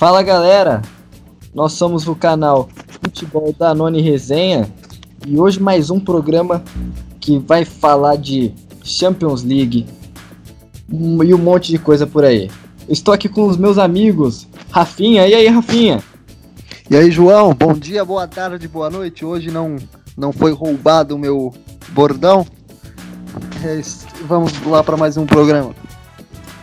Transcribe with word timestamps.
Fala 0.00 0.22
galera, 0.22 0.80
nós 1.52 1.74
somos 1.74 2.08
o 2.08 2.14
canal 2.16 2.70
Futebol 3.04 3.52
da 3.52 3.74
Noni 3.74 4.00
Resenha 4.00 4.66
e 5.26 5.38
hoje 5.38 5.60
mais 5.60 5.90
um 5.90 6.00
programa 6.00 6.64
que 7.20 7.38
vai 7.38 7.66
falar 7.66 8.16
de 8.16 8.50
Champions 8.82 9.42
League 9.42 9.86
e 10.90 11.34
um 11.34 11.36
monte 11.36 11.70
de 11.70 11.78
coisa 11.78 12.06
por 12.06 12.24
aí. 12.24 12.50
Estou 12.88 13.12
aqui 13.12 13.28
com 13.28 13.46
os 13.46 13.58
meus 13.58 13.76
amigos, 13.76 14.48
Rafinha, 14.70 15.28
e 15.28 15.34
aí 15.34 15.46
Rafinha? 15.48 16.02
E 16.88 16.96
aí 16.96 17.10
João, 17.10 17.52
bom 17.52 17.74
dia, 17.74 18.02
boa 18.02 18.26
tarde, 18.26 18.66
boa 18.66 18.88
noite. 18.88 19.22
Hoje 19.22 19.50
não, 19.50 19.76
não 20.16 20.32
foi 20.32 20.52
roubado 20.52 21.14
o 21.14 21.18
meu 21.18 21.52
bordão. 21.90 22.46
É, 23.62 23.78
vamos 24.24 24.50
lá 24.64 24.82
para 24.82 24.96
mais 24.96 25.18
um 25.18 25.26
programa. 25.26 25.74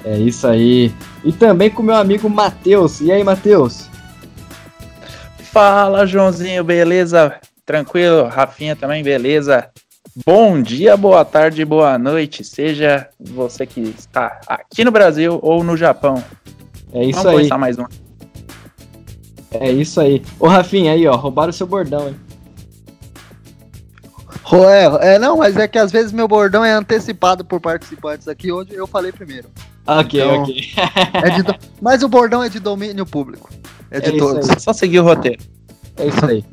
É 0.04 0.17
isso 0.17 0.48
aí. 0.48 0.92
E 1.27 1.31
também 1.34 1.70
com 1.70 1.84
meu 1.84 1.95
amigo 1.95 2.30
Matheus. 2.30 3.02
E 3.02 3.12
aí, 3.12 3.22
Matheus? 3.22 3.90
Fala, 5.52 6.05
Joãozinho, 6.05 6.63
beleza? 6.63 7.36
Tranquilo? 7.66 8.27
Rafinha 8.27 8.77
também, 8.77 9.03
beleza? 9.03 9.70
Bom 10.26 10.62
dia, 10.62 10.95
boa 10.95 11.26
tarde, 11.26 11.66
boa 11.66 11.98
noite, 11.98 12.45
seja 12.45 13.09
você 13.20 13.66
que 13.66 13.81
está 13.81 14.40
aqui 14.48 14.86
no 14.86 14.91
Brasil 14.91 15.38
ou 15.44 15.66
no 15.66 15.76
Japão. 15.76 16.23
É 16.94 17.03
isso 17.03 17.22
Vamos 17.22 17.41
aí. 17.41 17.48
Vamos 17.50 17.59
mais 17.59 17.78
um. 17.78 17.86
É 19.52 19.70
isso 19.70 20.00
aí. 20.00 20.23
Ô, 20.39 20.48
Rafinha, 20.48 20.94
aí, 20.94 21.05
ó, 21.08 21.16
roubaram 21.17 21.50
o 21.50 21.53
seu 21.53 21.67
bordão, 21.67 22.08
hein? 22.08 22.16
É, 25.02 25.16
é, 25.16 25.20
não, 25.20 25.36
mas 25.36 25.58
é 25.58 25.67
que 25.67 25.78
às 25.78 25.92
vezes 25.92 26.14
meu 26.14 26.25
bordão 26.25 26.64
é 26.64 26.72
antecipado 26.72 27.44
por 27.44 27.59
participantes 27.59 28.30
aqui, 28.30 28.50
onde 28.50 28.73
eu 28.73 28.88
falei 28.88 29.11
primeiro. 29.11 29.50
Ok, 29.88 30.19
então, 30.19 30.43
ok. 30.43 30.73
é 31.13 31.43
do... 31.43 31.55
Mas 31.81 32.03
o 32.03 32.09
bordão 32.09 32.43
é 32.43 32.49
de 32.49 32.59
domínio 32.59 33.05
público. 33.05 33.49
É 33.89 34.02
de 34.02 34.16
é 34.16 34.17
todos. 34.17 34.47
Só 34.61 34.73
seguir 34.73 34.99
o 34.99 35.03
roteiro. 35.03 35.41
É 35.95 36.07
isso 36.07 36.25
aí. 36.25 36.43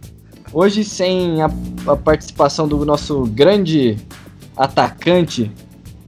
Hoje, 0.52 0.84
sem 0.84 1.42
a, 1.42 1.50
a, 1.86 1.96
participação 1.96 2.68
do 2.68 2.84
nosso 2.86 3.24
grande 3.27 3.96
atacante, 4.56 5.50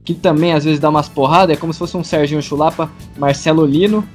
que 0.05 0.13
também 0.13 0.53
às 0.53 0.63
vezes 0.63 0.79
dá 0.79 0.89
umas 0.89 1.09
porradas, 1.09 1.57
é 1.57 1.59
como 1.59 1.73
se 1.73 1.79
fosse 1.79 1.97
um 1.97 2.03
Serginho 2.03 2.41
Chulapa, 2.41 2.89
Marcelo 3.17 3.65
Lino, 3.65 4.07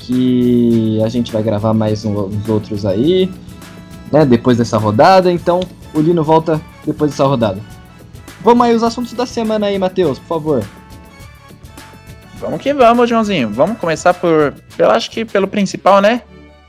que 0.00 1.00
a 1.02 1.08
gente 1.08 1.32
vai 1.32 1.42
gravar 1.42 1.72
mais 1.72 2.04
uns 2.04 2.46
outros 2.46 2.84
aí, 2.84 3.30
né, 4.12 4.26
depois 4.26 4.58
dessa 4.58 4.76
rodada. 4.76 5.32
Então, 5.32 5.60
o 5.94 6.00
Lino 6.00 6.22
volta 6.22 6.60
depois 6.84 7.10
dessa 7.10 7.24
rodada. 7.24 7.60
Vamos 8.44 8.66
aí 8.66 8.74
os 8.74 8.82
assuntos 8.82 9.14
da 9.14 9.24
semana 9.24 9.66
aí, 9.66 9.78
Matheus, 9.78 10.18
por 10.18 10.26
favor. 10.28 10.64
Vamos 12.38 12.60
que 12.60 12.72
vamos, 12.72 13.08
Joãozinho. 13.08 13.48
Vamos 13.50 13.78
começar 13.78 14.12
por, 14.14 14.54
eu 14.78 14.90
acho 14.90 15.10
que 15.10 15.24
pelo 15.24 15.48
principal, 15.48 16.00
né? 16.00 16.22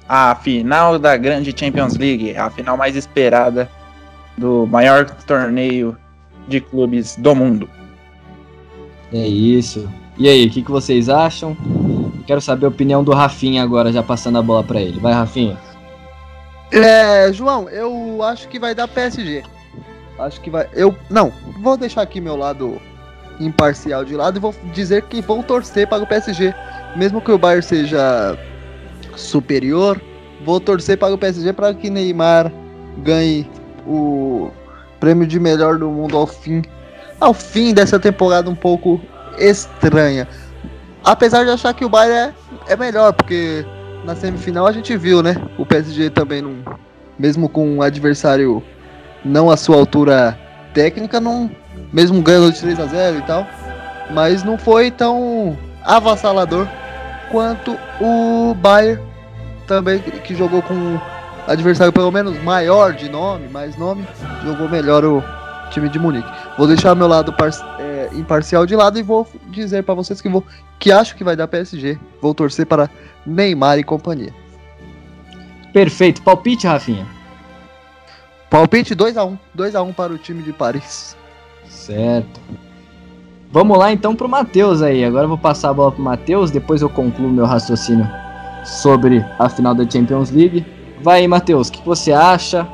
A 0.07 0.35
final 0.35 0.97
da 0.97 1.17
grande 1.17 1.53
Champions 1.57 1.97
League, 1.97 2.35
a 2.37 2.49
final 2.49 2.77
mais 2.77 2.95
esperada 2.95 3.69
do 4.38 4.65
maior 4.67 5.05
torneio 5.05 5.97
de 6.47 6.61
clubes 6.61 7.17
do 7.17 7.35
mundo. 7.35 7.69
É 9.11 9.27
isso. 9.27 9.89
E 10.17 10.27
aí, 10.27 10.47
o 10.47 10.49
que, 10.49 10.61
que 10.61 10.71
vocês 10.71 11.09
acham? 11.09 11.55
Quero 12.25 12.41
saber 12.41 12.65
a 12.65 12.69
opinião 12.69 13.03
do 13.03 13.13
Rafinha 13.13 13.63
agora, 13.63 13.91
já 13.91 14.01
passando 14.01 14.38
a 14.38 14.41
bola 14.41 14.63
para 14.63 14.81
ele. 14.81 14.99
Vai, 14.99 15.13
Rafinha. 15.13 15.57
É, 16.71 17.31
João, 17.31 17.69
eu 17.69 18.21
acho 18.23 18.47
que 18.47 18.59
vai 18.59 18.73
dar 18.73 18.88
PSG. 18.88 19.44
Acho 20.19 20.41
que 20.41 20.50
vai. 20.50 20.67
Eu 20.73 20.95
não, 21.09 21.31
vou 21.61 21.77
deixar 21.77 22.01
aqui 22.01 22.19
meu 22.19 22.35
lado 22.35 22.81
imparcial 23.40 24.03
de 24.03 24.16
lado 24.16 24.38
e 24.38 24.40
vou 24.40 24.53
dizer 24.74 25.03
que 25.03 25.22
vou 25.22 25.44
torcer 25.44 25.88
para 25.88 26.03
o 26.03 26.08
PSG, 26.08 26.53
mesmo 26.96 27.22
que 27.22 27.31
o 27.31 27.38
Bayern 27.38 27.64
seja 27.64 28.38
superior, 29.16 30.02
vou 30.46 30.59
torcer 30.59 30.98
para 30.98 31.14
o 31.14 31.18
PSG 31.18 31.53
para 31.53 31.74
que 31.74 31.90
Neymar 31.90 32.52
ganhe 33.00 33.50
o 33.86 34.50
prêmio 35.00 35.28
de 35.28 35.40
melhor 35.40 35.78
do 35.78 35.90
mundo 35.90 36.18
ao 36.18 36.28
fim, 36.28 36.62
ao 37.20 37.34
fim 37.34 37.74
dessa 37.74 38.00
temporada 38.00 38.50
um 38.50 38.56
pouco 38.56 39.02
estranha. 39.38 40.28
Apesar 41.04 41.44
de 41.44 41.52
achar 41.52 41.74
que 41.74 41.86
o 41.86 41.90
Bayern 41.90 42.34
é, 42.68 42.74
é 42.74 42.75
melhor, 42.75 43.14
porque 43.14 43.66
na 44.04 44.16
semifinal 44.16 44.66
a 44.68 44.72
gente 44.72 44.96
viu, 44.98 45.22
né? 45.22 45.36
O 45.58 45.66
PSG 45.66 46.09
também 46.09 46.42
não, 46.42 46.56
mesmo 47.18 47.48
com 47.48 47.68
um 47.68 47.81
adversário 47.81 48.64
não 49.24 49.50
à 49.50 49.58
sua 49.58 49.78
altura 49.78 50.38
técnica, 50.74 51.19
não 51.19 51.50
mesmo 51.92 52.22
ganhando 52.22 52.52
de 52.52 52.59
3 52.59 52.80
a 52.80 52.86
0 52.86 53.18
e 53.18 53.22
tal, 53.24 53.48
mas 54.12 54.44
não 54.44 54.58
foi 54.58 54.92
tão 54.92 55.58
avassalador 55.84 56.68
quanto 57.31 57.78
o 58.00 58.53
Bayern 58.56 59.02
também 59.68 60.00
que 60.00 60.36
jogou 60.36 60.62
com 60.62 60.74
um 60.74 61.00
adversário 61.48 61.94
pelo 61.94 62.12
menos 62.12 62.42
maior 62.44 62.94
de 62.94 63.09
nome, 63.09 63.48
mais 63.48 63.78
nome, 63.78 64.06
jogou 64.44 64.70
melhor 64.70 65.03
o 65.03 65.24
time 65.70 65.90
de 65.90 66.00
Munique. 66.00 66.30
Vou 66.58 66.68
deixar 66.68 66.96
meu 66.96 67.08
lado 67.08 67.34
é, 67.80 68.09
imparcial 68.14 68.66
de 68.66 68.75
lado 68.75 68.98
e 68.98 69.04
vou 69.04 69.28
dizer 69.50 69.84
para 69.84 69.94
vocês 69.94 70.22
que 70.22 70.30
vou 70.30 70.44
que 70.80 70.92
acho 70.92 71.16
que 71.16 71.24
vai 71.24 71.36
dar 71.36 71.48
PSG. 71.48 71.98
Vou 72.22 72.34
torcer 72.34 72.66
para 72.66 72.90
Neymar 73.25 73.78
e 73.78 73.84
companhia. 73.84 74.34
Perfeito. 75.74 76.22
Palpite, 76.22 76.66
Rafinha. 76.66 77.06
Palpite 78.50 78.96
2 78.96 79.18
a 79.18 79.25
1, 79.25 79.38
2 79.54 79.75
a 79.75 79.81
1 79.81 79.94
para 79.94 80.14
o 80.14 80.18
time 80.18 80.42
de 80.42 80.54
Paris. 80.54 81.18
Certo. 81.88 82.42
Vamos 83.50 83.78
lá 83.78 83.94
então 83.94 84.14
pro 84.14 84.28
Matheus 84.28 84.81
aí. 84.81 85.06
Agora 85.06 85.24
eu 85.24 85.30
vou 85.30 85.38
passar 85.38 85.70
a 85.70 85.74
bola 85.74 85.90
pro 85.90 86.03
Matheus, 86.03 86.52
depois 86.52 86.81
eu 86.81 86.90
concluo 86.90 87.30
meu 87.30 87.46
raciocínio 87.46 88.06
sobre 88.66 89.25
a 89.40 89.48
final 89.48 89.74
da 89.74 89.90
Champions 89.90 90.30
League. 90.30 90.66
Vai 91.02 91.22
aí, 91.22 91.28
Matheus, 91.30 91.70
o 91.70 91.72
que 91.72 91.81
você 91.86 92.12
acha? 92.12 92.68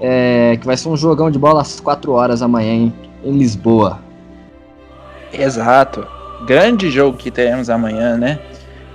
É, 0.00 0.56
que 0.58 0.64
vai 0.64 0.76
ser 0.76 0.88
um 0.88 0.96
jogão 0.96 1.32
de 1.32 1.38
bola 1.38 1.62
às 1.62 1.80
4 1.80 2.12
horas 2.12 2.42
amanhã 2.42 2.72
em, 2.72 2.94
em 3.24 3.32
Lisboa. 3.32 3.98
Exato. 5.32 6.06
Grande 6.46 6.90
jogo 6.90 7.18
que 7.18 7.30
teremos 7.30 7.68
amanhã, 7.68 8.16
né? 8.16 8.38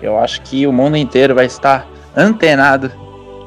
Eu 0.02 0.18
acho 0.18 0.42
que 0.42 0.66
o 0.66 0.72
mundo 0.72 0.96
inteiro 0.96 1.36
vai 1.36 1.48
estar 1.48 1.86
antenado 2.16 2.90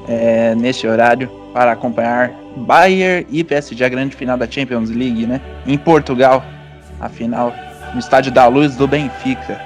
é, 0.07 0.55
nesse 0.55 0.87
horário 0.87 1.31
para 1.55 1.73
acompanhar 1.73 2.33
Bayern 2.59 3.27
e 3.31 3.43
PSG, 3.43 3.85
a 3.85 3.89
grande 3.89 4.15
final 4.15 4.37
da 4.37 4.51
Champions 4.51 4.91
League, 4.91 5.27
né? 5.27 5.41
Em 5.67 5.79
Portugal, 5.79 6.45
a 7.01 7.09
final 7.09 7.55
no 7.93 8.01
Estádio 8.01 8.33
da 8.33 8.47
Luz 8.47 8.77
do 8.77 8.87
Benfica. 8.87 9.61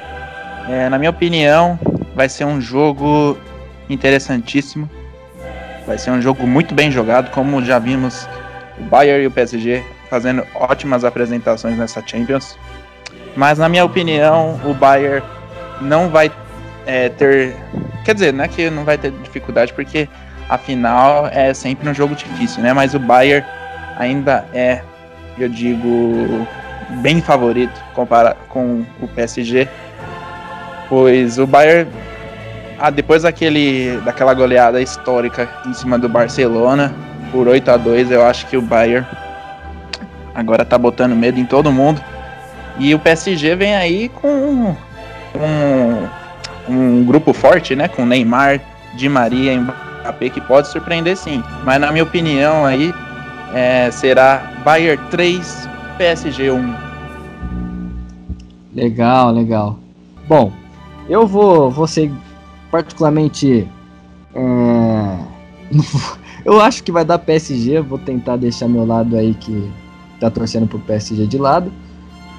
É, 0.69 0.88
na 0.88 0.98
minha 0.98 1.10
opinião, 1.10 1.78
vai 2.14 2.28
ser 2.28 2.44
um 2.44 2.60
jogo 2.60 3.36
interessantíssimo. 3.88 4.88
Vai 5.86 5.98
ser 5.98 6.10
um 6.10 6.22
jogo 6.22 6.47
muito 6.47 6.75
bem 6.75 6.91
jogado, 6.91 7.31
como 7.31 7.64
já 7.64 7.78
vimos 7.78 8.28
o 8.78 8.84
Bayern 8.84 9.25
e 9.25 9.26
o 9.26 9.31
PSG 9.31 9.82
fazendo 10.08 10.47
ótimas 10.54 11.04
apresentações 11.04 11.76
nessa 11.76 12.02
Champions. 12.06 12.56
Mas 13.36 13.58
na 13.58 13.69
minha 13.69 13.84
opinião, 13.84 14.60
o 14.64 14.75
Bayern 14.75 15.25
não 15.81 16.08
vai 16.08 16.31
é, 16.86 17.08
ter. 17.08 17.56
Quer 18.04 18.14
dizer, 18.14 18.32
não 18.32 18.44
é 18.44 18.48
que 18.48 18.70
não 18.70 18.84
vai 18.84 18.98
ter 18.98 19.10
dificuldade, 19.10 19.72
porque 19.72 20.08
Afinal, 20.52 21.28
é 21.32 21.54
sempre 21.54 21.88
um 21.88 21.94
jogo 21.94 22.14
difícil, 22.14 22.62
né? 22.62 22.74
Mas 22.74 22.92
o 22.92 22.98
Bayern 22.98 23.42
ainda 23.96 24.44
é, 24.52 24.82
eu 25.38 25.48
digo, 25.48 26.46
bem 27.00 27.22
favorito 27.22 27.72
comparado 27.94 28.36
com 28.50 28.84
o 29.00 29.08
PSG, 29.08 29.66
pois 30.90 31.38
o 31.38 31.46
Bayern, 31.46 31.90
ah, 32.78 32.90
depois 32.90 33.22
daquele, 33.22 33.99
daquela 34.04 34.34
goleada 34.34 34.82
histórica 34.82 35.49
em 35.64 35.72
cima 35.72 35.99
do 35.99 36.06
Barcelona 36.06 36.93
por 37.31 37.48
8 37.48 37.70
a 37.70 37.78
2 37.78 38.10
eu 38.10 38.22
acho 38.22 38.46
que 38.46 38.56
o 38.58 38.60
Bayern 38.60 39.06
agora 40.34 40.66
tá 40.66 40.76
botando 40.76 41.16
medo 41.16 41.40
em 41.40 41.46
todo 41.46 41.72
mundo. 41.72 41.98
E 42.78 42.94
o 42.94 42.98
PSG 42.98 43.56
vem 43.56 43.75
aí 43.75 44.10
com 44.10 44.76
um, 45.34 46.08
um 46.69 47.05
grupo 47.06 47.32
forte, 47.32 47.75
né? 47.75 47.88
Com 47.88 48.05
Neymar, 48.05 48.60
Di 48.94 49.08
Maria, 49.08 49.58
Mbappé 49.58 49.92
que 50.32 50.40
pode 50.40 50.69
surpreender 50.69 51.16
sim. 51.16 51.43
Mas 51.64 51.81
na 51.81 51.90
minha 51.90 52.04
opinião 52.04 52.64
aí 52.64 52.94
é, 53.52 53.90
será 53.90 54.52
Bayern 54.64 55.02
3, 55.10 55.69
PSG 55.99 56.50
1. 56.50 56.75
Legal, 58.75 59.32
legal. 59.32 59.78
Bom, 60.26 60.52
eu 61.08 61.26
vou, 61.26 61.70
vou 61.70 61.87
ser 61.87 62.10
particularmente. 62.70 63.69
É, 64.34 65.19
eu 66.44 66.60
acho 66.60 66.82
que 66.82 66.90
vai 66.90 67.05
dar 67.05 67.19
PSG. 67.19 67.81
Vou 67.81 67.98
tentar 67.98 68.37
deixar 68.37 68.69
meu 68.69 68.87
lado 68.87 69.16
aí 69.16 69.34
que 69.34 69.70
tá 70.19 70.31
torcendo 70.31 70.66
pro 70.66 70.78
PSG 70.78 71.26
de 71.26 71.38
lado. 71.38 71.70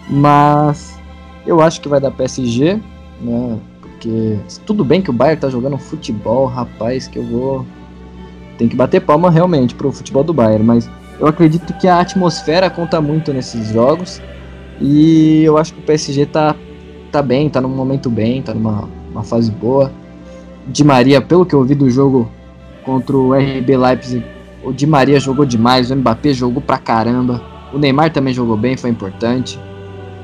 Mas 0.09 0.99
eu 1.45 1.61
acho 1.61 1.79
que 1.79 1.87
vai 1.87 1.99
dar 1.99 2.11
PSG, 2.11 2.79
né? 3.21 3.59
Porque 4.03 4.37
tudo 4.65 4.83
bem 4.83 5.01
que 5.01 5.09
o 5.09 5.13
Bayern 5.13 5.39
tá 5.39 5.49
jogando 5.49 5.77
futebol, 5.77 6.45
rapaz, 6.45 7.07
que 7.07 7.17
eu 7.17 7.23
vou. 7.23 7.65
Tem 8.57 8.67
que 8.67 8.75
bater 8.75 8.99
palma 8.99 9.31
realmente 9.31 9.73
pro 9.73 9.91
futebol 9.93 10.23
do 10.23 10.33
Bayern, 10.33 10.63
mas 10.63 10.89
eu 11.19 11.25
acredito 11.25 11.73
que 11.77 11.87
a 11.87 12.01
atmosfera 12.01 12.69
conta 12.69 12.99
muito 12.99 13.31
nesses 13.31 13.69
jogos. 13.69 14.21
E 14.81 15.43
eu 15.43 15.57
acho 15.57 15.73
que 15.73 15.79
o 15.79 15.83
PSG 15.83 16.25
tá, 16.25 16.53
tá 17.11 17.21
bem, 17.21 17.49
tá 17.49 17.61
num 17.61 17.69
momento 17.69 18.09
bem, 18.09 18.41
tá 18.41 18.53
numa 18.53 18.89
uma 19.09 19.23
fase 19.23 19.49
boa. 19.51 19.89
Di 20.67 20.83
Maria, 20.83 21.21
pelo 21.21 21.45
que 21.45 21.55
eu 21.55 21.63
vi 21.63 21.73
do 21.73 21.89
jogo 21.89 22.29
contra 22.83 23.15
o 23.15 23.33
RB 23.33 23.77
Leipzig, 23.77 24.25
o 24.63 24.73
Di 24.73 24.85
Maria 24.85 25.19
jogou 25.19 25.45
demais, 25.45 25.89
o 25.89 25.95
Mbappé 25.95 26.33
jogou 26.33 26.61
pra 26.61 26.77
caramba, 26.77 27.41
o 27.71 27.77
Neymar 27.77 28.11
também 28.11 28.33
jogou 28.33 28.57
bem, 28.57 28.75
foi 28.75 28.89
importante. 28.89 29.57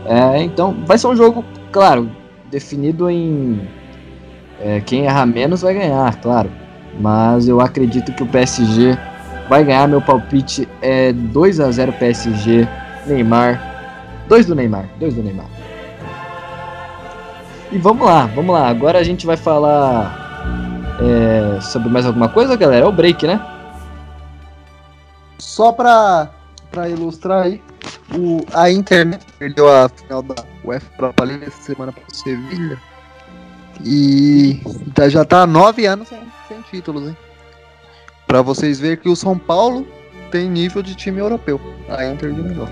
É, 0.06 0.42
então 0.42 0.76
vai 0.86 0.98
ser 0.98 1.08
um 1.08 1.16
jogo, 1.16 1.46
claro, 1.72 2.10
definido 2.50 3.10
em 3.10 3.68
é, 4.60 4.82
quem 4.82 5.06
errar 5.06 5.26
menos 5.26 5.62
vai 5.62 5.74
ganhar, 5.74 6.16
claro. 6.22 6.50
Mas 7.00 7.48
eu 7.48 7.62
acredito 7.62 8.12
que 8.14 8.24
o 8.24 8.28
PSG 8.28 8.98
vai 9.48 9.64
ganhar. 9.64 9.88
Meu 9.88 10.02
palpite 10.02 10.68
é 10.82 11.14
2 11.14 11.60
a 11.60 11.72
0 11.72 11.94
PSG, 11.94 12.68
Neymar. 13.06 13.62
2 14.28 14.46
do 14.46 14.56
Neymar, 14.56 14.86
2 15.00 15.16
do 15.16 15.24
Neymar. 15.24 15.48
E 17.72 17.78
vamos 17.78 18.06
lá, 18.06 18.26
vamos 18.28 18.54
lá. 18.54 18.68
Agora 18.68 19.00
a 19.00 19.04
gente 19.04 19.26
vai 19.26 19.38
falar 19.38 20.98
é, 21.00 21.62
sobre 21.62 21.90
mais 21.90 22.06
alguma 22.06 22.30
coisa, 22.30 22.56
galera? 22.56 22.86
É 22.86 22.88
o 22.88 22.92
break, 22.92 23.26
né? 23.26 23.40
Só 25.38 25.72
pra 25.72 26.30
ilustrar 26.90 27.44
aí, 27.44 27.62
o, 28.16 28.42
a 28.54 28.70
internet 28.72 29.26
perdeu 29.38 29.68
a 29.68 29.90
final 29.90 30.22
da 30.22 30.36
UEFA 30.70 31.24
League 31.24 31.46
essa 31.46 31.62
semana 31.62 31.92
para 31.92 32.04
o 32.12 32.16
Sevilha. 32.16 32.78
E 33.84 34.60
tá, 34.94 35.08
já 35.10 35.24
tá 35.24 35.44
há 35.44 35.48
nove 35.48 35.86
anos 35.86 36.08
sem, 36.10 36.20
sem 36.48 36.62
títulos, 36.70 37.08
hein? 37.08 37.18
Pra 38.28 38.42
vocês 38.42 38.80
verem 38.80 38.98
que 38.98 39.10
o 39.10 39.16
São 39.16 39.38
Paulo 39.38 39.88
tem 40.32 40.50
nível 40.50 40.84
de 40.84 40.96
time 40.96 41.20
europeu. 41.20 41.60
A 41.90 42.06
Inter 42.06 42.32
de 42.34 42.42
Milão. 42.42 42.68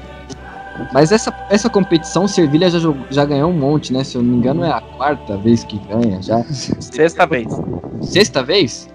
Mas 0.94 1.12
essa, 1.12 1.34
essa 1.50 1.70
competição, 1.70 2.26
o 2.26 2.28
Sevilha 2.28 2.70
já, 2.70 2.78
já 3.10 3.26
ganhou 3.26 3.50
um 3.50 3.54
monte, 3.58 3.92
né? 3.92 4.04
Se 4.04 4.16
eu 4.16 4.22
não 4.22 4.32
me 4.32 4.38
engano, 4.38 4.64
é 4.64 4.72
a 4.72 4.82
quarta 4.82 5.36
vez 5.38 5.64
que 5.64 5.80
ganha 5.80 6.22
já. 6.22 6.44
Sexta 6.54 7.26
vez. 7.26 7.48
Sexta 8.02 8.44
vez? 8.44 8.88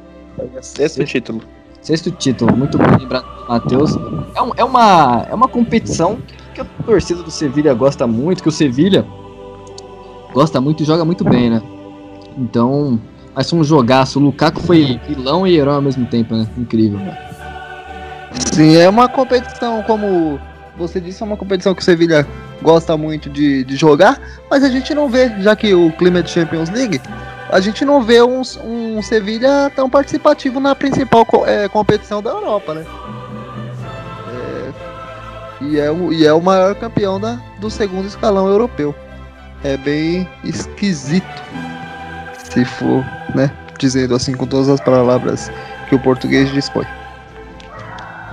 Sexto 0.61 1.05
título. 1.05 1.43
Sexto 1.81 2.13
título, 2.13 2.57
muito 2.57 2.79
bem 2.79 2.87
lembrado 2.97 3.25
do 3.25 3.49
Matheus. 3.49 3.97
É, 4.37 4.43
um- 4.43 4.53
é 4.59 4.63
uma, 4.65 5.27
é 5.29 5.35
uma 5.35 5.49
competição 5.49 6.17
que 6.17 6.42
a 6.61 6.65
torcida 6.85 7.23
do 7.23 7.31
Sevilha 7.31 7.75
gosta 7.75 8.07
muito, 8.07 8.43
que 8.43 8.49
o 8.49 8.53
Sevilha 8.53 9.05
gosta 10.33 10.61
muito 10.61 10.83
e 10.83 10.87
joga 10.87 11.05
muito 11.05 11.25
bem, 11.25 11.51
né? 11.51 11.63
Então, 12.37 13.01
vai 13.35 13.45
ser 13.45 13.55
um 13.55 13.65
jogaço. 13.65 14.19
O 14.19 14.23
Lukaku 14.23 14.61
foi 14.61 15.01
vilão 15.07 15.47
e 15.47 15.57
herói 15.57 15.77
ao 15.77 15.83
mesmo 15.83 16.07
tempo, 16.07 16.35
né? 16.35 16.47
Incrível. 16.57 17.01
Sim, 18.53 18.77
é 18.77 18.89
uma 18.89 19.09
competição, 19.09 19.83
como 19.83 20.41
você 20.77 21.01
disse, 21.01 21.23
é 21.23 21.27
uma 21.27 21.37
competição 21.37 21.75
que 21.75 21.83
o 21.83 21.85
Sevilha 21.85 22.27
gosta 22.63 22.97
muito 22.97 23.29
de, 23.29 23.65
de 23.65 23.77
jogar, 23.77 24.21
mas 24.51 24.65
a 24.65 24.69
gente 24.69 24.95
não 24.95 25.09
vê, 25.09 25.29
já 25.41 25.55
que 25.55 25.75
o 25.75 25.91
clima 25.93 26.21
é 26.21 26.23
de 26.23 26.31
Champions 26.31 26.71
League, 26.71 27.01
a 27.51 27.61
gente 27.61 27.85
não 27.85 28.03
vê 28.03 28.23
um, 28.23 28.41
um 28.65 29.03
Sevilha 29.03 29.71
tão 29.77 29.91
participativo 29.91 30.59
na 30.59 30.75
principal 30.75 31.27
é, 31.47 31.69
competição 31.69 32.23
da 32.23 32.31
Europa, 32.31 32.75
né? 32.75 32.85
E, 35.71 35.79
é 35.79 35.91
o, 35.91 36.13
e 36.13 36.27
é 36.27 36.33
o 36.33 36.41
maior 36.41 36.75
campeão 36.75 37.21
da, 37.21 37.39
do 37.59 37.71
segundo 37.71 38.07
escalão 38.07 38.49
europeu. 38.49 38.95
É 39.65 39.77
bem 39.77 40.29
esquisito, 40.43 41.43
se 42.51 42.65
for, 42.65 43.05
né? 43.35 43.51
Dizendo 43.79 44.15
assim 44.15 44.33
com 44.35 44.47
todas 44.47 44.69
as 44.69 44.81
palavras 44.81 45.51
que 45.89 45.95
o 45.95 45.99
português 45.99 46.51
dispõe. 46.53 46.87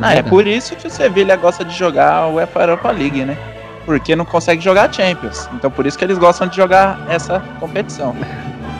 Ah, 0.01 0.13
é 0.15 0.21
por 0.23 0.47
isso 0.47 0.75
que 0.75 0.87
o 0.87 0.89
Sevilha 0.89 1.35
gosta 1.35 1.63
de 1.65 1.75
jogar 1.75 2.13
a 2.13 2.27
UEFA 2.29 2.61
Europa 2.61 2.91
League, 2.91 3.25
né? 3.25 3.37
Porque 3.85 4.15
não 4.15 4.23
consegue 4.25 4.61
jogar 4.63 4.91
Champions. 4.93 5.49
Então 5.53 5.69
por 5.69 5.85
isso 5.85 5.97
que 5.97 6.03
eles 6.05 6.17
gostam 6.17 6.47
de 6.47 6.55
jogar 6.55 6.99
essa 7.09 7.41
competição. 7.59 8.15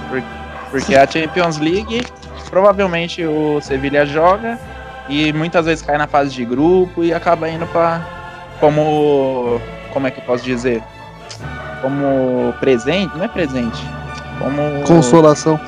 Por- 0.09 0.23
Porque 0.71 0.95
a 0.95 1.05
Champions 1.05 1.57
League, 1.57 2.05
provavelmente 2.49 3.23
o 3.25 3.59
Sevilha 3.61 4.05
joga 4.05 4.57
e 5.09 5.33
muitas 5.33 5.65
vezes 5.65 5.83
cai 5.83 5.97
na 5.97 6.07
fase 6.07 6.31
de 6.31 6.45
grupo 6.45 7.03
e 7.03 7.13
acaba 7.13 7.49
indo 7.49 7.65
pra. 7.67 8.01
Como. 8.59 9.59
como 9.93 10.07
é 10.07 10.11
que 10.11 10.19
eu 10.19 10.23
posso 10.23 10.43
dizer? 10.43 10.83
Como 11.81 12.53
presente? 12.59 13.15
Não 13.17 13.25
é 13.25 13.27
presente. 13.27 13.81
Como. 14.37 14.83
Consolação. 14.85 15.59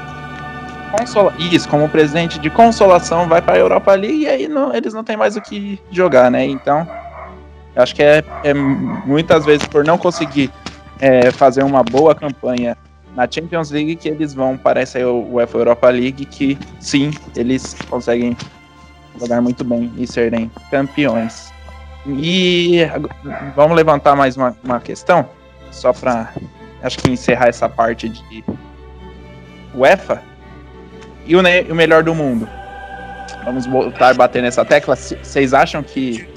Consola... 0.97 1.33
Isso, 1.39 1.69
como 1.69 1.87
presente 1.87 2.37
de 2.37 2.49
consolação, 2.49 3.27
vai 3.27 3.41
para 3.41 3.55
a 3.55 3.59
Europa 3.59 3.93
League 3.93 4.23
e 4.23 4.27
aí 4.27 4.47
não- 4.47 4.73
eles 4.73 4.93
não 4.93 5.03
têm 5.03 5.15
mais 5.15 5.37
o 5.37 5.41
que 5.41 5.79
jogar, 5.89 6.29
né? 6.29 6.45
Então, 6.45 6.85
acho 7.75 7.95
que 7.95 8.03
é, 8.03 8.23
é 8.43 8.53
muitas 8.53 9.45
vezes 9.45 9.65
por 9.67 9.85
não 9.85 9.97
conseguir 9.97 10.51
é, 10.99 11.31
fazer 11.31 11.63
uma 11.63 11.81
boa 11.81 12.13
campanha 12.13 12.77
na 13.15 13.27
Champions 13.29 13.71
League 13.71 13.95
que 13.95 14.09
eles 14.09 14.33
vão 14.33 14.57
para 14.57 14.81
essa 14.81 14.99
UEFA 15.07 15.57
Europa 15.57 15.89
League 15.89 16.25
que 16.25 16.57
sim, 16.79 17.11
eles 17.35 17.75
conseguem 17.89 18.35
jogar 19.19 19.41
muito 19.41 19.63
bem 19.63 19.91
e 19.97 20.05
serem 20.05 20.51
campeões. 20.69 21.50
E 22.05 22.79
vamos 23.55 23.75
levantar 23.75 24.15
mais 24.15 24.35
uma, 24.35 24.55
uma 24.63 24.79
questão, 24.79 25.27
só 25.71 25.93
para 25.93 26.33
acho 26.81 26.97
que 26.97 27.11
encerrar 27.11 27.47
essa 27.47 27.69
parte 27.69 28.09
de 28.09 28.43
UEFA 29.75 30.21
e 31.25 31.35
o, 31.35 31.39
o 31.39 31.75
melhor 31.75 32.03
do 32.03 32.15
mundo. 32.15 32.47
Vamos 33.45 33.65
voltar 33.65 34.09
a 34.09 34.13
bater 34.13 34.41
nessa 34.41 34.65
tecla. 34.65 34.95
Vocês 34.95 35.53
acham 35.53 35.83
que 35.83 36.27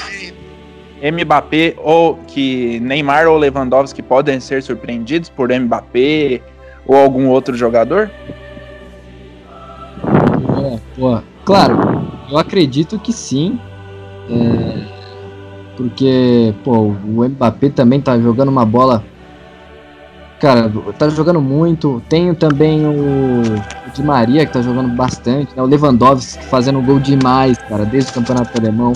Mbappé 1.03 1.75
ou 1.79 2.17
que 2.27 2.81
Neymar 2.81 3.27
ou 3.27 3.37
Lewandowski 3.37 4.03
podem 4.03 4.41
ser 4.41 4.63
surpreendidos 4.63 5.29
por 5.29 5.51
Mbappé 5.53 6.41
ou 6.87 6.97
algum 6.97 7.29
outro 7.29 7.57
jogador? 7.57 8.11
É, 10.67 11.23
claro, 11.45 12.09
eu 12.31 12.39
acredito 12.39 12.99
que 12.99 13.13
sim. 13.13 13.59
é, 14.31 14.94
porque, 15.77 16.55
pô, 16.65 16.73
o 17.05 17.29
Mbappé 17.29 17.69
também 17.69 18.01
tá 18.01 18.19
jogando 18.19 18.49
uma 18.49 18.65
bola. 18.65 19.03
Cara, 20.41 20.71
tá 20.99 21.09
jogando 21.09 21.41
muito. 21.41 22.03
Tenho 22.09 22.35
também 22.35 22.85
o, 22.85 23.43
o 23.87 23.91
Di 23.95 24.03
Maria, 24.03 24.45
que 24.45 24.53
tá 24.53 24.61
jogando 24.61 24.95
bastante. 24.95 25.55
Né? 25.57 25.63
O 25.63 25.67
Lewandowski 25.67 26.45
fazendo 26.45 26.81
gol 26.83 26.99
demais, 26.99 27.57
cara, 27.69 27.85
desde 27.85 28.11
o 28.11 28.15
campeonato 28.15 28.59
alemão. 28.59 28.93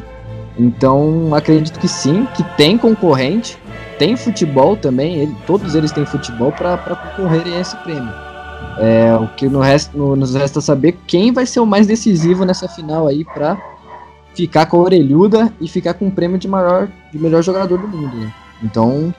Então, 0.59 1.31
acredito 1.35 1.79
que 1.79 1.89
sim, 1.89 2.27
que 2.35 2.43
tem 2.57 2.77
concorrente. 2.77 3.59
Tem 3.99 4.17
futebol 4.17 4.77
também, 4.77 5.17
ele- 5.17 5.37
todos 5.47 5.75
eles 5.75 5.91
têm 5.91 6.05
futebol 6.07 6.53
para 6.53 6.77
concorrerem 6.77 7.55
a 7.55 7.61
esse 7.61 7.77
prêmio. 7.79 8.13
É, 8.79 9.17
o 9.21 9.27
que 9.29 9.49
no 9.49 9.59
resta, 9.61 9.97
no- 9.97 10.15
nos 10.15 10.35
resta 10.35 10.61
saber 10.61 10.97
quem 11.07 11.33
vai 11.33 11.45
ser 11.47 11.59
o 11.61 11.67
mais 11.67 11.87
decisivo 11.87 12.45
nessa 12.45 12.69
final 12.69 13.09
aí 13.09 13.25
pra 13.25 13.57
ficar 14.39 14.67
com 14.67 14.77
a 14.77 14.81
orelhuda 14.85 15.53
e 15.61 15.67
ficar 15.67 15.95
com 15.95 16.07
o 16.07 16.13
prêmio 16.13 16.39
de 16.39 16.47
maior 16.47 16.89
de 17.11 17.19
melhor 17.19 17.43
jogador 17.43 17.77
do 17.77 17.89
mundo. 17.89 18.17
né? 18.17 18.33
Então, 18.63 19.13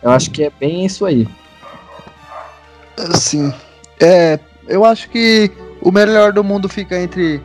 eu 0.00 0.10
acho 0.12 0.30
que 0.30 0.44
é 0.44 0.52
bem 0.60 0.86
isso 0.86 1.04
aí. 1.04 1.26
Sim. 3.14 3.52
É, 4.00 4.38
eu 4.68 4.84
acho 4.84 5.10
que 5.10 5.50
o 5.82 5.90
melhor 5.90 6.32
do 6.32 6.44
mundo 6.44 6.68
fica 6.68 6.96
entre 6.96 7.42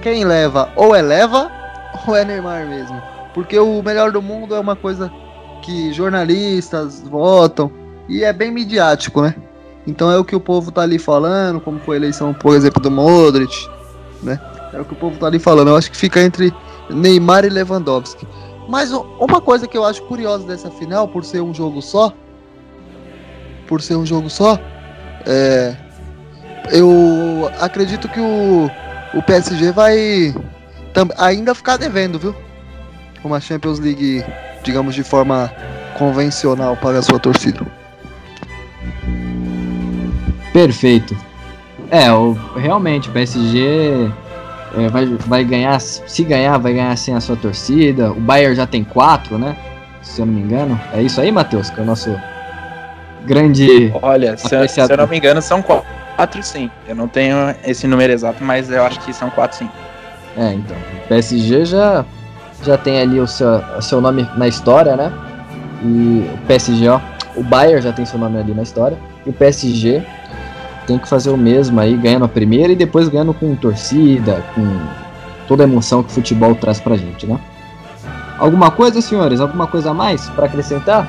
quem 0.00 0.24
leva 0.24 0.72
ou 0.74 0.96
é 0.96 1.02
leva 1.02 1.52
ou 2.08 2.16
é 2.16 2.24
Neymar 2.24 2.66
mesmo. 2.66 2.98
Porque 3.34 3.58
o 3.58 3.82
melhor 3.82 4.10
do 4.10 4.22
mundo 4.22 4.54
é 4.54 4.58
uma 4.58 4.74
coisa 4.74 5.12
que 5.60 5.92
jornalistas 5.92 7.02
votam 7.02 7.70
e 8.08 8.24
é 8.24 8.32
bem 8.32 8.50
midiático, 8.50 9.20
né? 9.20 9.34
Então 9.86 10.10
é 10.10 10.16
o 10.16 10.24
que 10.24 10.34
o 10.34 10.40
povo 10.40 10.72
tá 10.72 10.80
ali 10.80 10.98
falando, 10.98 11.60
como 11.60 11.78
foi 11.80 11.96
a 11.96 12.00
eleição, 12.00 12.32
por 12.32 12.56
exemplo, 12.56 12.80
do 12.80 12.90
Modric, 12.90 13.68
né? 14.22 14.40
É 14.72 14.80
o 14.80 14.84
que 14.84 14.92
o 14.92 14.96
povo 14.96 15.18
tá 15.18 15.26
ali 15.26 15.38
falando. 15.38 15.68
Eu 15.68 15.76
acho 15.76 15.90
que 15.90 15.96
fica 15.96 16.20
entre 16.20 16.52
Neymar 16.90 17.44
e 17.44 17.48
Lewandowski. 17.48 18.26
Mas 18.68 18.92
uma 18.92 19.40
coisa 19.40 19.66
que 19.66 19.76
eu 19.76 19.84
acho 19.84 20.02
curiosa 20.02 20.46
dessa 20.46 20.70
final, 20.70 21.08
por 21.08 21.24
ser 21.24 21.40
um 21.40 21.54
jogo 21.54 21.80
só, 21.80 22.12
por 23.66 23.80
ser 23.80 23.96
um 23.96 24.04
jogo 24.04 24.28
só, 24.28 24.58
é, 25.26 25.74
eu 26.70 27.50
acredito 27.60 28.08
que 28.08 28.20
o, 28.20 28.70
o 29.14 29.22
PSG 29.22 29.72
vai 29.72 30.34
ainda 31.16 31.54
ficar 31.54 31.78
devendo, 31.78 32.18
viu? 32.18 32.34
Uma 33.24 33.40
Champions 33.40 33.78
League, 33.78 34.22
digamos, 34.62 34.94
de 34.94 35.02
forma 35.02 35.50
convencional 35.98 36.76
para 36.76 36.98
a 36.98 37.02
sua 37.02 37.18
torcida. 37.18 37.66
Perfeito. 40.52 41.16
É, 41.90 42.12
o, 42.12 42.32
realmente, 42.56 43.08
o 43.08 43.12
PSG 43.12 44.10
é, 44.76 44.88
vai, 44.88 45.06
vai 45.06 45.44
ganhar, 45.44 45.80
se 45.80 46.22
ganhar, 46.24 46.58
vai 46.58 46.72
ganhar 46.74 46.96
sem 46.96 47.14
a 47.14 47.20
sua 47.20 47.36
torcida. 47.36 48.10
O 48.10 48.20
Bayern 48.20 48.54
já 48.56 48.66
tem 48.66 48.84
quatro, 48.84 49.38
né? 49.38 49.56
Se 50.02 50.20
eu 50.20 50.26
não 50.26 50.32
me 50.34 50.40
engano. 50.40 50.78
É 50.92 51.02
isso 51.02 51.20
aí, 51.20 51.30
Matheus, 51.32 51.70
que 51.70 51.80
é 51.80 51.82
o 51.82 51.86
nosso 51.86 52.14
grande. 53.24 53.92
Olha, 54.02 54.36
se, 54.36 54.54
eu- 54.54 54.68
se 54.68 54.80
eu 54.80 54.96
não 54.96 55.06
me 55.06 55.16
engano, 55.16 55.40
são 55.42 55.62
qu- 55.62 55.82
quatro 56.16 56.42
sim. 56.42 56.70
Eu 56.86 56.94
não 56.94 57.08
tenho 57.08 57.36
esse 57.64 57.86
número 57.86 58.12
exato, 58.12 58.42
mas 58.44 58.70
eu 58.70 58.82
acho 58.84 59.00
que 59.00 59.12
são 59.12 59.30
quatro 59.30 59.58
sim. 59.58 59.68
É, 60.36 60.52
então. 60.52 60.76
O 61.04 61.08
PSG 61.08 61.64
já, 61.64 62.04
já 62.62 62.76
tem 62.78 63.00
ali 63.00 63.20
o 63.20 63.26
seu, 63.26 63.48
o 63.76 63.82
seu 63.82 64.00
nome 64.00 64.28
na 64.36 64.46
história, 64.48 64.96
né? 64.96 65.12
E 65.82 66.28
o 66.34 66.38
PSG, 66.46 66.88
ó. 66.88 67.00
O 67.36 67.42
Bayern 67.42 67.80
já 67.82 67.92
tem 67.92 68.04
seu 68.04 68.18
nome 68.18 68.38
ali 68.38 68.52
na 68.54 68.62
história. 68.62 68.96
E 69.26 69.30
o 69.30 69.32
PSG 69.32 70.02
tem 70.88 70.98
que 70.98 71.06
fazer 71.06 71.28
o 71.28 71.36
mesmo 71.36 71.78
aí, 71.78 71.94
ganhando 71.94 72.24
a 72.24 72.28
primeira 72.28 72.72
e 72.72 72.76
depois 72.76 73.08
ganhando 73.08 73.34
com 73.34 73.54
torcida, 73.54 74.42
com 74.54 74.66
toda 75.46 75.62
a 75.62 75.68
emoção 75.68 76.02
que 76.02 76.08
o 76.08 76.14
futebol 76.14 76.54
traz 76.54 76.80
pra 76.80 76.96
gente, 76.96 77.26
né? 77.26 77.38
Alguma 78.38 78.70
coisa, 78.70 79.02
senhores? 79.02 79.38
Alguma 79.38 79.66
coisa 79.66 79.90
a 79.90 79.94
mais 79.94 80.30
para 80.30 80.46
acrescentar? 80.46 81.06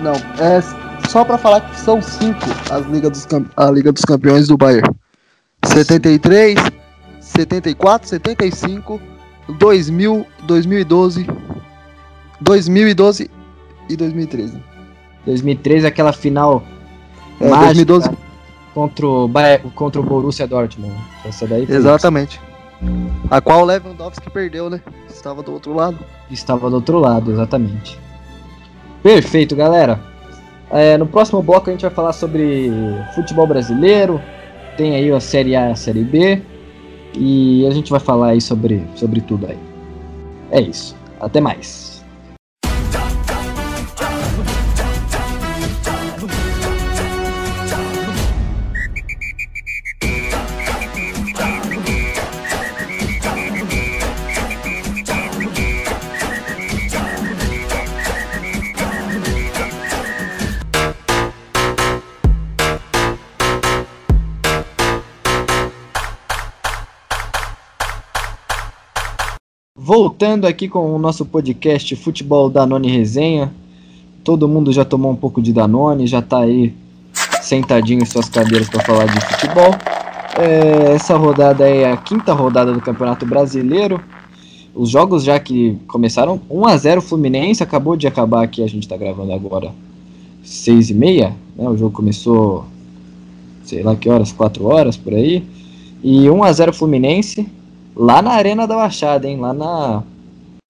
Não, 0.00 0.12
é 0.38 0.62
só 1.08 1.24
para 1.24 1.36
falar 1.36 1.60
que 1.62 1.80
são 1.80 2.00
cinco 2.00 2.38
as 2.70 2.86
Liga 2.86 3.10
dos, 3.10 3.26
a 3.56 3.70
Liga 3.70 3.90
dos 3.90 4.04
Campeões 4.04 4.46
do 4.46 4.56
Bayern. 4.56 4.88
73, 5.64 6.56
74, 7.20 8.08
75, 8.08 9.00
2000, 9.58 10.26
2012, 10.44 11.26
2012 12.40 13.30
e 13.88 13.96
2013. 13.96 14.62
2013 15.26 15.86
aquela 15.86 16.12
final 16.12 16.62
é, 17.40 17.48
2012 17.48 18.10
contra 18.74 19.06
o 19.06 19.30
contra 19.74 20.00
o 20.00 20.04
Borussia 20.04 20.46
Dortmund. 20.46 20.94
Essa 21.24 21.46
daí 21.46 21.66
Exatamente. 21.68 22.40
A 23.30 23.40
qual 23.40 23.62
o 23.62 23.64
Lewandowski 23.64 24.28
perdeu, 24.30 24.68
né? 24.68 24.80
Estava 25.08 25.42
do 25.42 25.52
outro 25.52 25.72
lado. 25.72 25.98
Estava 26.30 26.68
do 26.68 26.76
outro 26.76 26.98
lado, 26.98 27.30
exatamente. 27.30 27.98
Perfeito, 29.02 29.54
galera. 29.54 30.00
É, 30.70 30.96
no 30.96 31.06
próximo 31.06 31.42
bloco 31.42 31.68
a 31.68 31.72
gente 31.72 31.82
vai 31.82 31.90
falar 31.90 32.12
sobre 32.12 32.70
futebol 33.14 33.46
brasileiro. 33.46 34.20
Tem 34.76 34.96
aí 34.96 35.12
a 35.12 35.20
Série 35.20 35.54
A 35.54 35.68
e 35.68 35.72
a 35.72 35.76
Série 35.76 36.02
B. 36.02 36.42
E 37.14 37.66
a 37.66 37.70
gente 37.70 37.90
vai 37.90 38.00
falar 38.00 38.28
aí 38.28 38.40
sobre, 38.40 38.84
sobre 38.94 39.20
tudo 39.20 39.46
aí. 39.46 39.58
É 40.50 40.60
isso. 40.60 40.96
Até 41.20 41.40
mais. 41.40 41.91
Voltando 69.94 70.46
aqui 70.46 70.68
com 70.70 70.96
o 70.96 70.98
nosso 70.98 71.22
podcast 71.22 71.94
Futebol 71.96 72.48
Danone 72.48 72.90
Resenha. 72.90 73.52
Todo 74.24 74.48
mundo 74.48 74.72
já 74.72 74.86
tomou 74.86 75.12
um 75.12 75.14
pouco 75.14 75.42
de 75.42 75.52
Danone, 75.52 76.06
já 76.06 76.20
está 76.20 76.38
aí 76.38 76.72
sentadinho 77.42 78.00
em 78.00 78.06
suas 78.06 78.26
cadeiras 78.26 78.70
para 78.70 78.82
falar 78.86 79.04
de 79.04 79.20
futebol. 79.20 79.70
É, 80.38 80.94
essa 80.94 81.14
rodada 81.14 81.68
é 81.68 81.92
a 81.92 81.96
quinta 81.98 82.32
rodada 82.32 82.72
do 82.72 82.80
Campeonato 82.80 83.26
Brasileiro. 83.26 84.00
Os 84.74 84.88
jogos 84.88 85.24
já 85.24 85.38
que 85.38 85.76
começaram 85.86 86.40
1 86.48 86.66
a 86.66 86.76
0 86.78 87.02
Fluminense, 87.02 87.62
acabou 87.62 87.94
de 87.94 88.06
acabar 88.06 88.44
aqui, 88.44 88.64
a 88.64 88.66
gente 88.66 88.84
está 88.84 88.96
gravando 88.96 89.34
agora 89.34 89.74
6 90.42 90.88
e 90.88 90.94
meia, 90.94 91.36
né? 91.54 91.68
O 91.68 91.76
jogo 91.76 91.94
começou 91.94 92.64
sei 93.62 93.82
lá 93.82 93.94
que 93.94 94.08
horas, 94.08 94.32
4 94.32 94.64
horas 94.64 94.96
por 94.96 95.12
aí. 95.12 95.44
E 96.02 96.30
1 96.30 96.42
a 96.42 96.50
0 96.50 96.72
Fluminense, 96.72 97.46
lá 97.94 98.22
na 98.22 98.32
Arena 98.32 98.66
da 98.66 98.76
Baixada, 98.76 99.28
hein? 99.28 99.38
Lá 99.38 99.52
na, 99.52 100.02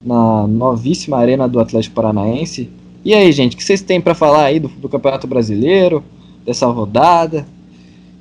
na 0.05 0.47
novíssima 0.47 1.19
Arena 1.19 1.49
do 1.49 1.61
Atlético 1.61 1.95
Paranaense. 1.95 2.71
E 3.05 3.15
aí, 3.15 3.33
gente, 3.33 3.55
o 3.55 3.57
que 3.57 3.65
vocês 3.65 3.83
têm 3.83 4.01
para 4.01 4.15
falar 4.15 4.45
aí 4.45 4.61
do, 4.61 4.69
do, 4.69 4.89
Campeonato 4.89 5.27
Brasileiro, 5.27 6.05
dessa 6.45 6.67
rodada? 6.67 7.47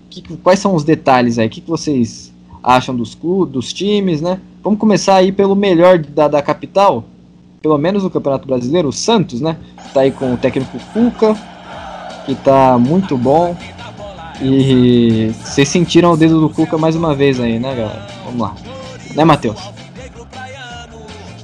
Que, 0.10 0.22
quais 0.38 0.60
são 0.60 0.76
os 0.76 0.84
detalhes 0.84 1.38
aí? 1.38 1.48
O 1.48 1.50
que, 1.50 1.62
que 1.62 1.70
vocês 1.70 2.34
acham 2.64 2.96
dos, 2.96 3.16
dos 3.50 3.74
times, 3.74 4.22
né? 4.22 4.40
Vamos 4.64 4.80
começar 4.80 5.16
aí 5.16 5.32
pelo 5.32 5.56
melhor 5.56 6.00
da, 6.00 6.28
da 6.28 6.42
capital, 6.42 7.04
pelo 7.62 7.78
menos 7.78 8.04
no 8.04 8.10
Campeonato 8.10 8.48
Brasileiro, 8.48 8.90
o 8.90 8.94
Santos, 8.94 9.42
né? 9.42 9.58
Tá 9.94 10.02
aí 10.02 10.12
com 10.12 10.34
o 10.34 10.38
técnico 10.38 10.78
Cuca, 10.94 11.36
que 12.26 12.36
tá 12.36 12.78
muito 12.78 13.18
bom. 13.18 13.56
E 14.42 15.32
vocês 15.44 15.70
sentiram 15.70 16.14
o 16.14 16.18
dedo 16.18 16.42
do 16.42 16.50
Cuca 16.50 16.78
mais 16.78 16.96
uma 16.96 17.14
vez 17.14 17.40
aí, 17.40 17.60
né, 17.60 17.76
galera? 17.76 18.08
Vamos 18.26 18.42
lá. 18.42 18.81
Né, 19.14 19.26
Matheus? 19.26 19.60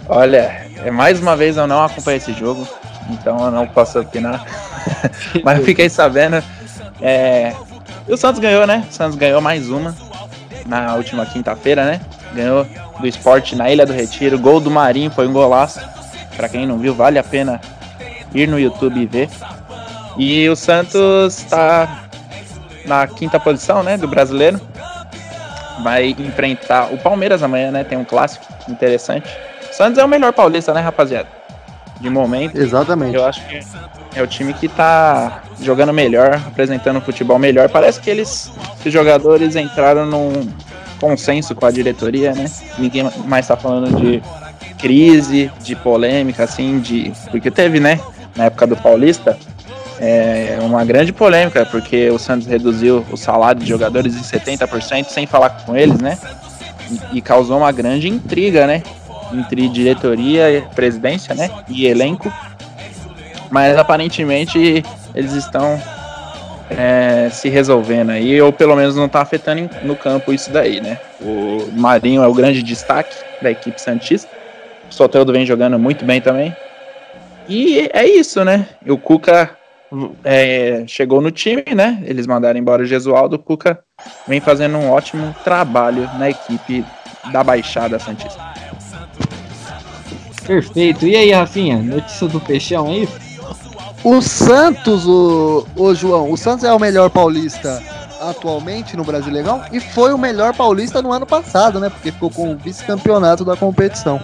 Olha, 0.08 0.66
é 0.84 0.90
mais 0.90 1.20
uma 1.20 1.36
vez 1.36 1.58
eu 1.58 1.68
não 1.68 1.84
acompanhei 1.84 2.18
esse 2.18 2.34
jogo, 2.34 2.68
então 3.10 3.44
eu 3.46 3.52
não 3.52 3.68
posso 3.68 4.00
opinar. 4.00 4.46
Mas 5.44 5.60
eu 5.60 5.66
fiquei 5.66 5.90
sabendo. 5.90 6.42
É... 7.02 7.54
E 8.08 8.14
o 8.14 8.18
Santos 8.18 8.40
ganhou, 8.40 8.66
né? 8.66 8.86
O 8.90 8.94
Santos 8.94 9.18
ganhou 9.18 9.42
mais 9.42 9.70
uma 9.70 9.94
na 10.66 10.96
última 10.96 11.26
quinta-feira, 11.26 11.84
né? 11.86 12.02
Ganhou 12.34 12.66
do 13.00 13.08
esporte 13.08 13.56
na 13.56 13.70
Ilha 13.70 13.86
do 13.86 13.92
Retiro. 13.92 14.40
Gol 14.40 14.62
do 14.62 14.72
Marinho, 14.72 15.12
foi 15.12 15.28
um 15.28 15.34
golaço. 15.34 15.82
Pra 16.38 16.48
quem 16.48 16.66
não 16.66 16.78
viu, 16.78 16.94
vale 16.94 17.20
a 17.20 17.24
pena 17.24 17.60
ir 18.34 18.48
no 18.48 18.60
YouTube 18.60 19.02
e 19.02 19.06
ver. 19.06 19.30
E 20.18 20.48
o 20.48 20.56
Santos 20.56 21.44
tá 21.50 22.06
na 22.86 23.06
quinta 23.08 23.40
posição, 23.40 23.84
né? 23.84 23.98
Do 23.98 24.08
brasileiro 24.08 24.62
vai 25.84 26.16
enfrentar 26.18 26.94
o 26.94 26.98
Palmeiras 26.98 27.44
amanhã, 27.44 27.72
né? 27.72 27.84
Tem 27.84 27.98
um 27.98 28.04
clássico 28.04 28.46
interessante. 28.70 29.30
O 29.70 29.74
Santos 29.74 29.98
é 29.98 30.04
o 30.04 30.08
melhor 30.08 30.34
paulista, 30.34 30.74
né, 30.74 30.82
rapaziada? 30.82 31.28
De 32.00 32.10
momento. 32.10 32.58
Exatamente. 32.58 33.16
Eu 33.16 33.26
acho 33.26 33.46
que 33.48 33.60
é 34.16 34.22
o 34.22 34.28
time 34.28 34.54
que 34.54 34.68
tá 34.68 35.44
jogando 35.62 35.94
melhor, 35.94 36.36
apresentando 36.48 36.98
um 36.98 37.02
futebol 37.02 37.40
melhor. 37.40 37.70
Parece 37.70 38.00
que 38.00 38.10
eles, 38.10 38.52
os 38.86 38.92
jogadores 38.92 39.56
entraram 39.56 40.06
num 40.06 40.48
consenso 41.00 41.54
com 41.56 41.66
a 41.66 41.72
diretoria, 41.72 42.34
né? 42.34 42.46
Ninguém 42.78 43.10
mais 43.26 43.48
tá 43.48 43.56
falando 43.56 43.96
de 44.00 44.22
crise, 44.78 45.52
de 45.62 45.76
polêmica, 45.76 46.44
assim, 46.44 46.80
de. 46.80 47.12
Porque 47.32 47.52
teve, 47.52 47.80
né? 47.80 48.00
Na 48.36 48.46
época 48.46 48.68
do 48.68 48.78
Paulista, 48.78 49.38
é 50.00 50.60
uma 50.62 50.84
grande 50.86 51.12
polêmica, 51.12 51.66
porque 51.66 52.10
o 52.10 52.20
Santos 52.20 52.48
reduziu 52.48 53.06
o 53.12 53.18
salário 53.18 53.62
de 53.62 53.68
jogadores 53.68 54.16
em 54.16 54.22
70% 54.22 55.06
sem 55.10 55.26
falar 55.26 55.50
com 55.66 55.76
eles, 55.76 56.00
né? 56.00 56.18
E, 56.90 57.18
e 57.18 57.22
causou 57.22 57.58
uma 57.58 57.72
grande 57.72 58.08
intriga, 58.08 58.68
né? 58.68 58.84
Entre 59.34 59.68
diretoria, 59.68 60.66
presidência, 60.76 61.34
né? 61.34 61.50
E 61.68 61.86
elenco. 61.86 62.32
Mas 63.50 63.78
aparentemente 63.78 64.84
eles 65.16 65.34
estão 65.34 65.82
é, 66.70 67.30
se 67.32 67.50
resolvendo 67.50 68.12
aí, 68.12 68.42
ou 68.42 68.52
pelo 68.52 68.76
menos 68.76 68.96
não 68.96 69.06
está 69.06 69.22
afetando 69.22 69.70
no 69.84 69.96
campo 69.96 70.34
isso 70.34 70.52
daí, 70.52 70.82
né? 70.82 71.00
O 71.22 71.70
Marinho 71.74 72.24
é 72.24 72.28
o 72.28 72.34
grande 72.34 72.62
destaque 72.62 73.16
da 73.42 73.50
equipe 73.50 73.82
Santista. 73.82 74.30
O 74.90 74.94
Soteldo 74.94 75.34
vem 75.34 75.46
jogando 75.46 75.80
muito 75.80 76.06
bem 76.06 76.22
também. 76.22 76.56
E 77.50 77.90
é 77.94 78.06
isso, 78.06 78.44
né? 78.44 78.68
O 78.86 78.98
Cuca 78.98 79.57
é, 80.24 80.84
chegou 80.88 81.22
no 81.22 81.32
time, 81.32 81.64
né? 81.76 82.04
Eles 82.06 82.28
mandaram 82.28 82.60
embora 82.60 82.84
o 82.84 82.86
Gesualdo. 82.86 83.36
O 83.36 83.40
Cuca 83.40 83.80
vem 84.28 84.40
fazendo 84.40 84.78
um 84.78 84.90
ótimo 84.90 85.36
trabalho 85.44 86.10
na 86.18 86.30
equipe 86.30 86.86
da 87.32 87.44
Baixada 87.44 88.00
Santista. 88.00 88.42
Perfeito. 90.46 91.06
E 91.06 91.16
aí, 91.16 91.32
Rafinha? 91.32 91.78
Notícia 91.78 92.28
do 92.28 92.40
Peixão 92.40 92.88
aí? 92.92 93.08
O 94.04 94.22
Santos, 94.22 95.06
o, 95.06 95.68
o 95.76 95.94
João, 95.94 96.32
o 96.32 96.38
Santos 96.38 96.64
é 96.64 96.72
o 96.72 96.80
melhor 96.80 97.10
paulista 97.10 97.84
atualmente 98.22 98.96
no 98.96 99.04
Brasileirão 99.04 99.64
e 99.72 99.80
foi 99.80 100.14
o 100.14 100.18
melhor 100.18 100.56
paulista 100.56 101.02
no 101.02 101.12
ano 101.12 101.26
passado, 101.26 101.80
né? 101.80 101.90
Porque 101.90 102.12
ficou 102.12 102.30
com 102.30 102.54
o 102.54 102.58
vice-campeonato 102.58 103.44
da 103.44 103.56
competição. 103.56 104.20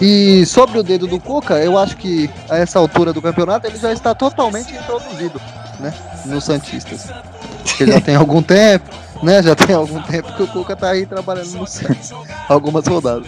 E 0.00 0.44
sobre 0.44 0.78
o 0.78 0.82
dedo 0.82 1.06
do 1.06 1.18
Cuca, 1.18 1.54
eu 1.54 1.78
acho 1.78 1.96
que 1.96 2.30
a 2.50 2.58
essa 2.58 2.78
altura 2.78 3.12
do 3.12 3.22
campeonato 3.22 3.66
ele 3.66 3.78
já 3.78 3.92
está 3.92 4.14
totalmente 4.14 4.74
introduzido, 4.74 5.40
né? 5.80 5.92
Nos 6.26 6.44
Santistas. 6.44 7.08
Já 7.78 8.00
tem 8.00 8.14
algum 8.14 8.42
tempo, 8.42 8.90
né? 9.22 9.42
Já 9.42 9.54
tem 9.54 9.74
algum 9.74 10.00
tempo 10.02 10.32
que 10.34 10.42
o 10.42 10.46
Cuca 10.46 10.74
está 10.74 10.90
aí 10.90 11.06
trabalhando 11.06 11.52
no 11.52 11.66
Santos. 11.66 12.12
Algumas 12.48 12.86
rodadas. 12.86 13.26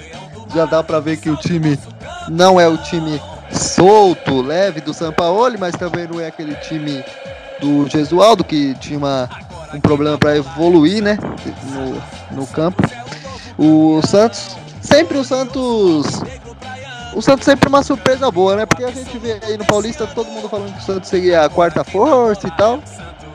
Já 0.55 0.65
dá 0.67 0.83
para 0.83 1.01
ver 1.01 1.17
que 1.19 1.31
o 1.31 1.37
time 1.37 1.79
não 2.29 2.61
é 2.61 2.69
o 2.69 2.77
time 2.77 3.21
solto, 3.51 4.43
leve 4.43 4.81
do 4.81 4.93
Sampaoli, 4.93 5.57
mas 5.59 5.75
também 5.75 6.07
não 6.07 6.21
é 6.21 6.27
aquele 6.27 6.55
time 6.57 7.03
do 7.61 7.89
Gesualdo 7.89 8.45
que 8.45 8.75
tinha 8.75 8.99
uma, 8.99 9.29
um 9.75 9.81
problema 9.81 10.19
para 10.19 10.37
evoluir, 10.37 11.03
né? 11.03 11.19
No, 11.73 12.41
no 12.41 12.47
campo. 12.47 12.83
O 13.59 14.01
Santos, 14.07 14.57
sempre 14.81 15.19
o 15.19 15.25
Santos 15.25 16.21
o 17.19 17.23
Santos 17.23 17.45
sempre 17.45 17.69
uma 17.69 17.83
surpresa 17.83 18.31
boa, 18.31 18.55
né? 18.55 18.65
Porque 18.65 18.85
a 18.85 18.93
gente 18.93 19.19
vê 19.19 19.41
aí 19.43 19.59
no 19.59 19.65
Paulista 19.65 20.07
todo 20.07 20.31
mundo 20.31 20.49
falando 20.49 20.73
que 20.73 20.79
o 20.79 20.83
Santos 20.83 21.11
seria 21.11 21.43
a 21.43 21.49
quarta 21.49 21.83
força 21.83 22.47
e 22.47 22.51
tal. 22.53 22.79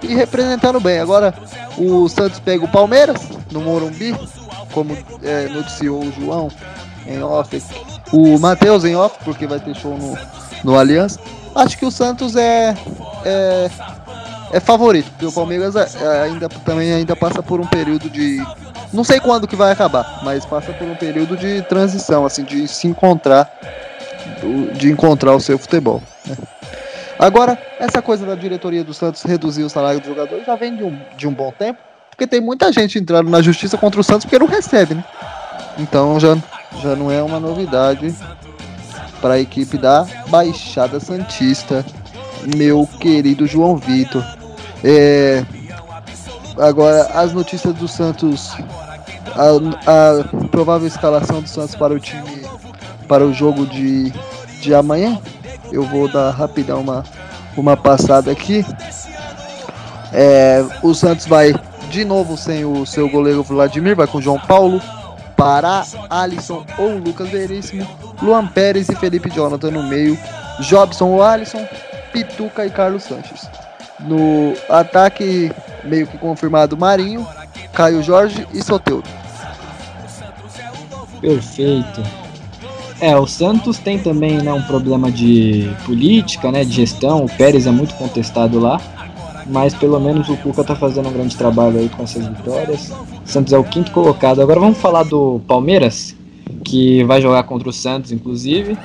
E 0.02 0.16
representando 0.16 0.80
bem. 0.80 1.00
Agora 1.00 1.34
o 1.78 2.08
Santos 2.08 2.40
pega 2.40 2.64
o 2.64 2.72
Palmeiras 2.72 3.22
no 3.52 3.60
Morumbi, 3.60 4.16
como 4.72 4.98
é, 5.22 5.50
noticiou 5.50 6.02
o 6.02 6.12
João 6.14 6.50
em 7.06 7.22
off. 7.22 7.62
O 8.14 8.40
Matheus 8.40 8.86
em 8.86 8.96
off, 8.96 9.18
porque 9.26 9.46
vai 9.46 9.60
ter 9.60 9.76
show 9.76 9.98
no, 9.98 10.18
no 10.64 10.80
Aliança. 10.80 11.20
Acho 11.54 11.78
que 11.78 11.86
o 11.86 11.92
Santos 11.92 12.38
é, 12.38 12.74
é, 13.26 13.70
é 14.54 14.60
favorito, 14.60 15.10
porque 15.10 15.26
o 15.26 15.32
Palmeiras 15.32 15.76
é, 15.76 15.88
é, 16.00 16.22
ainda 16.22 16.48
também 16.48 16.94
ainda 16.94 17.16
passa 17.16 17.42
por 17.42 17.60
um 17.60 17.66
período 17.66 18.08
de 18.08 18.40
não 18.94 19.04
sei 19.04 19.20
quando 19.20 19.48
que 19.48 19.56
vai 19.56 19.72
acabar, 19.72 20.22
mas 20.24 20.46
passa 20.46 20.72
por 20.74 20.88
um 20.88 20.96
período 20.96 21.36
de 21.36 21.64
transição, 21.64 22.24
assim, 22.24 22.44
de 22.44 22.68
se 22.68 22.88
encontrar, 22.88 23.52
de 24.76 24.92
encontrar 24.92 25.36
o 25.36 25.40
seu 25.40 25.58
futebol. 25.58 26.04
Né? 26.24 26.38
Agora, 27.18 27.58
essa 27.80 28.00
coisa 28.00 28.28
da 28.28 28.36
diretoria 28.36 28.84
do 28.84 28.94
Santos 28.94 29.24
reduzir 29.24 29.64
o 29.64 29.70
salário 29.70 30.00
do 30.00 30.06
jogador 30.06 30.40
já 30.46 30.56
vem 30.56 30.76
de 30.76 30.84
um, 30.84 31.00
de 31.18 31.28
um 31.28 31.34
bom 31.34 31.52
tempo, 31.52 31.80
porque 32.12 32.28
tem 32.28 32.40
muita 32.40 32.72
gente 32.72 33.00
entrando 33.00 33.32
na 33.32 33.42
justiça 33.42 33.76
contra 33.76 34.00
o 34.00 34.04
Santos 34.04 34.26
porque 34.26 34.38
não 34.38 34.46
recebe, 34.46 34.94
né? 34.94 35.04
Então 35.80 36.20
já, 36.20 36.38
já 36.80 36.96
não 36.96 37.10
é 37.10 37.24
uma 37.24 37.40
novidade 37.40 38.14
para 39.20 39.34
a 39.34 39.40
equipe 39.40 39.80
da 39.80 40.06
Baixada 40.28 41.00
Santista, 41.00 41.84
meu 42.56 42.88
querido 43.00 43.48
João 43.48 43.78
Vitor. 43.78 44.24
É, 44.84 45.46
agora, 46.58 47.04
as 47.14 47.32
notícias 47.32 47.74
do 47.76 47.88
Santos, 47.88 48.52
a, 49.36 49.50
a, 49.90 50.48
provável 50.48 50.88
escalação 50.88 51.42
do 51.42 51.48
Santos 51.48 51.76
para 51.76 51.94
o 51.94 52.00
time, 52.00 52.46
para 53.08 53.26
o 53.26 53.34
jogo 53.34 53.66
de, 53.66 54.12
de 54.60 54.74
amanhã. 54.76 55.20
Eu 55.72 55.84
vou 55.84 56.12
dar 56.12 56.32
rapidão 56.32 56.82
uma, 56.82 57.04
uma 57.56 57.78
passada 57.78 58.32
aqui. 58.32 58.66
É, 60.12 60.64
o 60.84 60.94
Santos 60.94 61.26
vai 61.26 61.54
de 61.90 62.04
novo 62.04 62.36
sem 62.36 62.66
o 62.66 62.86
seu 62.86 63.10
goleiro 63.10 63.42
Vladimir, 63.42 63.96
vai 63.96 64.08
com 64.08 64.22
João 64.22 64.40
Paulo, 64.40 64.82
Pará, 65.36 65.86
Alisson 66.10 66.66
ou 66.78 66.98
Lucas 66.98 67.30
Veríssimo, 67.30 67.88
Luan 68.22 68.48
Pérez 68.48 68.90
e 68.90 68.96
Felipe 68.96 69.30
Jonathan 69.30 69.72
no 69.72 69.84
meio, 69.84 70.18
Jobson 70.60 71.06
ou 71.06 71.24
Alisson, 71.24 71.66
Pituca 72.12 72.66
e 72.66 72.70
Carlos 72.70 73.04
Sanches. 73.04 73.48
No 74.00 74.54
ataque, 74.70 75.52
meio 75.84 76.08
que 76.08 76.18
confirmado, 76.18 76.78
Marinho, 76.78 77.26
Caio 77.72 78.04
Jorge 78.04 78.48
e 78.54 78.62
Soteudo. 78.62 79.10
Perfeito. 81.22 82.04
É, 83.00 83.18
o 83.18 83.26
Santos 83.26 83.78
tem 83.80 84.00
também 84.00 84.42
né, 84.42 84.54
um 84.54 84.62
problema 84.62 85.12
de 85.12 85.70
política, 85.86 86.52
né, 86.52 86.64
de 86.64 86.72
gestão. 86.72 87.26
O 87.26 87.30
Pérez 87.30 87.68
é 87.68 87.72
muito 87.72 87.94
contestado 87.96 88.60
lá, 88.60 88.80
mas 89.48 89.74
pelo 89.74 90.00
menos 90.00 90.30
o 90.30 90.38
Cuca 90.38 90.64
tá 90.64 90.76
fazendo 90.76 91.10
um 91.10 91.14
grande 91.14 91.36
trabalho 91.36 91.80
aí 91.80 91.90
com 91.90 92.04
essas 92.04 92.26
vitórias. 92.26 92.92
O 93.26 93.28
Santos 93.28 93.52
é 93.52 93.58
o 93.58 93.64
quinto 93.64 93.92
colocado. 93.92 94.42
Agora 94.42 94.60
vamos 94.60 94.78
falar 94.78 95.04
do 95.04 95.42
Palmeiras, 95.48 96.16
que 96.64 97.04
vai 97.04 97.22
jogar 97.22 97.44
contra 97.44 97.70
o 97.70 97.74
Santos, 97.74 98.12
inclusive. 98.12 98.78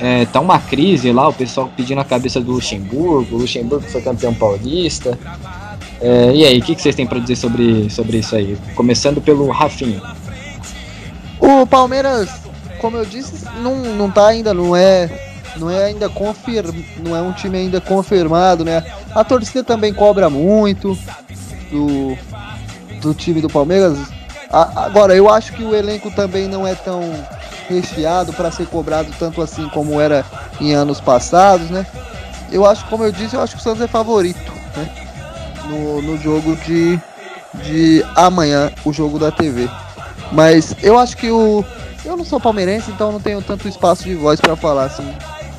É, 0.00 0.26
tá 0.26 0.40
uma 0.40 0.60
crise 0.60 1.10
lá, 1.10 1.28
o 1.28 1.32
pessoal 1.32 1.70
pedindo 1.76 2.00
a 2.00 2.04
cabeça 2.04 2.40
do 2.40 2.52
Luxemburgo, 2.52 3.34
o 3.34 3.38
Luxemburgo 3.40 3.84
foi 3.88 4.00
campeão 4.00 4.32
paulista. 4.32 5.18
É, 6.00 6.32
e 6.32 6.44
aí, 6.44 6.58
o 6.58 6.62
que, 6.62 6.76
que, 6.76 6.82
vocês 6.82 6.94
têm 6.94 7.06
para 7.06 7.18
dizer 7.18 7.36
sobre, 7.36 7.90
sobre 7.90 8.18
isso 8.18 8.36
aí? 8.36 8.56
Começando 8.76 9.20
pelo 9.20 9.50
Rafinha. 9.50 10.00
O 11.40 11.66
Palmeiras, 11.66 12.30
como 12.80 12.96
eu 12.96 13.04
disse, 13.04 13.44
não, 13.60 13.76
não 13.76 14.10
tá 14.10 14.28
ainda, 14.28 14.54
não 14.54 14.76
é, 14.76 15.10
não 15.56 15.68
é 15.68 15.86
ainda 15.86 16.08
confirm, 16.08 16.72
não 17.04 17.16
é 17.16 17.20
um 17.20 17.32
time 17.32 17.58
ainda 17.58 17.80
confirmado, 17.80 18.64
né? 18.64 18.84
A 19.12 19.24
torcida 19.24 19.64
também 19.64 19.92
cobra 19.92 20.30
muito 20.30 20.96
do, 21.70 22.16
do 23.00 23.14
time 23.14 23.40
do 23.40 23.48
Palmeiras. 23.48 23.98
A, 24.50 24.84
agora, 24.84 25.16
eu 25.16 25.28
acho 25.28 25.52
que 25.52 25.64
o 25.64 25.74
elenco 25.74 26.10
também 26.12 26.46
não 26.46 26.64
é 26.64 26.76
tão 26.76 27.02
recheado 27.68 28.32
para 28.32 28.50
ser 28.50 28.66
cobrado 28.66 29.12
tanto 29.18 29.42
assim 29.42 29.68
como 29.68 30.00
era 30.00 30.24
em 30.60 30.72
anos 30.72 31.00
passados, 31.00 31.70
né? 31.70 31.86
Eu 32.50 32.64
acho, 32.64 32.84
como 32.86 33.04
eu 33.04 33.12
disse, 33.12 33.36
eu 33.36 33.42
acho 33.42 33.54
que 33.54 33.60
o 33.60 33.62
Santos 33.62 33.82
é 33.82 33.86
favorito, 33.86 34.52
né? 34.76 34.88
No, 35.66 36.00
no 36.00 36.16
jogo 36.16 36.56
de, 36.56 36.98
de 37.62 38.04
amanhã, 38.16 38.72
o 38.84 38.92
jogo 38.92 39.18
da 39.18 39.30
TV. 39.30 39.68
Mas 40.32 40.74
eu 40.82 40.98
acho 40.98 41.16
que 41.16 41.30
o. 41.30 41.64
Eu 42.04 42.16
não 42.16 42.24
sou 42.24 42.40
palmeirense, 42.40 42.90
então 42.90 43.12
não 43.12 43.20
tenho 43.20 43.42
tanto 43.42 43.68
espaço 43.68 44.04
de 44.04 44.14
voz 44.14 44.40
para 44.40 44.56
falar 44.56 44.84
assim 44.84 45.12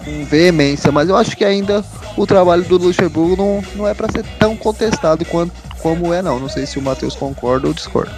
com 0.03 0.25
veemência, 0.25 0.91
mas 0.91 1.09
eu 1.09 1.15
acho 1.15 1.35
que 1.35 1.43
ainda 1.45 1.83
o 2.17 2.25
trabalho 2.25 2.63
do 2.63 2.77
Luxemburgo 2.77 3.35
não, 3.35 3.63
não 3.75 3.87
é 3.87 3.93
para 3.93 4.11
ser 4.11 4.25
tão 4.39 4.55
contestado 4.55 5.23
quanto, 5.25 5.53
como 5.81 6.13
é, 6.13 6.21
não. 6.21 6.39
Não 6.39 6.49
sei 6.49 6.65
se 6.65 6.79
o 6.79 6.81
Matheus 6.81 7.15
concorda 7.15 7.67
ou 7.67 7.73
discorda. 7.73 8.11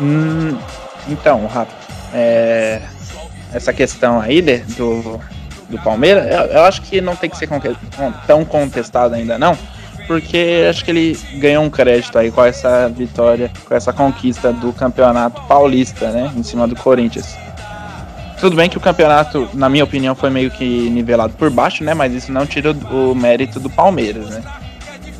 Hum, 0.00 0.56
então, 1.08 1.46
Rafa, 1.46 1.72
é, 2.12 2.82
essa 3.52 3.72
questão 3.72 4.20
aí 4.20 4.40
de, 4.40 4.58
do, 4.58 5.20
do 5.68 5.78
Palmeiras, 5.82 6.26
eu, 6.26 6.56
eu, 6.56 6.64
acho 6.64 6.82
que 6.82 7.00
não 7.00 7.16
tem 7.16 7.30
que 7.30 7.36
ser 7.36 7.48
tão 8.26 8.44
contestado 8.44 9.14
ainda 9.14 9.38
não, 9.38 9.56
porque 10.06 10.66
acho 10.68 10.84
que 10.84 10.90
ele 10.90 11.18
ganhou 11.34 11.62
um 11.64 11.70
crédito 11.70 12.18
aí 12.18 12.30
com 12.30 12.44
essa 12.44 12.88
vitória, 12.88 13.50
com 13.64 13.74
essa 13.74 13.92
conquista 13.92 14.52
do 14.52 14.72
campeonato 14.72 15.40
paulista, 15.42 16.10
né, 16.10 16.32
em 16.36 16.42
cima 16.42 16.66
do 16.66 16.76
Corinthians. 16.76 17.36
Tudo 18.40 18.56
bem 18.56 18.70
que 18.70 18.78
o 18.78 18.80
campeonato, 18.80 19.48
na 19.52 19.68
minha 19.68 19.84
opinião, 19.84 20.14
foi 20.14 20.30
meio 20.30 20.50
que 20.50 20.88
nivelado 20.90 21.34
por 21.34 21.50
baixo, 21.50 21.84
né, 21.84 21.94
mas 21.94 22.12
isso 22.14 22.32
não 22.32 22.46
tira 22.46 22.72
o, 22.72 23.14
mérito 23.14 23.60
do 23.60 23.68
Palmeiras, 23.68 24.30
né. 24.30 24.42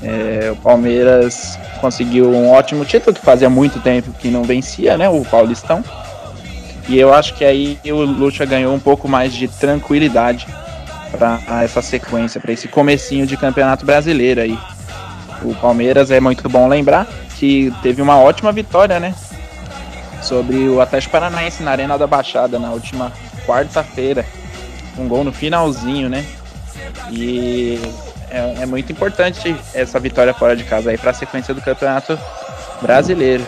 É, 0.02 0.50
o 0.52 0.56
Palmeiras 0.56 1.58
conseguiu 1.80 2.30
um 2.30 2.50
ótimo 2.50 2.84
título, 2.84 3.14
que 3.14 3.24
fazia 3.24 3.50
muito 3.50 3.80
tempo 3.80 4.12
que 4.12 4.28
não 4.28 4.42
vencia, 4.42 4.96
né? 4.96 5.08
O 5.08 5.24
Paulistão. 5.24 5.84
E 6.88 6.98
eu 6.98 7.12
acho 7.12 7.34
que 7.34 7.44
aí 7.44 7.78
o 7.86 7.96
Lucha 7.96 8.44
ganhou 8.44 8.74
um 8.74 8.80
pouco 8.80 9.06
mais 9.08 9.32
de 9.32 9.46
tranquilidade 9.46 10.46
para 11.10 11.40
essa 11.62 11.82
sequência, 11.82 12.40
para 12.40 12.52
esse 12.52 12.68
comecinho 12.68 13.26
de 13.26 13.36
campeonato 13.36 13.84
brasileiro 13.84 14.40
aí. 14.40 14.58
O 15.42 15.54
Palmeiras 15.54 16.10
é 16.10 16.20
muito 16.20 16.48
bom 16.48 16.68
lembrar 16.68 17.06
que 17.38 17.72
teve 17.82 18.02
uma 18.02 18.18
ótima 18.18 18.52
vitória, 18.52 18.98
né? 18.98 19.14
Sobre 20.22 20.68
o 20.68 20.80
Atlético 20.80 21.12
Paranaense 21.12 21.62
na 21.62 21.70
Arena 21.70 21.96
da 21.96 22.06
Baixada 22.06 22.58
na 22.58 22.70
última 22.70 23.12
quarta-feira. 23.46 24.24
Um 24.98 25.08
gol 25.08 25.24
no 25.24 25.32
finalzinho, 25.32 26.08
né? 26.08 26.24
E 27.10 27.80
é, 28.30 28.62
é 28.62 28.66
muito 28.66 28.90
importante 28.92 29.54
essa 29.74 29.98
vitória 29.98 30.32
fora 30.32 30.56
de 30.56 30.64
casa 30.64 30.90
aí 30.90 30.98
para 30.98 31.10
a 31.10 31.14
sequência 31.14 31.52
do 31.52 31.60
campeonato 31.60 32.18
brasileiro. 32.80 33.46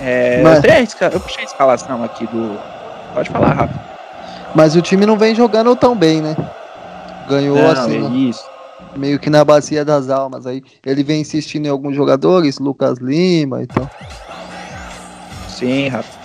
É, 0.00 0.42
Mas... 0.42 0.64
eu, 0.64 1.08
eu 1.08 1.20
puxei 1.20 1.42
a 1.42 1.46
escalação 1.46 2.02
aqui 2.02 2.26
do. 2.26 2.58
Pode 3.14 3.30
falar, 3.30 3.52
rápido. 3.52 3.80
Mas 4.54 4.76
o 4.76 4.82
time 4.82 5.06
não 5.06 5.16
vem 5.16 5.34
jogando 5.34 5.74
tão 5.76 5.96
bem, 5.96 6.20
né? 6.20 6.36
Ganhou 7.28 7.56
não, 7.56 7.70
assim. 7.70 8.04
É 8.04 8.28
isso. 8.28 8.44
Meio 8.96 9.18
que 9.18 9.30
na 9.30 9.44
bacia 9.44 9.84
das 9.84 10.10
almas. 10.10 10.46
Aí 10.46 10.62
ele 10.84 11.02
vem 11.02 11.20
insistindo 11.20 11.66
em 11.66 11.70
alguns 11.70 11.94
jogadores, 11.94 12.58
Lucas 12.58 12.98
Lima 12.98 13.62
e 13.62 13.66
tal. 13.66 13.88
Sim, 15.48 15.88
Rafa. 15.88 16.20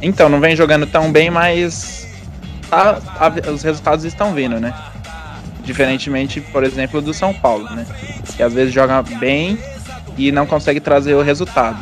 Então, 0.00 0.28
não 0.28 0.40
vem 0.40 0.54
jogando 0.54 0.86
tão 0.86 1.10
bem, 1.10 1.30
mas 1.30 2.06
tá, 2.68 2.98
a, 3.18 3.50
os 3.50 3.62
resultados 3.62 4.04
estão 4.04 4.34
vindo, 4.34 4.60
né? 4.60 4.74
Diferentemente, 5.64 6.40
por 6.40 6.64
exemplo, 6.64 7.00
do 7.00 7.14
São 7.14 7.32
Paulo, 7.32 7.64
né? 7.70 7.86
Que 8.36 8.42
às 8.42 8.52
vezes 8.52 8.74
joga 8.74 9.02
bem 9.02 9.58
e 10.16 10.32
não 10.32 10.46
consegue 10.46 10.80
trazer 10.80 11.14
o 11.14 11.22
resultado. 11.22 11.78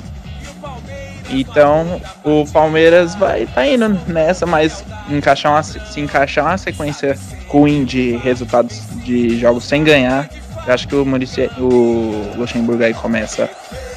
Então 1.30 2.00
o 2.24 2.44
Palmeiras 2.46 3.14
vai 3.14 3.46
tá 3.46 3.66
indo 3.66 3.88
nessa, 4.08 4.44
mas 4.46 4.84
encaixar 5.08 5.52
uma, 5.52 5.62
se 5.62 6.00
encaixar 6.00 6.44
uma 6.44 6.58
sequência 6.58 7.16
ruim 7.48 7.84
de 7.84 8.16
resultados 8.16 8.82
de 9.04 9.38
jogos 9.38 9.64
sem 9.64 9.84
ganhar, 9.84 10.28
eu 10.66 10.74
acho 10.74 10.86
que 10.86 10.94
o, 10.94 11.04
Muricy, 11.04 11.50
o 11.58 12.32
Luxemburgo 12.36 12.82
aí 12.82 12.94
começa 12.94 13.48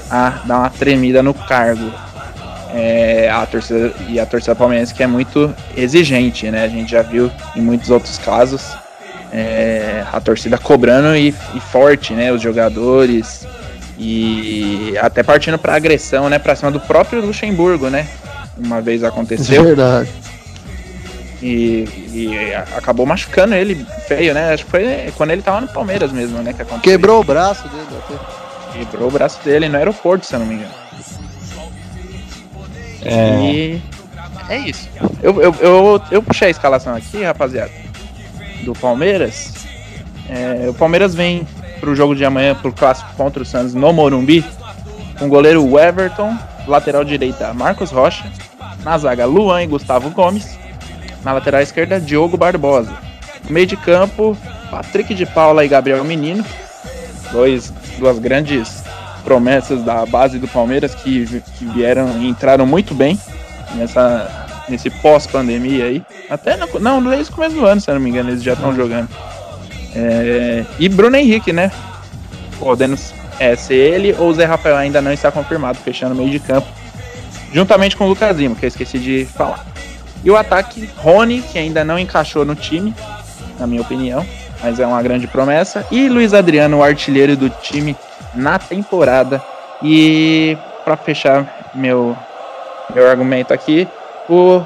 a 0.09 0.29
dar 0.45 0.59
uma 0.59 0.69
tremida 0.69 1.21
no 1.21 1.33
cargo. 1.33 1.91
É, 2.75 3.29
a 3.29 3.45
torcida 3.45 3.93
e 4.09 4.19
a 4.19 4.25
torcida 4.25 4.55
palmeirense 4.55 4.95
que 4.95 5.03
é 5.03 5.07
muito 5.07 5.53
exigente, 5.77 6.49
né? 6.49 6.63
A 6.63 6.67
gente 6.67 6.91
já 6.91 7.03
viu 7.03 7.29
em 7.55 7.61
muitos 7.61 7.91
outros 7.91 8.17
casos 8.17 8.75
é, 9.33 10.05
a 10.11 10.21
torcida 10.21 10.59
cobrando 10.59 11.15
e, 11.17 11.33
e, 11.55 11.59
forte, 11.59 12.13
né? 12.13 12.31
Os 12.31 12.39
jogadores 12.39 13.47
e 13.97 14.95
até 15.01 15.23
partindo 15.23 15.57
para 15.57 15.75
agressão, 15.75 16.29
né? 16.29 16.37
Para 16.37 16.55
cima 16.55 16.69
do 16.69 16.79
próprio 16.79 17.25
Luxemburgo, 17.25 17.89
né? 17.89 18.07
Uma 18.55 18.79
vez 18.79 19.03
aconteceu. 19.03 19.63
Verdade. 19.63 20.11
E, 21.41 21.83
e, 22.13 22.53
acabou 22.77 23.07
machucando 23.07 23.55
ele 23.55 23.85
feio, 24.07 24.35
né? 24.35 24.53
Acho 24.53 24.65
que 24.65 24.71
foi 24.71 25.11
quando 25.17 25.31
ele 25.31 25.41
tava 25.41 25.61
no 25.61 25.67
Palmeiras 25.67 26.11
mesmo, 26.11 26.37
né? 26.37 26.53
Que 26.53 26.61
aconteceu. 26.61 26.91
Quebrou 26.91 27.19
o 27.19 27.23
braço 27.23 27.67
dele 27.67 27.87
até. 27.97 28.77
Quebrou 28.77 29.07
o 29.07 29.11
braço 29.11 29.43
dele 29.43 29.67
no 29.67 29.77
aeroporto, 29.77 30.27
se 30.27 30.35
eu 30.35 30.39
não 30.39 30.45
me 30.45 30.55
engano. 30.55 30.73
É. 33.01 33.41
E 33.41 33.81
é 34.47 34.57
isso. 34.59 34.87
Eu, 35.23 35.41
eu, 35.41 35.55
eu, 35.59 36.01
eu 36.11 36.21
puxei 36.21 36.49
a 36.49 36.51
escalação 36.51 36.95
aqui, 36.95 37.23
rapaziada 37.23 37.71
do 38.63 38.73
Palmeiras. 38.73 39.53
É, 40.29 40.67
o 40.69 40.73
Palmeiras 40.73 41.13
vem 41.13 41.47
para 41.79 41.89
o 41.89 41.95
jogo 41.95 42.15
de 42.15 42.23
amanhã, 42.23 42.55
para 42.55 42.69
o 42.69 42.73
clássico 42.73 43.13
contra 43.15 43.43
o 43.43 43.45
Santos 43.45 43.73
no 43.73 43.91
Morumbi, 43.91 44.43
com 45.19 45.27
goleiro 45.27 45.77
Everton, 45.77 46.37
lateral 46.67 47.03
direita 47.03 47.53
Marcos 47.53 47.91
Rocha, 47.91 48.25
na 48.83 48.97
zaga 48.97 49.25
Luan 49.25 49.63
e 49.63 49.67
Gustavo 49.67 50.09
Gomes, 50.09 50.57
na 51.23 51.33
lateral 51.33 51.61
esquerda 51.61 51.99
Diogo 51.99 52.37
Barbosa. 52.37 52.93
Meio 53.49 53.67
de 53.67 53.75
campo, 53.75 54.37
Patrick 54.71 55.13
de 55.13 55.25
Paula 55.25 55.65
e 55.65 55.67
Gabriel 55.67 56.03
Menino, 56.03 56.43
dois, 57.31 57.73
duas 57.99 58.17
grandes 58.19 58.83
promessas 59.23 59.83
da 59.83 60.05
base 60.05 60.39
do 60.39 60.47
Palmeiras 60.47 60.95
que, 60.95 61.25
que 61.57 61.65
vieram 61.65 62.21
e 62.21 62.27
entraram 62.27 62.65
muito 62.65 62.93
bem 62.93 63.19
nessa, 63.75 64.42
nesse 64.67 64.89
pós-pandemia 64.89 65.85
aí. 65.85 66.03
Até 66.29 66.57
no, 66.57 66.79
não, 66.79 67.03
desde 67.03 67.31
o 67.31 67.35
começo 67.35 67.55
do 67.55 67.65
ano, 67.65 67.81
se 67.81 67.89
eu 67.89 67.95
não 67.95 68.01
me 68.01 68.09
engano, 68.09 68.29
eles 68.29 68.43
já 68.43 68.53
estão 68.53 68.75
jogando. 68.75 69.09
É, 69.95 70.65
e 70.79 70.89
Bruno 70.89 71.15
Henrique, 71.15 71.53
né? 71.53 71.71
Podendo 72.59 72.97
é, 73.39 73.55
ser 73.55 73.75
ele 73.75 74.15
ou 74.17 74.29
o 74.29 74.33
Zé 74.33 74.45
Rafael 74.45 74.75
ainda 74.75 75.01
não 75.01 75.11
está 75.11 75.31
confirmado, 75.31 75.77
fechando 75.79 76.13
o 76.13 76.17
meio 76.17 76.29
de 76.29 76.39
campo. 76.39 76.67
Juntamente 77.51 77.95
com 77.95 78.05
o 78.05 78.09
Lucas 78.09 78.35
Lima, 78.37 78.55
que 78.55 78.65
eu 78.65 78.67
esqueci 78.67 78.97
de 78.97 79.25
falar. 79.25 79.65
E 80.23 80.31
o 80.31 80.37
ataque, 80.37 80.89
Rony, 80.97 81.41
que 81.41 81.59
ainda 81.59 81.83
não 81.83 81.99
encaixou 81.99 82.45
no 82.45 82.55
time, 82.55 82.95
na 83.59 83.67
minha 83.67 83.81
opinião, 83.81 84.25
mas 84.61 84.79
é 84.79 84.87
uma 84.87 85.01
grande 85.03 85.27
promessa. 85.27 85.85
E 85.91 86.07
Luiz 86.07 86.33
Adriano, 86.33 86.77
o 86.77 86.83
artilheiro 86.83 87.35
do 87.35 87.49
time 87.49 87.95
na 88.33 88.57
temporada. 88.57 89.43
E 89.83 90.57
para 90.85 90.95
fechar 90.95 91.71
meu, 91.75 92.17
meu 92.95 93.07
argumento 93.07 93.53
aqui, 93.53 93.87
o 94.29 94.61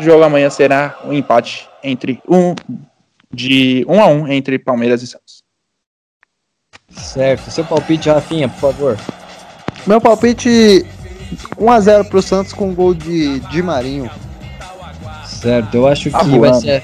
jogo 0.00 0.22
amanhã 0.24 0.50
será 0.50 0.98
um 1.04 1.12
empate 1.12 1.68
entre 1.82 2.20
um 2.28 2.54
de 3.32 3.84
um 3.88 4.00
a 4.00 4.06
um 4.06 4.28
entre 4.28 4.58
Palmeiras 4.58 5.02
e 5.02 5.06
Santos. 5.06 5.42
Certo. 6.90 7.50
Seu 7.50 7.64
palpite, 7.64 8.08
Rafinha, 8.08 8.48
por 8.48 8.60
favor. 8.60 8.98
Meu 9.86 10.00
palpite 10.00 10.84
1x0 11.58 12.08
pro 12.08 12.22
Santos 12.22 12.52
com 12.52 12.74
gol 12.74 12.94
de, 12.94 13.40
de 13.40 13.62
Marinho. 13.62 14.10
Certo, 15.24 15.74
eu 15.74 15.86
acho 15.86 16.10
Tá 16.10 16.20
que 16.20 16.26
voando. 16.26 16.40
vai 16.52 16.60
ser 16.60 16.82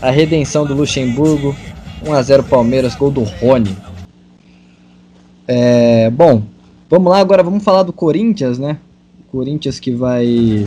a 0.00 0.10
redenção 0.10 0.64
do 0.64 0.74
Luxemburgo. 0.74 1.54
1x0 2.04 2.44
Palmeiras, 2.48 2.94
gol 2.94 3.10
do 3.10 3.22
Rony. 3.24 3.76
É, 5.48 6.10
bom, 6.10 6.42
vamos 6.88 7.10
lá 7.10 7.18
agora, 7.18 7.42
vamos 7.42 7.64
falar 7.64 7.82
do 7.82 7.92
Corinthians, 7.92 8.58
né? 8.58 8.78
Corinthians 9.32 9.80
que 9.80 9.90
vai 9.90 10.64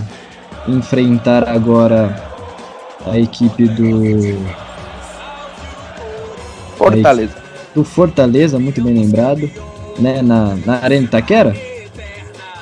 enfrentar 0.68 1.48
agora 1.48 2.16
a 3.06 3.18
equipe 3.18 3.68
do, 3.68 4.38
Fortaleza. 6.78 7.36
do 7.76 7.84
Fortaleza, 7.84 8.60
muito 8.60 8.82
bem 8.82 8.94
lembrado, 8.94 9.50
né? 10.00 10.22
Na, 10.22 10.56
na 10.66 10.84
Arena 10.84 11.06
Itaquera. 11.06 11.56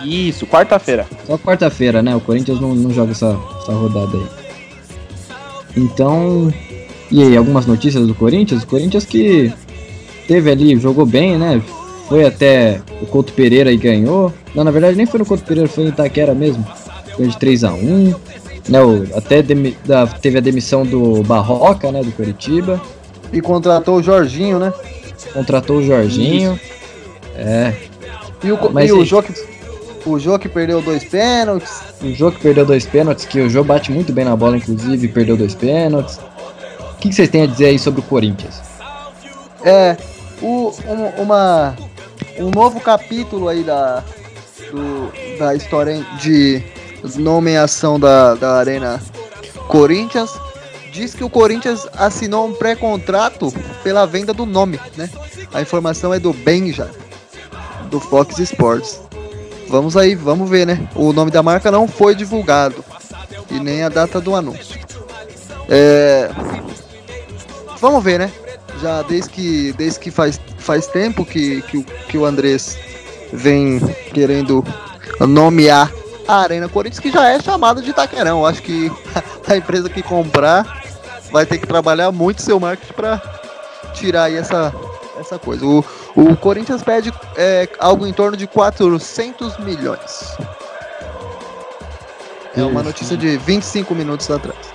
Isso, 0.03 0.47
quarta-feira. 0.47 1.05
Só 1.25 1.37
quarta-feira, 1.37 2.01
né? 2.01 2.15
O 2.15 2.21
Corinthians 2.21 2.59
não, 2.59 2.73
não 2.73 2.91
joga 2.91 3.11
essa, 3.11 3.37
essa 3.61 3.73
rodada 3.73 4.17
aí. 4.17 4.27
Então, 5.75 6.53
e 7.11 7.23
aí, 7.23 7.35
algumas 7.35 7.65
notícias 7.65 8.05
do 8.05 8.13
Corinthians? 8.15 8.63
O 8.63 8.67
Corinthians 8.67 9.05
que 9.05 9.51
teve 10.27 10.51
ali, 10.51 10.79
jogou 10.79 11.05
bem, 11.05 11.37
né? 11.37 11.61
Foi 12.07 12.25
até 12.25 12.81
o 13.01 13.05
Couto 13.05 13.33
Pereira 13.33 13.71
e 13.71 13.77
ganhou. 13.77 14.33
Não, 14.55 14.63
na 14.63 14.71
verdade 14.71 14.95
nem 14.95 15.05
foi 15.05 15.19
no 15.19 15.25
Couto 15.25 15.43
Pereira, 15.43 15.69
foi 15.69 15.85
em 15.85 15.89
Itaquera 15.89 16.33
mesmo. 16.33 16.65
De 17.27 17.37
3x1. 17.37 18.15
Né, 18.67 18.81
o- 18.81 19.07
até 19.17 19.41
demi- 19.41 19.77
da- 19.85 20.05
teve 20.07 20.37
a 20.37 20.41
demissão 20.41 20.85
do 20.85 21.23
Barroca, 21.23 21.91
né? 21.91 22.01
Do 22.03 22.11
Curitiba. 22.11 22.79
E 23.33 23.41
contratou 23.41 23.97
o 23.97 24.03
Jorginho, 24.03 24.59
né? 24.59 24.73
Contratou 25.33 25.77
o 25.77 25.83
Jorginho. 25.85 26.59
É. 27.35 27.73
E 28.43 28.51
o, 28.51 28.71
Mas 28.71 28.89
e 28.89 28.93
o? 28.93 29.03
Jô 29.05 29.21
que, 29.23 29.33
o 30.05 30.19
Jô 30.19 30.37
que 30.39 30.47
perdeu 30.49 30.81
dois 30.81 31.03
pênaltis. 31.03 31.71
O 32.01 32.13
jogo 32.13 32.37
que 32.37 32.41
perdeu 32.43 32.65
dois 32.65 32.85
pênaltis, 32.85 33.25
que 33.25 33.39
o 33.41 33.49
jogo 33.49 33.67
bate 33.67 33.91
muito 33.91 34.13
bem 34.13 34.23
na 34.25 34.35
bola, 34.35 34.55
inclusive, 34.57 35.07
perdeu 35.09 35.35
dois 35.35 35.53
pênaltis. 35.55 36.17
O 36.93 36.97
que, 36.99 37.09
que 37.09 37.15
vocês 37.15 37.29
têm 37.29 37.43
a 37.43 37.45
dizer 37.45 37.65
aí 37.67 37.79
sobre 37.79 37.99
o 38.01 38.03
Corinthians? 38.03 38.61
É, 39.63 39.97
o, 40.41 40.71
um, 40.87 41.21
uma, 41.23 41.75
um 42.39 42.49
novo 42.49 42.79
capítulo 42.79 43.47
aí 43.49 43.63
da, 43.63 44.03
do, 44.71 45.11
da 45.37 45.55
história 45.55 46.01
de 46.21 46.61
nomeação 47.15 47.99
da, 47.99 48.35
da 48.35 48.55
Arena 48.55 49.01
Corinthians 49.67 50.31
diz 50.91 51.13
que 51.13 51.23
o 51.23 51.29
Corinthians 51.29 51.87
assinou 51.93 52.47
um 52.47 52.53
pré-contrato 52.53 53.53
pela 53.83 54.05
venda 54.05 54.33
do 54.33 54.45
nome, 54.45 54.79
né? 54.97 55.09
A 55.53 55.61
informação 55.61 56.13
é 56.13 56.19
do 56.19 56.33
Benja, 56.33 56.89
do 57.89 57.99
Fox 57.99 58.39
Sports. 58.39 58.99
Vamos 59.67 59.95
aí, 59.95 60.15
vamos 60.15 60.49
ver, 60.49 60.65
né? 60.65 60.89
O 60.95 61.13
nome 61.13 61.29
da 61.31 61.43
marca 61.43 61.71
não 61.71 61.87
foi 61.87 62.15
divulgado 62.15 62.83
e 63.51 63.59
nem 63.59 63.83
a 63.83 63.89
data 63.89 64.19
do 64.19 64.35
anúncio. 64.35 64.79
É, 65.69 66.29
vamos 67.79 68.03
ver, 68.03 68.19
né? 68.19 68.31
Já 68.81 69.01
desde 69.03 69.29
que, 69.29 69.73
desde 69.73 69.99
que 69.99 70.09
faz, 70.09 70.39
faz 70.57 70.87
tempo 70.87 71.23
que, 71.23 71.61
que, 71.63 71.83
que 71.83 72.17
o 72.17 72.25
Andrés 72.25 72.77
vem 73.31 73.79
querendo 74.11 74.63
nomear 75.19 75.91
a 76.29 76.41
Arena 76.41 76.69
Corinthians, 76.69 76.99
que 76.99 77.09
já 77.09 77.27
é 77.27 77.41
chamada 77.41 77.81
de 77.81 77.89
Itaquerão. 77.89 78.45
Acho 78.45 78.61
que 78.61 78.91
a 79.49 79.57
empresa 79.57 79.89
que 79.89 80.03
comprar 80.03 80.83
vai 81.31 81.43
ter 81.43 81.57
que 81.57 81.65
trabalhar 81.65 82.11
muito 82.11 82.43
seu 82.43 82.59
marketing 82.59 82.93
para 82.93 83.19
tirar 83.95 84.25
aí 84.25 84.35
essa, 84.35 84.71
essa 85.19 85.39
coisa. 85.39 85.65
O, 85.65 85.83
o 86.15 86.37
Corinthians 86.37 86.83
pede 86.83 87.11
é, 87.35 87.67
algo 87.79 88.05
em 88.05 88.13
torno 88.13 88.37
de 88.37 88.45
400 88.45 89.57
milhões. 89.57 90.37
É 92.55 92.61
uma 92.61 92.83
notícia 92.83 93.17
de 93.17 93.35
25 93.37 93.95
minutos 93.95 94.29
atrás. 94.29 94.71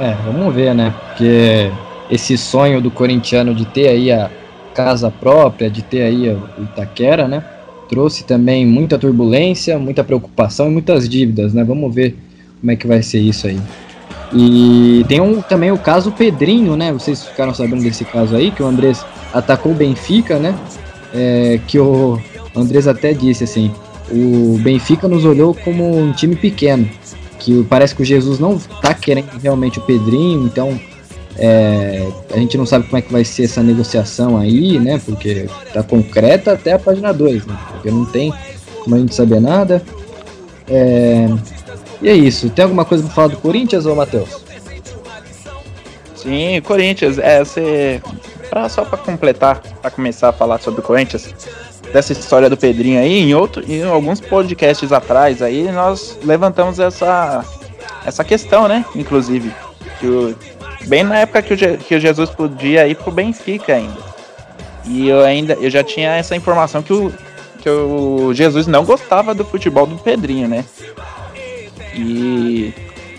É, 0.00 0.14
vamos 0.24 0.52
ver, 0.52 0.74
né? 0.74 0.92
Porque 1.06 1.70
esse 2.10 2.36
sonho 2.36 2.80
do 2.80 2.90
corintiano 2.90 3.54
de 3.54 3.64
ter 3.66 3.86
aí 3.86 4.10
a 4.10 4.28
casa 4.74 5.12
própria, 5.12 5.70
de 5.70 5.82
ter 5.82 6.02
aí 6.02 6.28
o 6.28 6.64
Itaquera, 6.64 7.28
né? 7.28 7.53
Trouxe 7.88 8.24
também 8.24 8.66
muita 8.66 8.98
turbulência, 8.98 9.78
muita 9.78 10.02
preocupação 10.02 10.68
e 10.68 10.70
muitas 10.70 11.08
dívidas, 11.08 11.52
né? 11.52 11.62
Vamos 11.64 11.94
ver 11.94 12.16
como 12.60 12.70
é 12.70 12.76
que 12.76 12.86
vai 12.86 13.02
ser 13.02 13.20
isso 13.20 13.46
aí. 13.46 13.58
E 14.32 15.04
tem 15.06 15.20
um, 15.20 15.40
também 15.42 15.70
o 15.70 15.78
caso 15.78 16.10
Pedrinho, 16.10 16.76
né? 16.76 16.92
Vocês 16.92 17.24
ficaram 17.24 17.54
sabendo 17.54 17.82
desse 17.82 18.04
caso 18.04 18.34
aí, 18.34 18.50
que 18.50 18.62
o 18.62 18.66
Andrés 18.66 19.04
atacou 19.32 19.72
o 19.72 19.74
Benfica, 19.74 20.38
né? 20.38 20.54
É, 21.12 21.60
que 21.66 21.78
o 21.78 22.18
Andrés 22.54 22.88
até 22.88 23.12
disse 23.12 23.44
assim: 23.44 23.70
o 24.10 24.58
Benfica 24.62 25.06
nos 25.06 25.24
olhou 25.24 25.54
como 25.54 25.96
um 25.96 26.12
time 26.12 26.34
pequeno 26.34 26.88
que 27.44 27.62
parece 27.64 27.94
que 27.94 28.02
o 28.02 28.04
Jesus 28.04 28.38
não 28.38 28.58
tá 28.58 28.94
querendo 28.94 29.28
realmente 29.42 29.78
o 29.78 29.82
Pedrinho, 29.82 30.46
então 30.46 30.80
é, 31.36 32.06
a 32.32 32.38
gente 32.38 32.56
não 32.56 32.64
sabe 32.64 32.84
como 32.86 32.98
é 32.98 33.02
que 33.02 33.12
vai 33.12 33.24
ser 33.24 33.44
essa 33.44 33.62
negociação 33.62 34.36
aí, 34.36 34.78
né? 34.78 35.00
Porque 35.04 35.48
tá 35.72 35.82
concreta 35.82 36.52
até 36.52 36.72
a 36.72 36.78
página 36.78 37.12
2, 37.12 37.46
né? 37.46 37.58
Porque 37.72 37.90
não 37.90 38.04
tem 38.04 38.32
como 38.82 38.96
a 38.96 38.98
gente 38.98 39.14
saber 39.14 39.40
nada. 39.40 39.82
É, 40.68 41.28
e 42.00 42.08
é 42.08 42.14
isso. 42.14 42.50
Tem 42.50 42.62
alguma 42.62 42.84
coisa 42.84 43.04
pra 43.04 43.12
falar 43.12 43.28
do 43.28 43.36
Corinthians, 43.38 43.86
ô 43.86 43.94
Matheus? 43.94 44.44
Sim, 46.14 46.60
Corinthians, 46.62 47.18
é, 47.18 47.44
você. 47.44 48.00
Pra, 48.48 48.68
só 48.68 48.84
pra 48.84 48.96
completar, 48.96 49.60
pra 49.82 49.90
começar 49.90 50.28
a 50.28 50.32
falar 50.32 50.60
sobre 50.60 50.80
o 50.80 50.82
Corinthians, 50.82 51.34
dessa 51.92 52.12
história 52.12 52.48
do 52.48 52.56
Pedrinho 52.56 53.00
aí, 53.00 53.20
em, 53.20 53.34
outro, 53.34 53.64
em 53.66 53.82
alguns 53.82 54.20
podcasts 54.20 54.92
atrás 54.92 55.42
aí, 55.42 55.70
nós 55.72 56.18
levantamos 56.22 56.78
essa, 56.78 57.44
essa 58.04 58.22
questão, 58.22 58.68
né? 58.68 58.84
Inclusive, 58.94 59.52
que 59.98 60.06
o, 60.06 60.36
bem 60.86 61.02
na 61.02 61.18
época 61.20 61.42
que 61.42 61.54
o, 61.54 61.56
Je- 61.56 61.76
que 61.78 61.94
o 61.94 62.00
Jesus 62.00 62.30
podia 62.30 62.86
ir 62.86 62.96
pro 62.96 63.10
Benfica 63.12 63.74
ainda. 63.74 64.14
E 64.84 65.08
eu 65.08 65.22
ainda, 65.22 65.54
eu 65.54 65.70
já 65.70 65.82
tinha 65.82 66.10
essa 66.14 66.36
informação 66.36 66.82
que 66.82 66.92
o, 66.92 67.12
que 67.60 67.68
o 67.68 68.32
Jesus 68.34 68.66
não 68.66 68.84
gostava 68.84 69.34
do 69.34 69.44
futebol 69.44 69.86
do 69.86 69.96
Pedrinho, 69.96 70.46
né? 70.48 70.64
E 71.94 72.72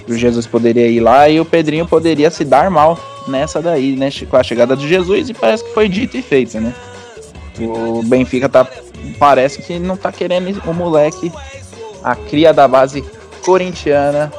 o 0.08 0.16
Jesus 0.16 0.46
poderia 0.46 0.88
ir 0.88 1.00
lá 1.00 1.28
e 1.30 1.40
o 1.40 1.46
Pedrinho 1.46 1.88
poderia 1.88 2.30
se 2.30 2.44
dar 2.44 2.70
mal 2.70 3.00
nessa 3.28 3.62
daí, 3.62 3.96
né? 3.96 4.10
Com 4.30 4.38
a 4.38 4.44
chegada 4.44 4.76
de 4.76 4.88
Jesus 4.88 5.30
e 5.30 5.34
parece 5.34 5.64
que 5.64 5.74
foi 5.74 5.90
dito 5.90 6.16
e 6.18 6.22
feito, 6.22 6.60
né? 6.60 6.74
O 7.60 8.04
Benfica 8.04 8.50
tá, 8.50 8.68
parece 9.18 9.62
que 9.62 9.80
não 9.80 9.96
tá 9.96 10.12
querendo 10.12 10.62
o 10.70 10.74
moleque, 10.74 11.32
a 12.04 12.16
cria 12.16 12.54
da 12.54 12.68
base 12.68 13.04
corintiana 13.44 14.32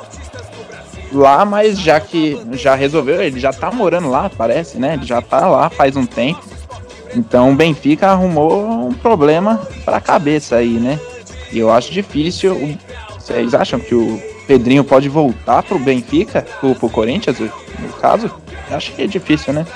lá, 1.12 1.44
mas 1.44 1.78
já 1.78 1.98
que 2.00 2.40
já 2.52 2.74
resolveu, 2.74 3.22
ele 3.22 3.38
já 3.38 3.52
tá 3.52 3.70
morando 3.70 4.10
lá, 4.10 4.30
parece, 4.30 4.78
né? 4.78 4.94
Ele 4.94 5.06
já 5.06 5.20
tá 5.22 5.46
lá 5.46 5.70
faz 5.70 5.96
um 5.96 6.06
tempo. 6.06 6.42
Então 7.14 7.50
o 7.50 7.54
Benfica 7.54 8.08
arrumou 8.08 8.88
um 8.88 8.92
problema 8.92 9.60
pra 9.84 10.00
cabeça 10.00 10.56
aí, 10.56 10.74
né? 10.74 10.98
E 11.52 11.58
eu 11.58 11.70
acho 11.70 11.92
difícil. 11.92 12.76
Vocês 13.18 13.54
acham 13.54 13.80
que 13.80 13.94
o 13.94 14.20
Pedrinho 14.46 14.84
pode 14.84 15.08
voltar 15.08 15.62
pro 15.62 15.78
Benfica, 15.78 16.46
pro, 16.60 16.74
pro 16.74 16.90
Corinthians, 16.90 17.38
no 17.38 17.88
caso? 18.00 18.30
Eu 18.70 18.76
acho 18.76 18.92
que 18.92 19.02
é 19.02 19.06
difícil, 19.06 19.52
né? 19.52 19.66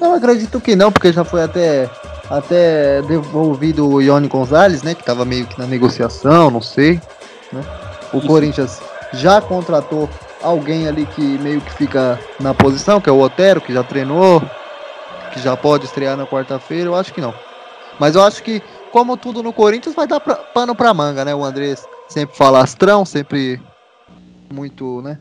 Eu 0.00 0.12
acredito 0.12 0.60
que 0.60 0.74
não, 0.74 0.90
porque 0.90 1.12
já 1.12 1.24
foi 1.24 1.42
até, 1.42 1.88
até 2.28 3.00
devolvido 3.02 3.88
o 3.88 4.02
Ione 4.02 4.28
Gonzalez, 4.28 4.82
né? 4.82 4.94
Que 4.94 5.04
tava 5.04 5.24
meio 5.24 5.46
que 5.46 5.58
na 5.58 5.66
negociação, 5.66 6.50
não 6.50 6.60
sei. 6.60 7.00
né? 7.52 7.62
O 8.12 8.18
Isso. 8.18 8.26
Corinthians 8.26 8.80
já 9.12 9.40
contratou 9.40 10.08
alguém 10.44 10.86
ali 10.86 11.06
que 11.06 11.20
meio 11.20 11.60
que 11.60 11.72
fica 11.74 12.20
na 12.38 12.54
posição, 12.54 13.00
que 13.00 13.08
é 13.08 13.12
o 13.12 13.20
Otero, 13.20 13.60
que 13.60 13.72
já 13.72 13.82
treinou. 13.82 14.42
que 15.32 15.40
já 15.40 15.56
pode 15.56 15.84
estrear 15.84 16.16
na 16.16 16.26
quarta-feira, 16.26 16.88
eu 16.88 16.94
acho 16.94 17.12
que 17.12 17.20
não. 17.20 17.34
Mas 17.98 18.14
eu 18.14 18.22
acho 18.22 18.42
que, 18.42 18.62
como 18.92 19.16
tudo 19.16 19.42
no 19.42 19.52
Corinthians, 19.52 19.94
vai 19.94 20.06
dar 20.06 20.20
pra, 20.20 20.36
pano 20.36 20.74
pra 20.74 20.94
manga, 20.94 21.24
né? 21.24 21.34
O 21.34 21.44
Andrés 21.44 21.84
sempre 22.08 22.36
falastrão, 22.36 23.04
sempre 23.04 23.60
muito, 24.52 25.02
né? 25.02 25.18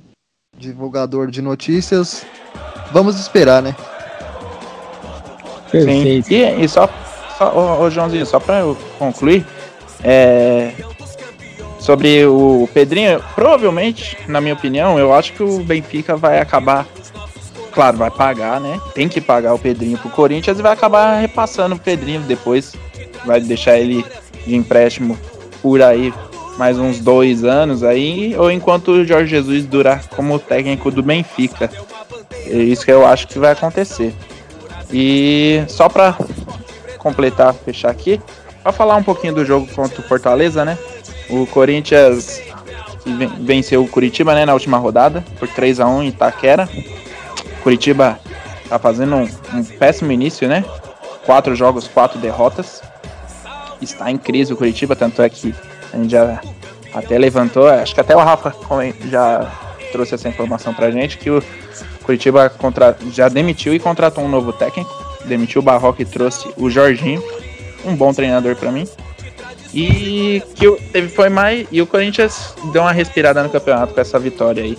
Divulgador 0.55 1.31
de 1.31 1.41
notícias. 1.41 2.25
Vamos 2.91 3.19
esperar, 3.19 3.62
né? 3.63 3.75
Perfeito. 5.71 6.27
Sim. 6.27 6.36
E, 6.36 6.63
e 6.63 6.69
só, 6.69 6.88
só 7.38 7.51
ô, 7.51 7.81
ô, 7.83 7.89
Joãozinho, 7.89 8.25
só 8.25 8.39
pra 8.39 8.59
eu 8.59 8.77
concluir, 8.99 9.43
é, 10.03 10.73
sobre 11.84 12.26
o 12.26 12.67
Pedrinho, 12.74 13.22
provavelmente, 13.36 14.17
na 14.26 14.39
minha 14.39 14.54
opinião, 14.54 14.98
eu 14.98 15.13
acho 15.13 15.34
que 15.34 15.43
o 15.43 15.60
Benfica 15.60 16.15
vai 16.15 16.39
acabar. 16.39 16.88
Claro, 17.74 17.98
vai 17.98 18.10
pagar, 18.10 18.62
né? 18.62 18.80
Tem 18.93 19.10
que 19.10 19.19
pagar 19.19 19.54
o 19.54 19.60
Pedrinho 19.60 19.98
pro 19.98 20.10
Corinthians 20.10 20.58
e 20.58 20.62
vai 20.62 20.72
acabar 20.72 21.19
repassando 21.19 21.76
o 21.76 21.80
Pedrinho 21.80 22.22
depois. 22.22 22.74
Vai 23.26 23.41
deixar 23.41 23.78
ele 23.78 24.06
de 24.48 24.56
empréstimo 24.56 25.17
por 25.62 25.82
aí 25.82 26.13
mais 26.58 26.78
uns 26.78 27.00
dois 27.00 27.43
anos 27.43 27.84
aí, 27.84 28.34
ou 28.38 28.50
enquanto 28.50 28.91
o 28.91 29.06
Jorge 29.06 29.32
Jesus 29.32 29.65
durar 29.65 30.08
como 30.10 30.39
técnico 30.39 30.89
do 30.89 31.04
Benfica. 31.04 31.69
É 32.46 32.56
isso 32.56 32.86
que 32.86 32.91
eu 32.91 33.06
acho 33.06 33.28
que 33.28 33.39
vai 33.39 33.52
acontecer. 33.52 34.13
E 34.91 35.63
só 35.67 35.89
para 35.89 36.15
completar, 36.98 37.54
fechar 37.54 37.89
aqui, 37.89 38.22
para 38.62 38.72
falar 38.72 38.96
um 38.96 39.04
pouquinho 39.04 39.34
do 39.34 39.43
jogo 39.43 39.67
contra 39.67 40.00
o 40.00 40.04
Fortaleza, 40.04 40.63
né? 40.63 40.78
O 41.29 41.45
Corinthians 41.47 42.41
venceu 43.39 43.83
o 43.83 43.88
Curitiba 43.88 44.33
né, 44.33 44.45
na 44.45 44.53
última 44.53 44.77
rodada 44.77 45.23
por 45.39 45.47
3 45.47 45.79
a 45.79 45.88
1 45.88 46.03
em 46.03 46.07
Itaquera. 46.07 46.69
Curitiba 47.62 48.19
tá 48.67 48.77
fazendo 48.79 49.15
um, 49.15 49.29
um, 49.53 49.63
péssimo 49.63 50.12
início, 50.12 50.47
né? 50.47 50.63
Quatro 51.25 51.55
jogos, 51.55 51.88
quatro 51.88 52.19
derrotas. 52.19 52.81
Está 53.81 54.09
em 54.09 54.17
crise 54.17 54.53
o 54.53 54.57
Curitiba, 54.57 54.95
tanto 54.95 55.21
é 55.21 55.29
que 55.29 55.53
a 55.93 55.97
gente 55.97 56.12
já 56.12 56.41
até 56.93 57.17
levantou, 57.17 57.67
acho 57.67 57.93
que 57.93 57.99
até 57.99 58.15
o 58.15 58.19
Rafa 58.19 58.53
já 59.09 59.51
trouxe 59.91 60.15
essa 60.15 60.29
informação 60.29 60.73
pra 60.73 60.91
gente, 60.91 61.17
que 61.17 61.29
o 61.29 61.43
Curitiba 62.03 62.49
contra, 62.49 62.97
já 63.12 63.29
demitiu 63.29 63.73
e 63.73 63.79
contratou 63.79 64.23
um 64.23 64.29
novo 64.29 64.53
técnico. 64.53 64.91
Demitiu 65.25 65.62
o 65.62 65.63
Barroca 65.63 66.01
e 66.01 66.05
trouxe 66.05 66.49
o 66.57 66.69
Jorginho, 66.69 67.23
um 67.86 67.95
bom 67.95 68.13
treinador 68.13 68.55
para 68.55 68.71
mim. 68.71 68.88
E 69.73 70.43
que 70.55 70.69
teve 70.91 71.09
foi 71.09 71.29
mais 71.29 71.67
e 71.71 71.81
o 71.81 71.88
Corinthians 71.88 72.53
deu 72.71 72.83
uma 72.83 72.91
respirada 72.91 73.41
no 73.41 73.49
campeonato 73.49 73.93
com 73.93 73.99
essa 73.99 74.19
vitória 74.19 74.63
aí. 74.63 74.77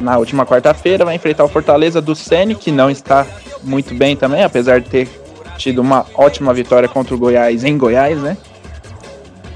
Na 0.00 0.16
última 0.16 0.46
quarta-feira 0.46 1.04
vai 1.04 1.14
enfrentar 1.14 1.44
o 1.44 1.48
Fortaleza 1.48 2.00
do 2.00 2.14
Sene, 2.14 2.54
que 2.54 2.72
não 2.72 2.90
está 2.90 3.26
muito 3.62 3.94
bem 3.94 4.16
também, 4.16 4.42
apesar 4.42 4.80
de 4.80 4.88
ter 4.88 5.08
tido 5.58 5.80
uma 5.80 6.06
ótima 6.14 6.52
vitória 6.54 6.88
contra 6.88 7.14
o 7.14 7.18
Goiás 7.18 7.64
em 7.64 7.76
Goiás, 7.76 8.20
né? 8.20 8.36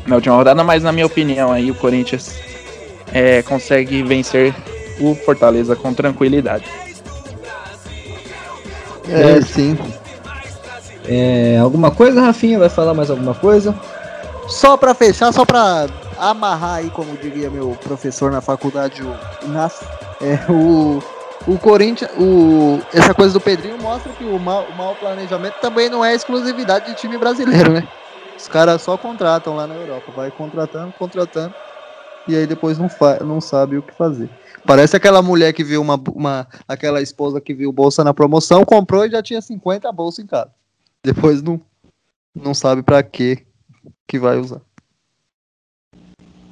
Na 0.06 0.16
última 0.16 0.36
rodada, 0.36 0.62
mas 0.62 0.82
na 0.82 0.92
minha 0.92 1.06
opinião 1.06 1.50
aí 1.50 1.70
o 1.70 1.74
Corinthians 1.74 2.38
é, 3.12 3.42
consegue 3.42 4.02
vencer 4.02 4.54
o 5.00 5.14
Fortaleza 5.14 5.74
com 5.74 5.92
tranquilidade. 5.94 6.64
É, 9.08 9.40
sim. 9.40 9.78
É, 11.06 11.58
alguma 11.58 11.90
coisa, 11.90 12.20
Rafinha? 12.20 12.58
Vai 12.58 12.68
falar 12.68 12.92
mais 12.92 13.10
alguma 13.10 13.34
coisa? 13.34 13.74
Só 14.48 14.78
para 14.78 14.94
fechar, 14.94 15.30
só 15.30 15.44
para 15.44 15.86
amarrar 16.16 16.76
aí, 16.76 16.90
como 16.90 17.16
diria 17.18 17.50
meu 17.50 17.76
professor 17.82 18.32
na 18.32 18.40
faculdade, 18.40 19.02
o 19.02 19.14
Inácio, 19.44 19.86
é, 20.22 20.50
o, 20.50 21.02
o 21.46 21.58
Corinthians, 21.58 22.10
o, 22.18 22.80
essa 22.92 23.12
coisa 23.12 23.34
do 23.34 23.40
Pedrinho 23.40 23.78
mostra 23.78 24.10
que 24.12 24.24
o 24.24 24.38
mau, 24.38 24.64
o 24.64 24.74
mau 24.74 24.94
planejamento 24.94 25.60
também 25.60 25.90
não 25.90 26.02
é 26.02 26.14
exclusividade 26.14 26.86
de 26.86 26.94
time 26.94 27.18
brasileiro, 27.18 27.72
né? 27.72 27.86
Os 28.38 28.48
caras 28.48 28.80
só 28.80 28.96
contratam 28.96 29.54
lá 29.54 29.66
na 29.66 29.74
Europa, 29.74 30.12
vai 30.16 30.30
contratando, 30.30 30.94
contratando, 30.98 31.54
e 32.26 32.34
aí 32.34 32.46
depois 32.46 32.78
não, 32.78 32.88
fa 32.88 33.18
não 33.22 33.42
sabe 33.42 33.76
o 33.76 33.82
que 33.82 33.92
fazer. 33.94 34.30
Parece 34.64 34.96
aquela 34.96 35.20
mulher 35.20 35.52
que 35.52 35.62
viu 35.62 35.82
uma, 35.82 36.00
uma. 36.14 36.46
aquela 36.66 37.02
esposa 37.02 37.40
que 37.40 37.52
viu 37.52 37.70
bolsa 37.70 38.02
na 38.02 38.14
promoção, 38.14 38.64
comprou 38.64 39.04
e 39.04 39.10
já 39.10 39.22
tinha 39.22 39.42
50 39.42 39.90
bolsas 39.92 40.24
em 40.24 40.26
casa. 40.26 40.50
Depois 41.04 41.42
não, 41.42 41.60
não 42.34 42.54
sabe 42.54 42.82
para 42.82 43.02
que 43.02 43.47
que 44.06 44.18
vai 44.18 44.38
usar. 44.38 44.60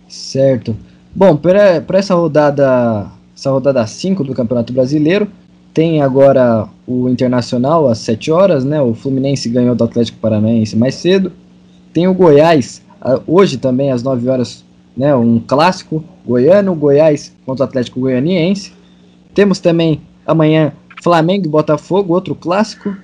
Certo. 0.09 0.77
Bom, 1.14 1.37
para 1.37 1.99
essa 1.99 2.14
rodada, 2.14 3.11
essa 3.35 3.51
rodada 3.51 3.87
5 3.87 4.22
do 4.22 4.35
Campeonato 4.35 4.72
Brasileiro, 4.72 5.29
tem 5.72 6.03
agora 6.03 6.68
o 6.87 7.09
Internacional 7.09 7.88
às 7.88 7.99
7 7.99 8.31
horas, 8.31 8.64
né? 8.64 8.81
O 8.81 8.94
Fluminense 8.94 9.49
ganhou 9.49 9.75
do 9.75 9.85
Atlético 9.85 10.18
Paranaense 10.18 10.77
mais 10.77 10.94
cedo. 10.94 11.33
Tem 11.92 12.07
o 12.07 12.14
Goiás 12.14 12.83
hoje 13.27 13.59
também 13.59 13.90
às 13.90 14.03
9 14.03 14.29
horas 14.29 14.64
né, 14.96 15.14
um 15.14 15.38
clássico 15.38 16.03
goiano, 16.25 16.75
Goiás 16.75 17.35
contra 17.44 17.64
o 17.64 17.68
Atlético 17.68 18.01
Goianiense. 18.01 18.72
Temos 19.35 19.61
também 19.61 20.01
amanhã 20.27 20.72
Flamengo 21.03 21.46
e 21.46 21.51
Botafogo, 21.51 22.14
outro 22.14 22.35
clássico. 22.35 22.96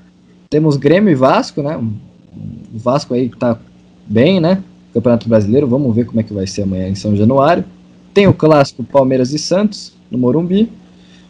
Temos 0.49 0.77
Grêmio 0.77 1.11
e 1.11 1.14
Vasco, 1.14 1.62
né? 1.62 1.77
O 1.77 2.79
Vasco 2.79 3.12
aí 3.12 3.29
tá 3.29 3.59
bem, 4.07 4.41
né? 4.41 4.62
Campeonato 4.93 5.29
Brasileiro, 5.29 5.67
vamos 5.67 5.95
ver 5.95 6.05
como 6.05 6.21
é 6.21 6.23
que 6.23 6.35
vai 6.35 6.47
ser 6.47 6.62
amanhã 6.62 6.88
em 6.88 6.95
São 6.95 7.17
Januário. 7.17 7.65
Tem 8.12 8.27
o 8.27 8.35
clássico 8.35 8.85
Palmeiras 8.85 9.33
e 9.33 9.38
Santos, 9.38 9.93
no 10.11 10.19
Morumbi. 10.19 10.71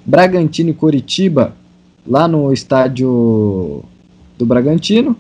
Bragantino 0.04 0.70
e 0.70 0.74
Coritiba, 0.74 1.54
lá 2.06 2.26
no 2.26 2.52
estádio 2.52 3.84
do 4.36 4.44
Bragantino. 4.44 5.16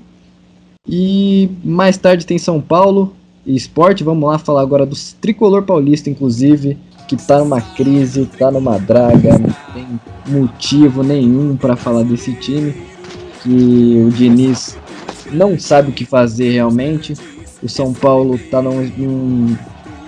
E 0.86 1.48
mais 1.64 1.96
tarde 1.96 2.26
tem 2.26 2.38
São 2.38 2.60
Paulo 2.60 3.14
e 3.46 3.54
esporte. 3.54 4.02
Vamos 4.02 4.28
lá 4.28 4.38
falar 4.38 4.62
agora 4.62 4.84
do 4.84 4.96
tricolor 5.20 5.62
paulista, 5.62 6.10
inclusive, 6.10 6.76
que 7.06 7.16
tá 7.16 7.38
numa 7.38 7.60
crise, 7.60 8.26
tá 8.38 8.50
numa 8.50 8.78
draga, 8.78 9.38
não 9.38 9.54
tem 9.72 9.86
motivo 10.26 11.04
nenhum 11.04 11.56
para 11.56 11.76
falar 11.76 12.02
desse 12.02 12.32
time. 12.34 12.74
Que 13.42 14.04
o 14.06 14.10
Diniz 14.10 14.76
não 15.32 15.58
sabe 15.58 15.90
o 15.90 15.92
que 15.92 16.04
fazer 16.04 16.50
realmente. 16.50 17.14
O 17.62 17.68
São 17.68 17.92
Paulo 17.92 18.38
tá 18.50 18.60
num, 18.60 18.82
num, 18.96 19.56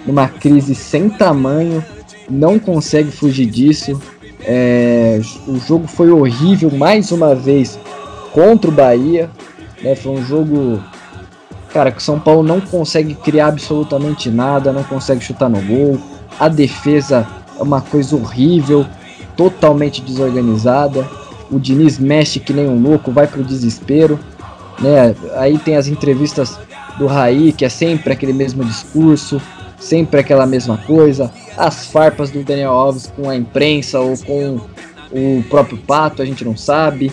numa 0.07 0.29
crise 0.29 0.75
sem 0.75 1.09
tamanho, 1.09 1.85
não 2.29 2.59
consegue 2.59 3.11
fugir 3.11 3.47
disso. 3.47 4.01
É, 4.41 5.21
o 5.47 5.59
jogo 5.59 5.87
foi 5.87 6.11
horrível 6.11 6.71
mais 6.71 7.13
uma 7.13 7.35
vez 7.35 7.79
contra 8.33 8.71
o 8.71 8.75
Bahia. 8.75 9.31
Né, 9.83 9.95
foi 9.95 10.13
um 10.13 10.25
jogo 10.25 10.83
Cara, 11.75 11.91
que 11.91 11.99
o 11.99 12.01
São 12.01 12.21
Paulo 12.21 12.45
não 12.45 12.61
consegue 12.61 13.17
criar 13.17 13.49
absolutamente 13.49 14.31
nada, 14.31 14.73
não 14.73 14.85
consegue 14.85 15.21
chutar 15.25 15.49
no 15.49 15.61
gol. 15.61 15.99
A 16.39 16.49
defesa 16.49 17.27
é 17.59 17.61
uma 17.61 17.81
coisa 17.81 18.15
horrível, 18.15 18.87
totalmente 19.37 20.01
desorganizada. 20.01 21.05
O 21.51 21.59
Diniz 21.59 21.99
mexe 21.99 22.39
que 22.39 22.53
nem 22.53 22.69
um 22.69 22.81
louco, 22.81 23.11
vai 23.11 23.27
pro 23.27 23.43
desespero. 23.43 24.21
Né? 24.79 25.17
Aí 25.35 25.59
tem 25.59 25.75
as 25.75 25.89
entrevistas 25.89 26.57
do 26.99 27.07
Raí, 27.07 27.53
que 27.53 27.65
é 27.65 27.69
sempre 27.69 28.13
aquele 28.13 28.33
mesmo 28.33 28.65
discurso, 28.65 29.41
sempre 29.79 30.21
aquela 30.21 30.47
mesma 30.47 30.79
coisa. 30.79 31.31
As 31.57 31.87
farpas 31.87 32.31
do 32.31 32.43
Daniel 32.43 32.73
Alves 32.73 33.13
com 33.15 33.29
a 33.29 33.37
imprensa 33.37 34.01
ou 34.01 34.17
com 34.19 34.61
o 35.13 35.45
próprio 35.49 35.79
Pato, 35.79 36.23
a 36.23 36.25
gente 36.25 36.45
não 36.45 36.57
sabe 36.57 37.13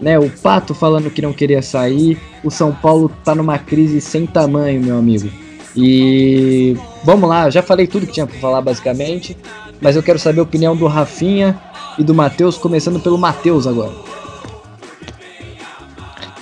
né? 0.00 0.18
O 0.18 0.30
Pato 0.30 0.74
falando 0.74 1.10
que 1.10 1.22
não 1.22 1.32
queria 1.32 1.62
sair, 1.62 2.18
o 2.42 2.50
São 2.50 2.72
Paulo 2.72 3.10
tá 3.24 3.34
numa 3.34 3.58
crise 3.58 4.00
sem 4.00 4.26
tamanho, 4.26 4.80
meu 4.80 4.98
amigo. 4.98 5.30
E 5.76 6.76
vamos 7.04 7.28
lá, 7.28 7.50
já 7.50 7.62
falei 7.62 7.86
tudo 7.86 8.06
que 8.06 8.12
tinha 8.12 8.26
para 8.26 8.38
falar 8.40 8.60
basicamente, 8.60 9.36
mas 9.80 9.94
eu 9.94 10.02
quero 10.02 10.18
saber 10.18 10.40
a 10.40 10.44
opinião 10.44 10.74
do 10.74 10.86
Rafinha 10.86 11.60
e 11.98 12.02
do 12.02 12.14
Matheus, 12.14 12.56
começando 12.56 12.98
pelo 12.98 13.18
Matheus 13.18 13.66
agora. 13.66 13.92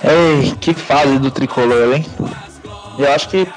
Ei, 0.01 0.53
que 0.59 0.73
fase 0.73 1.19
do 1.19 1.29
tricolor, 1.29 1.93
hein? 1.93 2.05
Eu 2.99 3.11
acho 3.11 3.29
que 3.29 3.47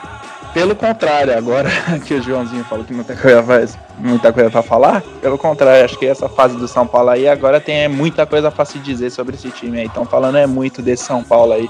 pelo 0.55 0.77
contrário, 0.77 1.37
agora 1.37 1.71
que 2.05 2.15
o 2.15 2.23
Joãozinho 2.23 2.63
falou 2.65 2.85
que 2.85 2.93
muita 2.93 3.17
coisa, 3.17 3.43
faz, 3.43 3.79
muita 3.99 4.33
coisa 4.33 4.51
para 4.51 4.63
falar, 4.63 5.03
pelo 5.21 5.39
contrário, 5.39 5.85
acho 5.85 5.99
que 5.99 6.07
essa 6.07 6.29
fase 6.29 6.57
do 6.57 6.69
São 6.69 6.87
Paulo 6.87 7.09
aí 7.09 7.27
agora 7.27 7.59
tem 7.59 7.89
muita 7.89 8.27
coisa 8.27 8.51
para 8.51 8.65
se 8.65 8.79
dizer 8.79 9.11
sobre 9.11 9.35
esse 9.35 9.51
time 9.51 9.81
aí. 9.81 9.87
Estão 9.87 10.05
falando 10.05 10.37
é 10.37 10.47
muito 10.47 10.83
desse 10.83 11.05
São 11.05 11.25
Paulo 11.25 11.55
aí, 11.55 11.69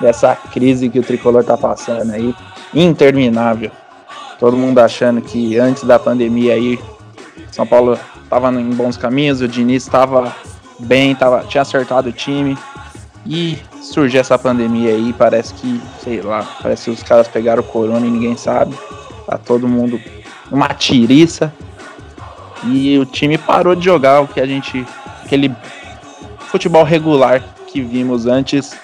dessa 0.00 0.34
crise 0.34 0.88
que 0.88 0.98
o 0.98 1.02
tricolor 1.02 1.44
tá 1.44 1.56
passando 1.56 2.12
aí, 2.12 2.34
interminável. 2.72 3.70
Todo 4.38 4.56
mundo 4.56 4.78
achando 4.78 5.20
que 5.20 5.58
antes 5.58 5.84
da 5.84 5.98
pandemia 5.98 6.54
aí, 6.54 6.78
São 7.52 7.66
Paulo 7.66 7.98
tava 8.30 8.50
em 8.52 8.70
bons 8.70 8.96
caminhos, 8.96 9.42
o 9.42 9.48
Diniz 9.48 9.82
estava 9.82 10.34
bem, 10.78 11.14
tava, 11.14 11.44
tinha 11.44 11.62
acertado 11.62 12.08
o 12.08 12.12
time. 12.12 12.56
E 13.26 13.58
surgiu 13.84 14.20
essa 14.20 14.38
pandemia 14.38 14.90
aí, 14.90 15.12
parece 15.12 15.54
que, 15.54 15.80
sei 16.00 16.20
lá, 16.20 16.46
parece 16.62 16.84
que 16.84 16.90
os 16.90 17.02
caras 17.02 17.28
pegaram 17.28 17.62
o 17.62 17.66
corona 17.66 18.06
e 18.06 18.10
ninguém 18.10 18.36
sabe. 18.36 18.74
Tá 19.26 19.38
todo 19.38 19.68
mundo 19.68 20.00
uma 20.50 20.68
tiriça. 20.68 21.52
E 22.64 22.98
o 22.98 23.04
time 23.04 23.36
parou 23.36 23.74
de 23.74 23.84
jogar 23.84 24.20
o 24.20 24.28
que 24.28 24.40
a 24.40 24.46
gente. 24.46 24.86
aquele 25.24 25.54
futebol 26.38 26.82
regular 26.82 27.42
que 27.66 27.80
vimos 27.80 28.26
antes 28.26 28.76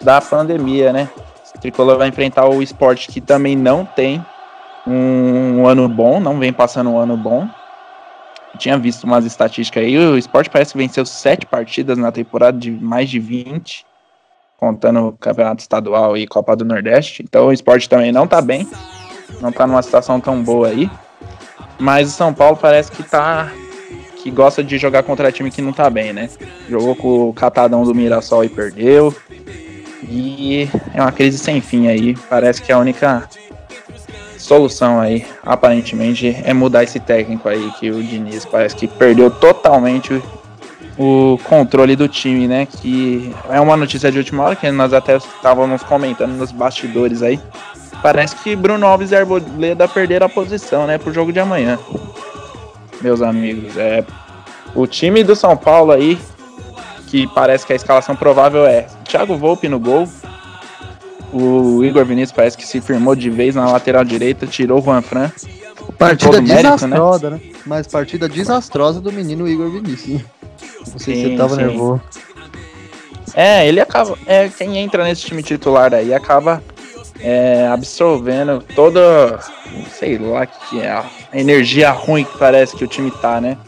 da 0.00 0.20
pandemia, 0.20 0.92
né? 0.92 1.08
O 1.54 1.58
Tricolor 1.58 1.98
vai 1.98 2.08
enfrentar 2.08 2.46
o 2.46 2.62
esporte 2.62 3.08
que 3.08 3.20
também 3.20 3.56
não 3.56 3.84
tem 3.84 4.24
um, 4.86 5.60
um 5.60 5.66
ano 5.66 5.88
bom, 5.88 6.20
não 6.20 6.38
vem 6.38 6.52
passando 6.52 6.90
um 6.90 6.98
ano 6.98 7.16
bom. 7.16 7.48
Eu 8.54 8.58
tinha 8.58 8.78
visto 8.78 9.04
umas 9.04 9.24
estatísticas 9.24 9.82
aí, 9.82 9.98
o 9.98 10.16
esporte 10.16 10.48
parece 10.48 10.72
que 10.72 10.78
venceu 10.78 11.04
sete 11.04 11.44
partidas 11.44 11.98
na 11.98 12.12
temporada 12.12 12.58
de 12.58 12.70
mais 12.70 13.08
de 13.10 13.18
20, 13.18 13.84
contando 14.56 15.08
o 15.08 15.12
campeonato 15.12 15.60
estadual 15.60 16.16
e 16.16 16.26
Copa 16.26 16.56
do 16.56 16.64
Nordeste. 16.64 17.22
Então 17.22 17.46
o 17.46 17.52
esporte 17.52 17.88
também 17.88 18.12
não 18.12 18.26
tá 18.26 18.40
bem, 18.40 18.68
não 19.40 19.52
tá 19.52 19.66
numa 19.66 19.82
situação 19.82 20.20
tão 20.20 20.42
boa 20.42 20.68
aí. 20.68 20.90
Mas 21.78 22.08
o 22.08 22.12
São 22.12 22.32
Paulo 22.32 22.56
parece 22.56 22.90
que 22.90 23.02
tá. 23.02 23.52
que 24.16 24.30
gosta 24.30 24.64
de 24.64 24.78
jogar 24.78 25.02
contra 25.02 25.30
time 25.30 25.50
que 25.50 25.60
não 25.60 25.72
tá 25.72 25.90
bem, 25.90 26.12
né? 26.12 26.28
Jogou 26.68 26.96
com 26.96 27.28
o 27.28 27.34
Catadão 27.34 27.84
do 27.84 27.94
Mirassol 27.94 28.44
e 28.44 28.48
perdeu. 28.48 29.14
E 30.08 30.68
é 30.94 31.00
uma 31.00 31.12
crise 31.12 31.38
sem 31.38 31.60
fim 31.60 31.88
aí. 31.88 32.16
Parece 32.28 32.62
que 32.62 32.72
a 32.72 32.78
única 32.78 33.28
solução 34.38 35.00
aí, 35.00 35.26
aparentemente, 35.42 36.36
é 36.44 36.54
mudar 36.54 36.84
esse 36.84 37.00
técnico 37.00 37.48
aí, 37.48 37.70
que 37.80 37.90
o 37.90 38.02
Diniz 38.02 38.44
parece 38.44 38.76
que 38.76 38.86
perdeu 38.86 39.30
totalmente 39.30 40.22
o 40.98 41.38
controle 41.44 41.94
do 41.94 42.08
time, 42.08 42.48
né? 42.48 42.66
Que 42.66 43.34
é 43.50 43.60
uma 43.60 43.76
notícia 43.76 44.10
de 44.10 44.18
última 44.18 44.44
hora 44.44 44.56
que 44.56 44.70
nós 44.70 44.92
até 44.92 45.16
estávamos 45.16 45.82
comentando 45.82 46.32
nos 46.32 46.52
bastidores 46.52 47.22
aí. 47.22 47.40
Parece 48.02 48.36
que 48.36 48.54
Bruno 48.54 48.86
Alves 48.86 49.10
e 49.10 49.16
Arboleda 49.16 49.88
perderam 49.88 50.26
a 50.26 50.30
posição, 50.30 50.86
né, 50.86 50.98
pro 50.98 51.12
jogo 51.12 51.32
de 51.32 51.40
amanhã. 51.40 51.78
Meus 53.00 53.20
amigos, 53.20 53.76
é 53.76 54.04
o 54.74 54.86
time 54.86 55.24
do 55.24 55.34
São 55.34 55.56
Paulo 55.56 55.92
aí 55.92 56.18
que 57.06 57.26
parece 57.28 57.66
que 57.66 57.72
a 57.72 57.76
escalação 57.76 58.16
provável 58.16 58.66
é 58.66 58.86
Thiago 59.04 59.36
Volpe 59.36 59.68
no 59.68 59.78
gol. 59.78 60.08
O 61.32 61.84
Igor 61.84 62.04
Vinícius 62.04 62.32
parece 62.32 62.56
que 62.56 62.66
se 62.66 62.80
firmou 62.80 63.14
de 63.14 63.30
vez 63.30 63.54
na 63.54 63.70
lateral 63.70 64.04
direita, 64.04 64.46
tirou 64.46 64.80
o 64.80 64.82
Juan 64.82 65.02
Fran. 65.02 65.30
Partida 65.98 66.40
desastrosa, 66.40 67.30
né? 67.30 67.40
né? 67.42 67.52
Mas 67.64 67.86
partida 67.86 68.28
desastrosa 68.28 69.00
do 69.00 69.12
menino 69.12 69.48
Igor 69.48 69.70
Vinícius. 69.70 70.22
Não 70.92 70.98
sei 70.98 71.14
sim, 71.14 71.22
se 71.22 71.30
você 71.30 71.36
tava 71.36 71.54
sim. 71.54 71.62
nervoso. 71.62 72.02
É, 73.34 73.66
ele 73.66 73.80
acaba. 73.80 74.16
É, 74.26 74.48
quem 74.48 74.78
entra 74.78 75.04
nesse 75.04 75.22
time 75.22 75.42
titular 75.42 75.92
aí 75.92 76.14
acaba 76.14 76.62
é, 77.20 77.68
absorvendo 77.68 78.62
toda. 78.74 79.38
Sei 79.98 80.16
lá 80.18 80.46
que 80.46 80.80
é 80.80 80.90
a 80.90 81.04
energia 81.34 81.90
ruim 81.90 82.24
que 82.24 82.38
parece 82.38 82.76
que 82.76 82.84
o 82.84 82.88
time 82.88 83.10
tá, 83.10 83.40
né? 83.40 83.58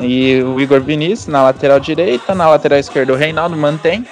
E 0.00 0.42
o 0.42 0.58
Igor 0.60 0.80
Vinícius 0.80 1.26
na 1.26 1.42
lateral 1.42 1.78
direita, 1.78 2.34
na 2.34 2.48
lateral 2.48 2.78
esquerda 2.78 3.12
o 3.12 3.16
Reinaldo 3.16 3.56
mantém. 3.56 4.06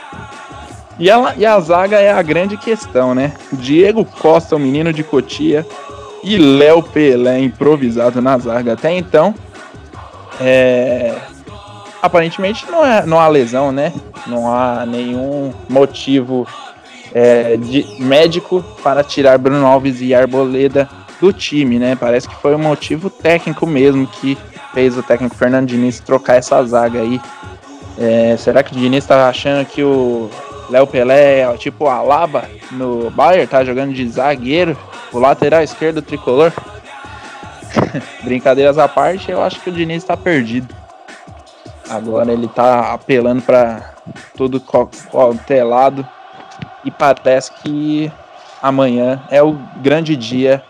E 0.98 1.10
a, 1.10 1.34
e 1.38 1.46
a 1.46 1.58
zaga 1.60 1.98
é 1.98 2.12
a 2.12 2.20
grande 2.20 2.58
questão, 2.58 3.14
né? 3.14 3.32
Diego 3.52 4.04
Costa, 4.04 4.56
o 4.56 4.58
menino 4.58 4.92
de 4.92 5.02
Cotia, 5.02 5.66
e 6.22 6.37
Léo 6.37 6.83
Pelé 6.83 7.40
improvisado 7.40 8.20
na 8.20 8.38
zaga. 8.38 8.74
Até 8.74 8.92
então, 8.92 9.35
é... 10.40 11.14
aparentemente 12.02 12.66
não, 12.70 12.85
é, 12.85 13.04
não 13.06 13.20
há 13.20 13.28
lesão, 13.28 13.72
né? 13.72 13.92
Não 14.26 14.52
há 14.52 14.85
nenhum 14.87 15.52
motivo 15.68 16.46
é, 17.14 17.56
de 17.56 17.85
médico 17.98 18.64
para 18.83 19.02
tirar 19.02 19.38
Bruno 19.38 19.66
Alves 19.66 20.00
e 20.00 20.14
Arboleda 20.14 20.88
do 21.20 21.33
time, 21.33 21.78
né? 21.78 21.96
Parece 21.96 22.28
que 22.28 22.35
foi 22.37 22.54
um 22.54 22.59
motivo 22.59 23.11
técnico 23.11 23.66
mesmo 23.66 24.06
que 24.06 24.38
fez 24.72 24.96
o 24.96 25.02
técnico 25.02 25.35
Fernando 25.35 25.68
Diniz 25.68 26.00
trocar 26.00 26.37
essa 26.37 26.62
zaga 26.64 27.00
aí. 27.00 27.20
É, 27.98 28.37
será 28.38 28.62
que 28.62 28.74
o 28.74 28.78
Diniz 28.78 29.04
tá 29.04 29.28
achando 29.28 29.66
que 29.66 29.83
o 29.83 30.30
Léo 30.70 30.87
Pelé 30.87 31.40
é 31.40 31.56
tipo 31.56 31.87
a 31.87 31.96
Alaba 31.96 32.44
no 32.70 33.11
Bayern, 33.11 33.46
tá 33.46 33.64
jogando 33.64 33.92
de 33.92 34.09
zagueiro, 34.09 34.76
o 35.12 35.18
lateral 35.18 35.62
esquerdo 35.62 36.02
tricolor? 36.02 36.52
Brincadeiras 38.22 38.78
à 38.78 38.88
parte, 38.88 39.30
eu 39.30 39.42
acho 39.42 39.60
que 39.60 39.70
o 39.70 39.72
Diniz 39.72 40.04
tá 40.04 40.16
perdido. 40.16 40.74
Agora 41.88 42.32
ele 42.32 42.46
tá 42.48 42.92
apelando 42.92 43.42
para 43.42 43.94
tudo 44.36 44.60
cautelado 44.60 46.06
e 46.84 46.90
parece 46.90 47.52
que 47.52 48.10
amanhã 48.62 49.22
é 49.30 49.42
o 49.42 49.58
grande 49.82 50.14
dia 50.16 50.62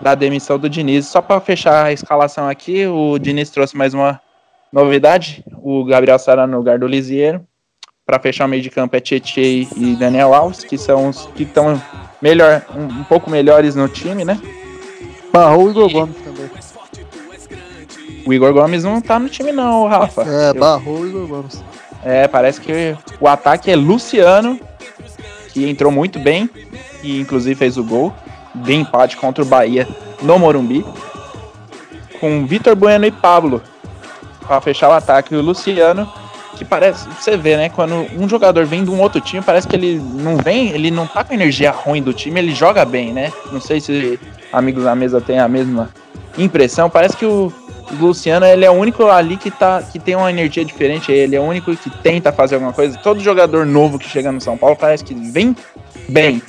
da 0.00 0.14
demissão 0.14 0.58
do 0.58 0.68
Diniz. 0.68 1.06
Só 1.06 1.20
para 1.20 1.40
fechar 1.40 1.84
a 1.84 1.92
escalação 1.92 2.48
aqui, 2.48 2.86
o 2.86 3.18
Diniz 3.18 3.50
trouxe 3.50 3.76
mais 3.76 3.92
uma 3.92 4.20
novidade. 4.72 5.44
O 5.62 5.84
Gabriel 5.84 6.18
Sara 6.18 6.46
no 6.46 6.56
lugar 6.56 6.78
do 6.78 6.86
Lisieiro. 6.86 7.46
Para 8.06 8.18
fechar 8.18 8.46
o 8.46 8.48
meio 8.48 8.62
de 8.62 8.70
campo 8.70 8.96
é 8.96 9.00
Tietchan 9.00 9.68
e 9.76 9.96
Daniel 9.98 10.32
Alves, 10.32 10.64
que 10.64 10.78
são 10.78 11.10
os 11.10 11.26
que 11.34 11.42
estão 11.42 11.78
melhor, 12.20 12.62
um, 12.74 13.00
um, 13.00 13.04
pouco 13.04 13.30
melhores 13.30 13.74
no 13.74 13.88
time, 13.88 14.24
né? 14.24 14.40
Barrou 15.32 15.66
o 15.66 15.70
Igor 15.70 15.90
Gomes 15.90 16.16
também. 16.16 16.50
O 18.26 18.32
Igor 18.32 18.52
Gomes 18.52 18.84
não 18.84 19.00
tá 19.00 19.18
no 19.18 19.28
time 19.28 19.52
não, 19.52 19.86
Rafa. 19.86 20.22
É, 20.22 20.52
barrou 20.52 21.00
o 21.00 21.06
Igor 21.06 21.26
Gomes. 21.26 21.62
É, 22.04 22.28
parece 22.28 22.60
que 22.60 22.96
o 23.20 23.26
ataque 23.26 23.70
é 23.70 23.76
Luciano, 23.76 24.58
que 25.48 25.68
entrou 25.68 25.90
muito 25.90 26.18
bem 26.18 26.48
e 27.02 27.20
inclusive 27.20 27.54
fez 27.54 27.76
o 27.76 27.84
gol 27.84 28.14
de 28.54 28.74
empate 28.74 29.16
contra 29.16 29.42
o 29.42 29.46
Bahia 29.46 29.88
no 30.22 30.38
Morumbi, 30.38 30.84
com 32.20 32.46
Vitor 32.46 32.74
Bueno 32.74 33.06
e 33.06 33.10
Pablo 33.10 33.62
para 34.46 34.60
fechar 34.60 34.88
o 34.88 34.92
ataque. 34.92 35.34
E 35.34 35.36
o 35.36 35.42
Luciano, 35.42 36.10
que 36.56 36.64
parece, 36.64 37.08
você 37.08 37.36
vê, 37.36 37.56
né? 37.56 37.68
Quando 37.68 37.94
um 38.16 38.28
jogador 38.28 38.64
vem 38.64 38.84
de 38.84 38.90
um 38.90 39.00
outro 39.00 39.20
time, 39.20 39.42
parece 39.42 39.66
que 39.66 39.76
ele 39.76 39.96
não 39.96 40.36
vem, 40.36 40.70
ele 40.70 40.90
não 40.90 41.06
tá 41.06 41.22
com 41.22 41.32
a 41.32 41.36
energia 41.36 41.70
ruim 41.70 42.02
do 42.02 42.12
time, 42.12 42.40
ele 42.40 42.54
joga 42.54 42.84
bem, 42.84 43.12
né? 43.12 43.32
Não 43.52 43.60
sei 43.60 43.80
se 43.80 44.18
amigos 44.52 44.84
da 44.84 44.94
mesa 44.94 45.20
têm 45.20 45.38
a 45.38 45.48
mesma 45.48 45.90
impressão. 46.36 46.88
Parece 46.88 47.16
que 47.16 47.26
o 47.26 47.52
Luciano 47.98 48.46
ele 48.46 48.64
é 48.64 48.70
o 48.70 48.74
único 48.74 49.06
ali 49.06 49.36
que, 49.36 49.50
tá, 49.50 49.82
que 49.82 49.98
tem 49.98 50.16
uma 50.16 50.30
energia 50.30 50.64
diferente. 50.64 51.12
Ele 51.12 51.36
é 51.36 51.40
o 51.40 51.44
único 51.44 51.74
que 51.76 51.90
tenta 51.90 52.32
fazer 52.32 52.56
alguma 52.56 52.72
coisa. 52.72 52.98
Todo 52.98 53.20
jogador 53.20 53.64
novo 53.66 53.98
que 53.98 54.08
chega 54.08 54.32
no 54.32 54.40
São 54.40 54.56
Paulo 54.56 54.76
parece 54.76 55.04
que 55.04 55.14
vem 55.14 55.54
bem. 56.08 56.42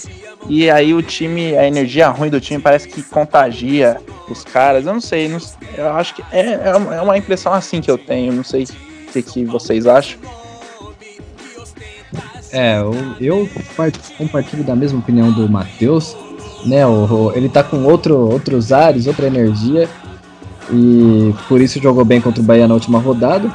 E 0.47 0.69
aí 0.69 0.93
o 0.93 1.01
time, 1.01 1.57
a 1.57 1.67
energia 1.67 2.07
ruim 2.09 2.29
do 2.29 2.39
time 2.39 2.61
parece 2.61 2.87
que 2.87 3.03
contagia 3.03 3.97
os 4.29 4.43
caras. 4.43 4.85
Eu 4.85 4.93
não 4.93 5.01
sei, 5.01 5.27
não, 5.27 5.39
eu 5.77 5.89
acho 5.93 6.15
que 6.15 6.23
é, 6.31 6.39
é, 6.39 6.97
é 6.97 7.01
uma 7.01 7.17
impressão 7.17 7.53
assim 7.53 7.81
que 7.81 7.91
eu 7.91 7.97
tenho. 7.97 8.31
Não 8.31 8.43
sei 8.43 8.65
que, 9.11 9.21
que 9.21 9.45
vocês 9.45 9.85
acham. 9.87 10.19
É, 12.51 12.79
eu, 12.79 12.95
eu 13.19 13.49
compartilho 14.17 14.63
da 14.63 14.75
mesma 14.75 14.99
opinião 14.99 15.31
do 15.31 15.47
Matheus. 15.47 16.15
Né, 16.65 16.85
o, 16.85 17.31
ele 17.35 17.47
tá 17.47 17.63
com 17.63 17.85
outro, 17.85 18.17
outros 18.17 18.71
ares, 18.71 19.07
outra 19.07 19.27
energia. 19.27 19.87
E 20.71 21.33
por 21.47 21.61
isso 21.61 21.79
jogou 21.81 22.05
bem 22.05 22.21
contra 22.21 22.41
o 22.41 22.45
Bahia 22.45 22.67
na 22.67 22.73
última 22.73 22.99
rodada. 22.99 23.51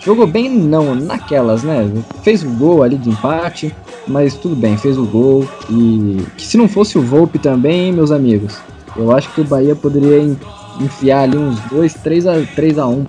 Jogou 0.00 0.26
bem 0.26 0.48
não, 0.48 0.94
naquelas, 0.94 1.62
né? 1.62 1.90
Fez 2.22 2.42
o 2.42 2.50
gol 2.50 2.82
ali 2.82 2.96
de 2.96 3.10
empate, 3.10 3.74
mas 4.06 4.34
tudo 4.34 4.54
bem, 4.54 4.76
fez 4.76 4.96
o 4.96 5.04
gol. 5.04 5.48
E 5.68 6.22
que 6.36 6.46
se 6.46 6.56
não 6.56 6.68
fosse 6.68 6.96
o 6.96 7.02
Volpe 7.02 7.38
também, 7.38 7.92
meus 7.92 8.12
amigos, 8.12 8.56
eu 8.96 9.10
acho 9.10 9.32
que 9.32 9.40
o 9.40 9.44
Bahia 9.44 9.74
poderia 9.74 10.36
enfiar 10.80 11.22
ali 11.22 11.36
uns 11.36 11.58
2, 11.70 11.94
3 11.94 12.26
a, 12.26 12.32
3 12.54 12.78
a 12.78 12.86
1 12.86 13.04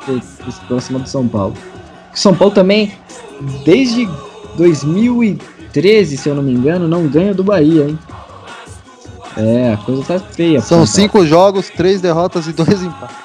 por, 0.68 0.82
cima 0.82 0.99
do 0.99 1.09
São 1.09 1.28
Paulo. 1.28 1.53
São 2.13 2.36
Paulo 2.36 2.53
também, 2.53 2.93
desde 3.63 4.07
2013, 4.55 6.18
se 6.18 6.30
eu 6.30 6.36
não 6.36 6.43
me 6.43 6.53
engano, 6.53 6.88
não 6.88 7.07
ganha 7.07 7.34
do 7.34 7.43
Bahia, 7.43 7.86
hein? 7.89 7.99
É, 9.38 9.74
a 9.74 9.78
coisa 9.78 10.03
tá 10.03 10.20
feia. 10.20 10.61
São 10.61 10.86
cinco 10.86 11.24
jogos, 11.26 11.70
três 11.70 12.01
derrotas 12.01 12.47
e 12.47 12.53
dois 12.53 12.82
empates. 12.82 13.15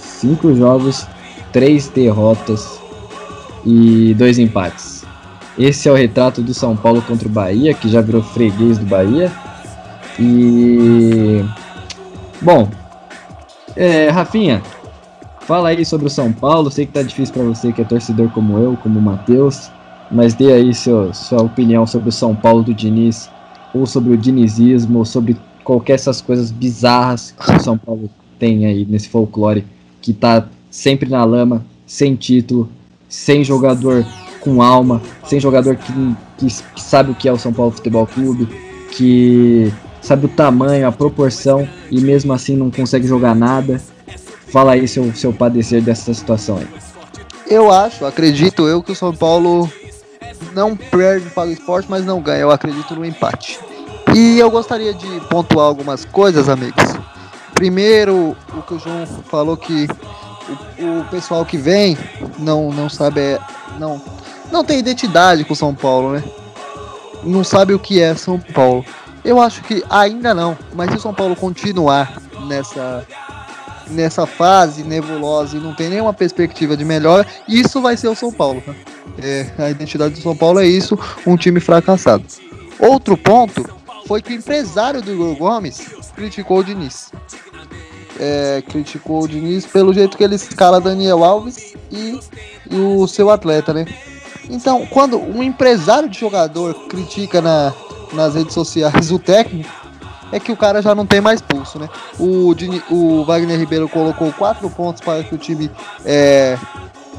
Cinco 0.00 0.52
jogos, 0.54 1.06
três 1.52 1.88
derrotas 1.88 2.80
e 3.64 4.14
dois 4.14 4.38
empates. 4.38 5.04
Esse 5.56 5.88
é 5.88 5.92
o 5.92 5.94
retrato 5.94 6.42
do 6.42 6.52
São 6.52 6.76
Paulo 6.76 7.00
contra 7.02 7.28
o 7.28 7.30
Bahia, 7.30 7.72
que 7.72 7.88
já 7.88 8.00
virou 8.00 8.20
freguês 8.20 8.78
do 8.78 8.84
Bahia. 8.84 9.30
E. 10.18 11.44
Bom, 12.42 12.68
é, 13.76 14.08
Rafinha, 14.10 14.62
fala 15.40 15.68
aí 15.68 15.84
sobre 15.84 16.06
o 16.06 16.10
São 16.10 16.32
Paulo. 16.32 16.70
Sei 16.70 16.86
que 16.86 16.92
tá 16.92 17.02
difícil 17.02 17.34
para 17.34 17.44
você 17.44 17.72
que 17.72 17.82
é 17.82 17.84
torcedor 17.84 18.30
como 18.30 18.58
eu, 18.58 18.76
como 18.82 18.98
o 18.98 19.02
Matheus, 19.02 19.70
mas 20.10 20.34
dê 20.34 20.52
aí 20.52 20.74
seu, 20.74 21.12
sua 21.12 21.42
opinião 21.42 21.86
sobre 21.86 22.08
o 22.08 22.12
São 22.12 22.34
Paulo 22.34 22.62
do 22.62 22.74
Diniz, 22.74 23.30
ou 23.74 23.86
sobre 23.86 24.12
o 24.12 24.16
dinizismo, 24.16 24.98
ou 24.98 25.04
sobre 25.04 25.36
qualquer 25.62 25.94
essas 25.94 26.20
coisas 26.20 26.50
bizarras 26.50 27.32
que 27.32 27.56
o 27.56 27.60
São 27.60 27.76
Paulo 27.78 28.08
tem 28.38 28.66
aí 28.66 28.84
nesse 28.84 29.08
folclore, 29.08 29.64
que 30.00 30.12
tá 30.12 30.46
sempre 30.70 31.08
na 31.08 31.24
lama, 31.24 31.64
sem 31.86 32.14
título, 32.14 32.68
sem 33.08 33.44
jogador 33.44 34.04
com 34.40 34.62
alma, 34.62 35.00
sem 35.24 35.40
jogador 35.40 35.76
que, 35.76 35.92
que, 36.36 36.46
que, 36.74 36.82
sabe 36.82 37.10
o 37.10 37.14
que 37.14 37.28
é 37.28 37.32
o 37.32 37.38
São 37.38 37.52
Paulo 37.52 37.72
Futebol 37.72 38.06
Clube, 38.06 38.46
que 38.90 39.72
sabe 40.04 40.26
o 40.26 40.28
tamanho, 40.28 40.86
a 40.86 40.92
proporção 40.92 41.66
e 41.90 42.00
mesmo 42.00 42.32
assim 42.32 42.54
não 42.54 42.70
consegue 42.70 43.06
jogar 43.06 43.34
nada. 43.34 43.80
Fala 44.48 44.72
aí 44.72 44.86
seu, 44.86 45.12
seu 45.14 45.32
padecer 45.32 45.82
dessa 45.82 46.12
situação 46.12 46.58
aí. 46.58 46.68
Eu 47.46 47.72
acho, 47.72 48.04
acredito 48.04 48.68
eu 48.68 48.82
que 48.82 48.92
o 48.92 48.94
São 48.94 49.14
Paulo 49.14 49.68
não 50.54 50.76
perde 50.76 51.28
para 51.30 51.48
o 51.48 51.52
esporte, 51.52 51.90
mas 51.90 52.04
não 52.04 52.20
ganha. 52.20 52.42
Eu 52.42 52.50
acredito 52.50 52.94
no 52.94 53.04
empate. 53.04 53.58
E 54.14 54.38
eu 54.38 54.50
gostaria 54.50 54.94
de 54.94 55.20
pontuar 55.28 55.66
algumas 55.66 56.04
coisas, 56.04 56.48
amigos. 56.48 56.84
Primeiro, 57.54 58.36
o 58.56 58.62
que 58.62 58.74
o 58.74 58.78
João 58.78 59.06
falou 59.06 59.56
que 59.56 59.88
o, 60.78 61.00
o 61.00 61.04
pessoal 61.06 61.44
que 61.44 61.56
vem 61.56 61.96
não, 62.38 62.70
não 62.70 62.88
sabe, 62.88 63.20
é, 63.20 63.40
não, 63.78 64.00
não 64.52 64.64
tem 64.64 64.78
identidade 64.78 65.44
com 65.44 65.54
São 65.54 65.74
Paulo, 65.74 66.12
né? 66.12 66.24
Não 67.24 67.42
sabe 67.42 67.72
o 67.72 67.78
que 67.78 68.00
é 68.00 68.14
São 68.14 68.38
Paulo. 68.38 68.84
Eu 69.24 69.40
acho 69.40 69.62
que 69.62 69.82
ainda 69.88 70.34
não, 70.34 70.56
mas 70.74 70.90
se 70.90 70.96
o 70.96 71.00
São 71.00 71.14
Paulo 71.14 71.34
continuar 71.34 72.20
nessa 72.46 73.06
nessa 73.90 74.26
fase 74.26 74.82
nebulosa 74.82 75.56
e 75.56 75.60
não 75.60 75.74
tem 75.74 75.88
nenhuma 75.88 76.12
perspectiva 76.12 76.76
de 76.76 76.84
melhora, 76.84 77.26
isso 77.46 77.80
vai 77.80 77.96
ser 77.96 78.08
o 78.08 78.14
São 78.14 78.32
Paulo. 78.32 78.62
Tá? 78.64 78.74
É, 79.22 79.46
a 79.58 79.70
identidade 79.70 80.14
do 80.14 80.20
São 80.20 80.36
Paulo 80.36 80.58
é 80.58 80.66
isso, 80.66 80.98
um 81.26 81.36
time 81.36 81.60
fracassado. 81.60 82.24
Outro 82.78 83.16
ponto 83.16 83.64
foi 84.06 84.20
que 84.20 84.32
o 84.32 84.36
empresário 84.36 85.00
do 85.00 85.12
Igor 85.12 85.36
Gomes 85.36 85.86
criticou 86.14 86.58
o 86.58 86.64
Diniz. 86.64 87.10
É, 88.18 88.62
criticou 88.68 89.22
o 89.22 89.28
Diniz 89.28 89.66
pelo 89.66 89.92
jeito 89.92 90.16
que 90.16 90.24
ele 90.24 90.36
escala 90.36 90.80
Daniel 90.80 91.24
Alves 91.24 91.74
e, 91.90 92.18
e 92.70 92.76
o 92.76 93.06
seu 93.06 93.30
atleta, 93.30 93.72
né? 93.72 93.86
Então, 94.48 94.86
quando 94.86 95.18
um 95.18 95.42
empresário 95.42 96.08
de 96.08 96.18
jogador 96.18 96.74
critica 96.88 97.40
na, 97.40 97.72
nas 98.14 98.34
redes 98.34 98.54
sociais 98.54 99.10
o 99.10 99.18
técnico, 99.18 99.70
é 100.32 100.40
que 100.40 100.50
o 100.50 100.56
cara 100.56 100.82
já 100.82 100.94
não 100.94 101.06
tem 101.06 101.20
mais 101.20 101.40
pulso, 101.40 101.78
né? 101.78 101.88
O, 102.18 102.54
o 102.90 103.24
Wagner 103.24 103.58
Ribeiro 103.58 103.88
colocou 103.88 104.32
quatro 104.32 104.68
pontos 104.70 105.00
para 105.00 105.22
que 105.22 105.34
o 105.34 105.38
time. 105.38 105.70
É, 106.04 106.58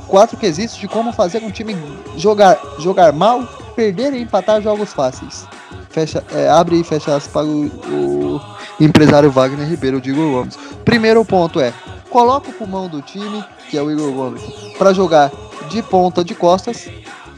quatro 0.08 0.38
quesitos 0.38 0.76
de 0.76 0.88
como 0.88 1.14
fazer 1.14 1.42
um 1.44 1.50
time 1.50 1.76
jogar, 2.18 2.60
jogar 2.80 3.12
mal, 3.14 3.44
perder 3.76 4.14
e 4.14 4.22
empatar 4.22 4.62
jogos 4.62 4.94
fáceis. 4.94 5.48
Fecha, 5.90 6.24
é, 6.34 6.50
abre 6.50 6.80
e 6.80 6.84
fecha 6.84 7.16
aspas 7.16 7.32
para 7.32 7.46
o, 7.46 7.68
o, 7.68 8.42
empresário 8.80 9.32
Wagner 9.32 9.68
Ribeiro, 9.68 10.02
de 10.02 10.10
Igor 10.10 10.30
Gomes. 10.32 10.58
Primeiro 10.84 11.24
ponto 11.24 11.62
é: 11.62 11.74
coloca 12.10 12.50
o 12.50 12.54
pulmão 12.54 12.90
do 12.90 13.02
time, 13.02 13.44
que 13.70 13.78
é 13.78 13.82
o 13.82 13.90
Igor 13.90 14.12
Gomes, 14.12 14.42
para 14.78 14.94
jogar 14.94 15.32
de 15.70 15.82
ponta 15.82 16.24
de 16.24 16.36
costas. 16.36 16.90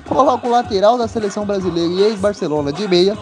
Coloca 0.08 0.47
o 0.47 0.49
lateral 0.49 0.97
da 0.97 1.08
seleção 1.08 1.45
brasileira 1.45 1.91
e 1.91 2.01
ex-Barcelona 2.03 2.72
de 2.72 2.88
meia 2.88 3.16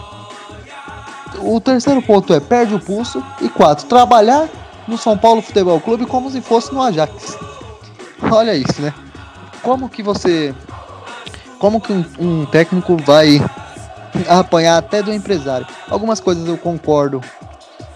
o 1.41 1.59
terceiro 1.59 2.01
ponto 2.01 2.33
é 2.33 2.39
perde 2.39 2.75
o 2.75 2.79
pulso. 2.79 3.23
E 3.41 3.49
quatro, 3.49 3.85
trabalhar 3.85 4.47
no 4.87 4.97
São 4.97 5.17
Paulo 5.17 5.41
Futebol 5.41 5.79
Clube 5.79 6.05
como 6.05 6.29
se 6.29 6.41
fosse 6.41 6.73
no 6.73 6.81
Ajax. 6.81 7.37
Olha 8.31 8.55
isso, 8.55 8.81
né? 8.81 8.93
Como 9.61 9.89
que 9.89 10.03
você. 10.03 10.53
Como 11.59 11.81
que 11.81 11.91
um, 11.91 12.05
um 12.19 12.45
técnico 12.45 12.97
vai 12.97 13.41
apanhar 14.27 14.77
até 14.77 15.01
do 15.01 15.13
empresário? 15.13 15.65
Algumas 15.89 16.19
coisas 16.19 16.47
eu 16.47 16.57
concordo 16.57 17.21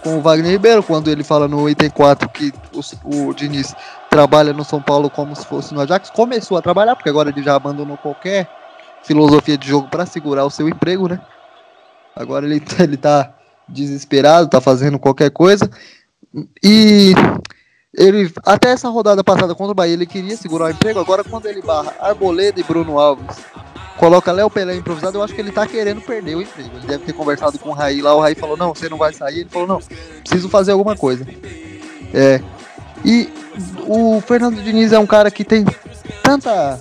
com 0.02 0.18
o 0.18 0.20
Wagner 0.20 0.52
Ribeiro, 0.52 0.82
quando 0.82 1.10
ele 1.10 1.22
fala 1.22 1.46
no 1.46 1.68
item 1.68 1.90
4 1.90 2.28
que 2.30 2.52
o, 2.72 3.28
o 3.28 3.34
Diniz 3.34 3.74
trabalha 4.08 4.52
no 4.52 4.64
São 4.64 4.80
Paulo 4.80 5.10
como 5.10 5.36
se 5.36 5.46
fosse 5.46 5.74
no 5.74 5.80
Ajax. 5.80 6.10
Começou 6.10 6.56
a 6.56 6.62
trabalhar, 6.62 6.96
porque 6.96 7.08
agora 7.08 7.28
ele 7.28 7.42
já 7.42 7.54
abandonou 7.54 7.96
qualquer 7.96 8.48
filosofia 9.02 9.56
de 9.56 9.68
jogo 9.68 9.88
para 9.88 10.06
segurar 10.06 10.44
o 10.44 10.50
seu 10.50 10.68
emprego, 10.68 11.08
né? 11.08 11.20
Agora 12.20 12.46
ele, 12.46 12.62
ele 12.78 12.96
tá 12.96 13.34
desesperado, 13.68 14.48
tá 14.48 14.60
fazendo 14.60 14.98
qualquer 14.98 15.30
coisa. 15.30 15.68
E 16.62 17.12
ele, 17.96 18.32
até 18.44 18.70
essa 18.70 18.88
rodada 18.88 19.24
passada 19.24 19.54
contra 19.54 19.72
o 19.72 19.74
Bahia, 19.74 19.94
ele 19.94 20.06
queria 20.06 20.36
segurar 20.36 20.66
o 20.66 20.70
emprego. 20.70 21.00
Agora, 21.00 21.24
quando 21.24 21.46
ele 21.46 21.62
barra 21.62 21.94
Arboleda 21.98 22.60
e 22.60 22.62
Bruno 22.62 22.98
Alves, 22.98 23.38
coloca 23.96 24.32
Léo 24.32 24.50
Pelé 24.50 24.76
improvisado, 24.76 25.18
eu 25.18 25.22
acho 25.22 25.34
que 25.34 25.40
ele 25.40 25.50
tá 25.50 25.66
querendo 25.66 26.00
perder 26.00 26.36
o 26.36 26.42
emprego. 26.42 26.76
Ele 26.76 26.86
deve 26.86 27.04
ter 27.04 27.12
conversado 27.12 27.58
com 27.58 27.70
o 27.70 27.72
Raí 27.72 28.02
lá. 28.02 28.14
O 28.14 28.20
Raí 28.20 28.34
falou: 28.34 28.56
Não, 28.56 28.74
você 28.74 28.88
não 28.88 28.98
vai 28.98 29.12
sair. 29.12 29.40
Ele 29.40 29.50
falou: 29.50 29.66
Não, 29.66 29.80
preciso 30.20 30.48
fazer 30.48 30.72
alguma 30.72 30.96
coisa. 30.96 31.26
É. 32.12 32.40
E 33.04 33.32
o 33.86 34.20
Fernando 34.20 34.62
Diniz 34.62 34.92
é 34.92 34.98
um 34.98 35.06
cara 35.06 35.30
que 35.30 35.42
tem 35.42 35.64
tanta, 36.22 36.80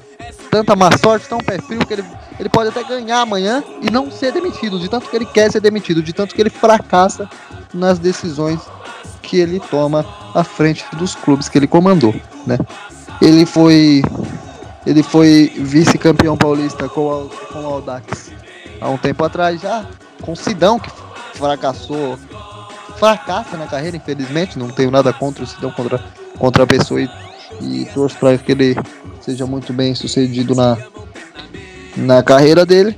tanta 0.49 0.75
má 0.75 0.89
sorte, 0.97 1.27
tão 1.27 1.39
pé 1.39 1.59
frio, 1.59 1.85
que 1.85 1.93
ele 1.93 2.03
ele 2.39 2.47
pode 2.47 2.69
até 2.69 2.83
ganhar 2.83 3.19
amanhã 3.19 3.61
e 3.81 3.91
não 3.91 4.09
ser 4.09 4.31
demitido, 4.31 4.79
de 4.79 4.87
tanto 4.87 5.09
que 5.09 5.15
ele 5.15 5.25
quer 5.25 5.51
ser 5.51 5.59
demitido, 5.59 6.01
de 6.01 6.13
tanto 6.13 6.33
que 6.33 6.41
ele 6.41 6.49
fracassa 6.49 7.29
nas 7.73 7.99
decisões 7.99 8.61
que 9.21 9.37
ele 9.37 9.59
toma 9.59 10.05
à 10.33 10.43
frente 10.43 10.85
dos 10.95 11.15
clubes 11.15 11.49
que 11.49 11.57
ele 11.57 11.67
comandou, 11.67 12.15
né? 12.47 12.57
Ele 13.21 13.45
foi 13.45 14.01
ele 14.85 15.03
foi 15.03 15.51
vice-campeão 15.57 16.37
paulista 16.37 16.87
com, 16.87 17.11
a, 17.11 17.51
com 17.51 17.59
o 17.59 17.65
Audax 17.65 18.31
há 18.79 18.89
um 18.89 18.97
tempo 18.97 19.23
atrás 19.25 19.59
já, 19.59 19.85
com 20.21 20.31
o 20.31 20.35
Sidão 20.35 20.79
que 20.79 20.89
fracassou, 21.33 22.17
fracassa 22.95 23.57
na 23.57 23.67
carreira, 23.67 23.97
infelizmente, 23.97 24.57
não 24.57 24.69
tenho 24.69 24.89
nada 24.89 25.11
contra 25.11 25.43
o 25.43 25.47
Sidão, 25.47 25.71
contra, 25.71 26.01
contra 26.37 26.63
a 26.63 26.67
pessoa 26.67 27.01
e, 27.01 27.09
e 27.61 27.85
torço 27.93 28.17
para 28.17 28.37
que 28.37 28.51
ele 28.51 28.75
seja 29.21 29.45
muito 29.45 29.73
bem 29.73 29.93
sucedido 29.95 30.55
na, 30.55 30.77
na 31.95 32.23
carreira 32.23 32.65
dele. 32.65 32.95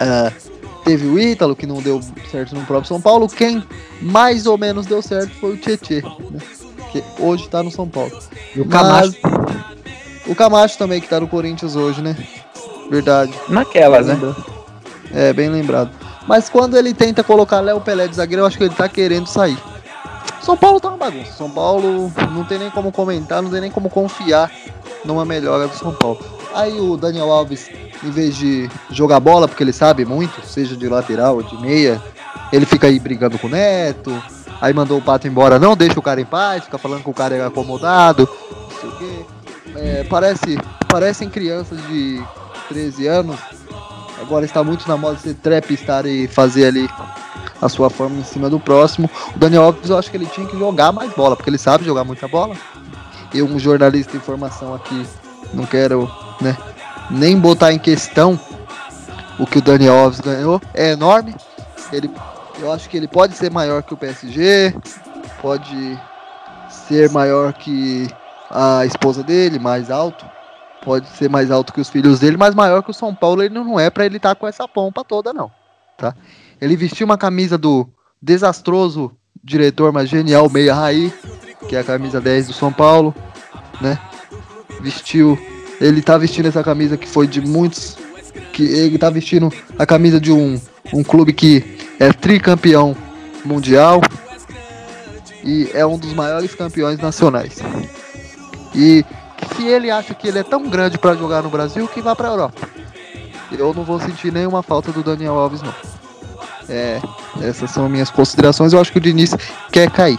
Uh, 0.00 0.32
teve 0.84 1.06
o 1.06 1.18
Ítalo, 1.18 1.54
que 1.54 1.66
não 1.66 1.82
deu 1.82 2.00
certo 2.30 2.54
no 2.54 2.64
próprio 2.64 2.88
São 2.88 3.00
Paulo. 3.00 3.28
Quem 3.28 3.62
mais 4.00 4.46
ou 4.46 4.56
menos 4.56 4.86
deu 4.86 5.02
certo 5.02 5.34
foi 5.34 5.54
o 5.54 5.56
Tietê, 5.56 6.02
né? 6.02 6.40
que 6.90 7.02
hoje 7.18 7.48
tá 7.48 7.62
no 7.62 7.70
São 7.70 7.88
Paulo. 7.88 8.12
E 8.54 8.60
o 8.60 8.66
Camacho. 8.66 9.16
Mas, 9.22 9.70
o 10.26 10.34
Camacho 10.34 10.78
também, 10.78 11.00
que 11.00 11.08
tá 11.08 11.20
no 11.20 11.28
Corinthians 11.28 11.76
hoje, 11.76 12.00
né? 12.02 12.16
Verdade. 12.90 13.32
Naquelas, 13.48 14.06
né? 14.06 14.34
É, 15.12 15.32
bem 15.32 15.48
lembrado. 15.48 15.90
Mas 16.26 16.48
quando 16.48 16.76
ele 16.76 16.94
tenta 16.94 17.24
colocar 17.24 17.60
Léo 17.60 17.80
Pelé 17.80 18.06
de 18.06 18.16
zagueiro, 18.16 18.42
eu 18.42 18.46
acho 18.46 18.58
que 18.58 18.64
ele 18.64 18.74
tá 18.74 18.88
querendo 18.88 19.26
sair. 19.26 19.58
São 20.40 20.56
Paulo 20.56 20.80
tá 20.80 20.88
uma 20.88 20.96
bagunça. 20.96 21.32
São 21.32 21.50
Paulo 21.50 22.12
não 22.32 22.44
tem 22.44 22.58
nem 22.58 22.70
como 22.70 22.90
comentar, 22.90 23.42
não 23.42 23.50
tem 23.50 23.60
nem 23.60 23.70
como 23.70 23.90
confiar 23.90 24.50
numa 25.04 25.24
melhora 25.24 25.68
do 25.68 25.76
São 25.76 25.92
Paulo. 25.92 26.18
Aí 26.54 26.80
o 26.80 26.96
Daniel 26.96 27.30
Alves, 27.30 27.70
em 28.02 28.10
vez 28.10 28.36
de 28.36 28.68
jogar 28.90 29.20
bola, 29.20 29.46
porque 29.46 29.62
ele 29.62 29.72
sabe 29.72 30.04
muito, 30.04 30.44
seja 30.44 30.76
de 30.76 30.88
lateral 30.88 31.36
ou 31.36 31.42
de 31.42 31.56
meia, 31.60 32.02
ele 32.52 32.66
fica 32.66 32.86
aí 32.86 32.98
brigando 32.98 33.38
com 33.38 33.46
o 33.46 33.50
Neto. 33.50 34.10
Aí 34.60 34.74
mandou 34.74 34.98
o 34.98 35.02
Pato 35.02 35.26
embora, 35.26 35.58
não 35.58 35.74
deixa 35.74 35.98
o 35.98 36.02
cara 36.02 36.20
em 36.20 36.24
paz, 36.24 36.64
fica 36.64 36.76
falando 36.76 37.02
que 37.02 37.08
o 37.08 37.14
cara 37.14 37.34
é 37.34 37.44
acomodado, 37.44 38.28
não 38.50 38.80
sei 38.80 38.88
o 38.90 38.96
quê. 38.96 39.26
É, 39.76 40.04
parece, 40.04 40.58
parecem 40.86 41.30
crianças 41.30 41.78
de 41.86 42.22
13 42.68 43.06
anos. 43.06 43.40
Agora 44.20 44.44
está 44.44 44.62
muito 44.62 44.86
na 44.86 44.98
moda 44.98 45.18
ser 45.18 45.34
trapstar 45.34 46.04
e 46.04 46.28
fazer 46.28 46.66
ali 46.66 46.86
a 47.60 47.68
sua 47.68 47.90
forma 47.90 48.18
em 48.18 48.24
cima 48.24 48.48
do 48.48 48.58
próximo. 48.58 49.10
O 49.34 49.38
Daniel 49.38 49.64
Alves, 49.64 49.90
eu 49.90 49.98
acho 49.98 50.10
que 50.10 50.16
ele 50.16 50.26
tinha 50.26 50.46
que 50.46 50.58
jogar 50.58 50.92
mais 50.92 51.12
bola, 51.12 51.36
porque 51.36 51.50
ele 51.50 51.58
sabe 51.58 51.84
jogar 51.84 52.04
muita 52.04 52.26
bola. 52.26 52.56
Eu, 53.34 53.46
um 53.46 53.58
jornalista 53.58 54.16
informação 54.16 54.74
aqui, 54.74 55.06
não 55.52 55.64
quero 55.64 56.10
né? 56.40 56.56
Nem 57.10 57.38
botar 57.38 57.72
em 57.72 57.78
questão 57.78 58.38
o 59.38 59.46
que 59.46 59.58
o 59.58 59.62
Daniel 59.62 59.98
Alves 59.98 60.20
ganhou 60.20 60.60
é 60.74 60.92
enorme. 60.92 61.34
Ele, 61.92 62.10
eu 62.58 62.72
acho 62.72 62.88
que 62.88 62.96
ele 62.96 63.08
pode 63.08 63.34
ser 63.34 63.50
maior 63.50 63.82
que 63.82 63.94
o 63.94 63.96
PSG, 63.96 64.74
pode 65.40 65.98
ser 66.68 67.10
maior 67.10 67.52
que 67.52 68.08
a 68.50 68.84
esposa 68.84 69.22
dele, 69.22 69.58
mais 69.58 69.90
alto, 69.90 70.24
pode 70.84 71.06
ser 71.08 71.28
mais 71.28 71.50
alto 71.50 71.72
que 71.72 71.80
os 71.80 71.88
filhos 71.88 72.20
dele, 72.20 72.36
mas 72.36 72.54
maior 72.54 72.82
que 72.82 72.90
o 72.90 72.94
São 72.94 73.14
Paulo 73.14 73.42
ele 73.42 73.54
não 73.54 73.78
é 73.78 73.90
para 73.90 74.06
ele 74.06 74.16
estar 74.16 74.34
tá 74.34 74.34
com 74.34 74.46
essa 74.46 74.66
pompa 74.68 75.04
toda 75.04 75.32
não, 75.32 75.50
tá? 75.96 76.14
Ele 76.60 76.76
vestiu 76.76 77.06
uma 77.06 77.18
camisa 77.18 77.56
do 77.56 77.88
desastroso 78.20 79.12
diretor, 79.42 79.92
mas 79.92 80.08
genial 80.08 80.50
Meia 80.50 80.74
Raí, 80.74 81.12
que 81.68 81.76
é 81.76 81.80
a 81.80 81.84
camisa 81.84 82.20
10 82.20 82.48
do 82.48 82.52
São 82.52 82.72
Paulo, 82.72 83.14
né? 83.80 83.98
Vestiu 84.80 85.38
ele 85.80 86.02
tá 86.02 86.18
vestindo 86.18 86.46
essa 86.46 86.62
camisa 86.62 86.96
que 86.96 87.08
foi 87.08 87.26
de 87.26 87.40
muitos. 87.40 87.96
Que 88.52 88.64
ele 88.64 88.98
tá 88.98 89.08
vestindo 89.08 89.50
a 89.78 89.86
camisa 89.86 90.20
de 90.20 90.30
um, 90.30 90.60
um 90.92 91.02
clube 91.02 91.32
que 91.32 91.78
é 91.98 92.12
tricampeão 92.12 92.94
mundial 93.44 94.00
e 95.42 95.70
é 95.72 95.86
um 95.86 95.98
dos 95.98 96.12
maiores 96.12 96.54
campeões 96.54 96.98
nacionais. 96.98 97.58
E 98.74 99.04
se 99.56 99.66
ele 99.66 99.90
acha 99.90 100.14
que 100.14 100.28
ele 100.28 100.38
é 100.38 100.42
tão 100.42 100.68
grande 100.68 100.98
para 100.98 101.14
jogar 101.14 101.42
no 101.42 101.48
Brasil, 101.48 101.88
que 101.88 102.02
vá 102.02 102.14
para 102.14 102.28
Europa. 102.28 102.68
Eu 103.50 103.72
não 103.72 103.82
vou 103.82 103.98
sentir 103.98 104.30
nenhuma 104.30 104.62
falta 104.62 104.92
do 104.92 105.02
Daniel 105.02 105.38
Alves 105.38 105.62
não. 105.62 105.74
É, 106.70 107.00
essas 107.42 107.72
são 107.72 107.88
minhas 107.88 108.10
considerações. 108.10 108.72
Eu 108.72 108.80
acho 108.80 108.92
que 108.92 108.98
o 108.98 109.00
Diniz 109.00 109.34
quer 109.72 109.90
cair 109.90 110.18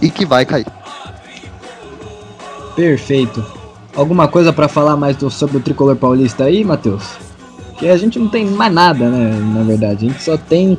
e 0.00 0.10
que 0.10 0.24
vai 0.24 0.46
cair. 0.46 0.66
Perfeito. 2.74 3.44
Alguma 3.94 4.26
coisa 4.26 4.52
para 4.52 4.68
falar 4.68 4.96
mais 4.96 5.16
do, 5.16 5.30
sobre 5.30 5.58
o 5.58 5.60
tricolor 5.60 5.96
paulista 5.96 6.44
aí, 6.44 6.64
Matheus? 6.64 7.04
Que 7.78 7.88
a 7.88 7.96
gente 7.96 8.18
não 8.18 8.28
tem 8.28 8.46
mais 8.46 8.72
nada, 8.72 9.08
né? 9.08 9.38
Na 9.54 9.62
verdade, 9.62 10.06
a 10.06 10.08
gente 10.10 10.22
só 10.22 10.38
tem 10.38 10.78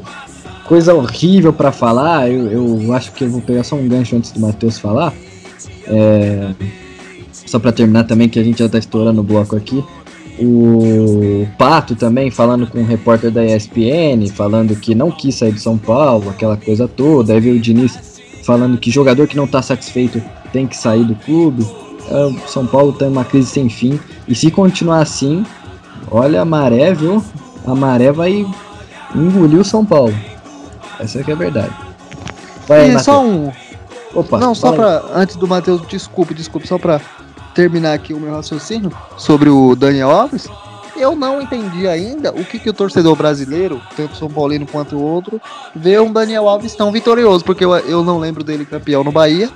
coisa 0.66 0.96
horrível 0.96 1.54
para 1.54 1.72
falar. 1.72 2.30
Eu, 2.30 2.82
eu 2.82 2.94
acho 2.94 3.12
que 3.12 3.24
eu 3.24 3.30
vou 3.30 3.42
pegar 3.42 3.64
só 3.64 3.76
um 3.76 3.88
gancho 3.88 4.16
antes 4.16 4.32
do 4.32 4.40
Matheus 4.40 4.80
falar. 4.80 5.14
É... 5.86 6.52
Só 7.32 7.60
para 7.60 7.72
terminar 7.72 8.04
também, 8.04 8.28
que 8.28 8.40
a 8.40 8.44
gente 8.44 8.60
já 8.60 8.68
tá 8.68 8.78
estourando 8.78 9.22
o 9.22 9.24
bloco 9.24 9.56
aqui. 9.56 9.84
O 10.40 11.48
Pato 11.58 11.96
também 11.96 12.30
falando 12.30 12.68
com 12.68 12.80
o 12.80 12.86
repórter 12.86 13.32
da 13.32 13.44
ESPN, 13.44 14.28
falando 14.34 14.76
que 14.76 14.94
não 14.94 15.10
quis 15.10 15.36
sair 15.36 15.52
de 15.52 15.60
São 15.60 15.78
Paulo, 15.78 16.30
aquela 16.30 16.58
coisa 16.58 16.88
toda. 16.88 17.34
Aí 17.34 17.40
veio 17.40 17.56
o 17.56 17.60
Diniz 17.60 18.20
falando 18.44 18.78
que 18.78 18.92
jogador 18.92 19.28
que 19.28 19.36
não 19.36 19.46
está 19.46 19.62
satisfeito 19.62 20.22
tem 20.54 20.68
que 20.68 20.78
sair 20.78 21.04
do 21.04 21.16
clube. 21.16 21.66
É, 22.10 22.48
São 22.48 22.66
Paulo 22.66 22.94
tem 22.94 23.08
uma 23.08 23.26
crise 23.26 23.50
sem 23.50 23.70
fim. 23.70 24.00
E 24.28 24.36
se 24.36 24.52
continuar 24.52 25.02
assim, 25.02 25.46
olha 26.10 26.42
a 26.42 26.46
maré, 26.46 26.94
viu? 26.94 27.24
A 27.66 27.76
maré 27.76 28.12
vai 28.12 28.46
engolir 29.16 29.60
o 29.60 29.66
São 29.66 29.86
Paulo. 29.86 30.16
Essa 31.00 31.20
é 31.20 31.24
que 31.24 31.32
é 31.32 31.34
a 31.34 31.38
verdade. 31.38 31.74
Vai, 32.68 32.90
e 32.90 33.00
só 33.00 33.24
um. 33.24 33.52
Opa, 34.14 34.40
não, 34.40 34.56
só 34.56 34.72
para 34.72 35.04
antes 35.14 35.36
do 35.36 35.48
Matheus, 35.48 35.82
desculpe, 35.88 36.34
desculpe, 36.34 36.68
só 36.68 36.78
para 36.78 37.02
terminar 37.58 37.94
aqui 37.94 38.14
o 38.14 38.20
meu 38.20 38.36
raciocínio 38.36 38.96
sobre 39.18 39.50
o 39.50 39.76
Daniel 39.76 40.12
Alves, 40.12 40.48
eu 40.96 41.16
não 41.16 41.42
entendi 41.42 41.88
ainda 41.88 42.32
o 42.32 42.46
que, 42.46 42.60
que 42.60 42.70
o 42.70 42.74
torcedor 42.74 43.16
brasileiro, 43.16 43.82
tanto 43.96 44.16
São 44.16 44.30
Paulino 44.30 44.68
quanto 44.68 44.96
o 44.96 45.02
outro, 45.02 45.42
vê 45.76 46.00
um 46.00 46.14
Daniel 46.14 46.48
Alves 46.48 46.76
tão 46.76 46.92
vitorioso, 46.92 47.44
porque 47.44 47.66
eu, 47.66 47.76
eu 47.76 48.04
não 48.04 48.20
lembro 48.20 48.44
dele 48.44 48.64
campeão 48.64 49.04
no 49.04 49.12
Bahia, 49.12 49.50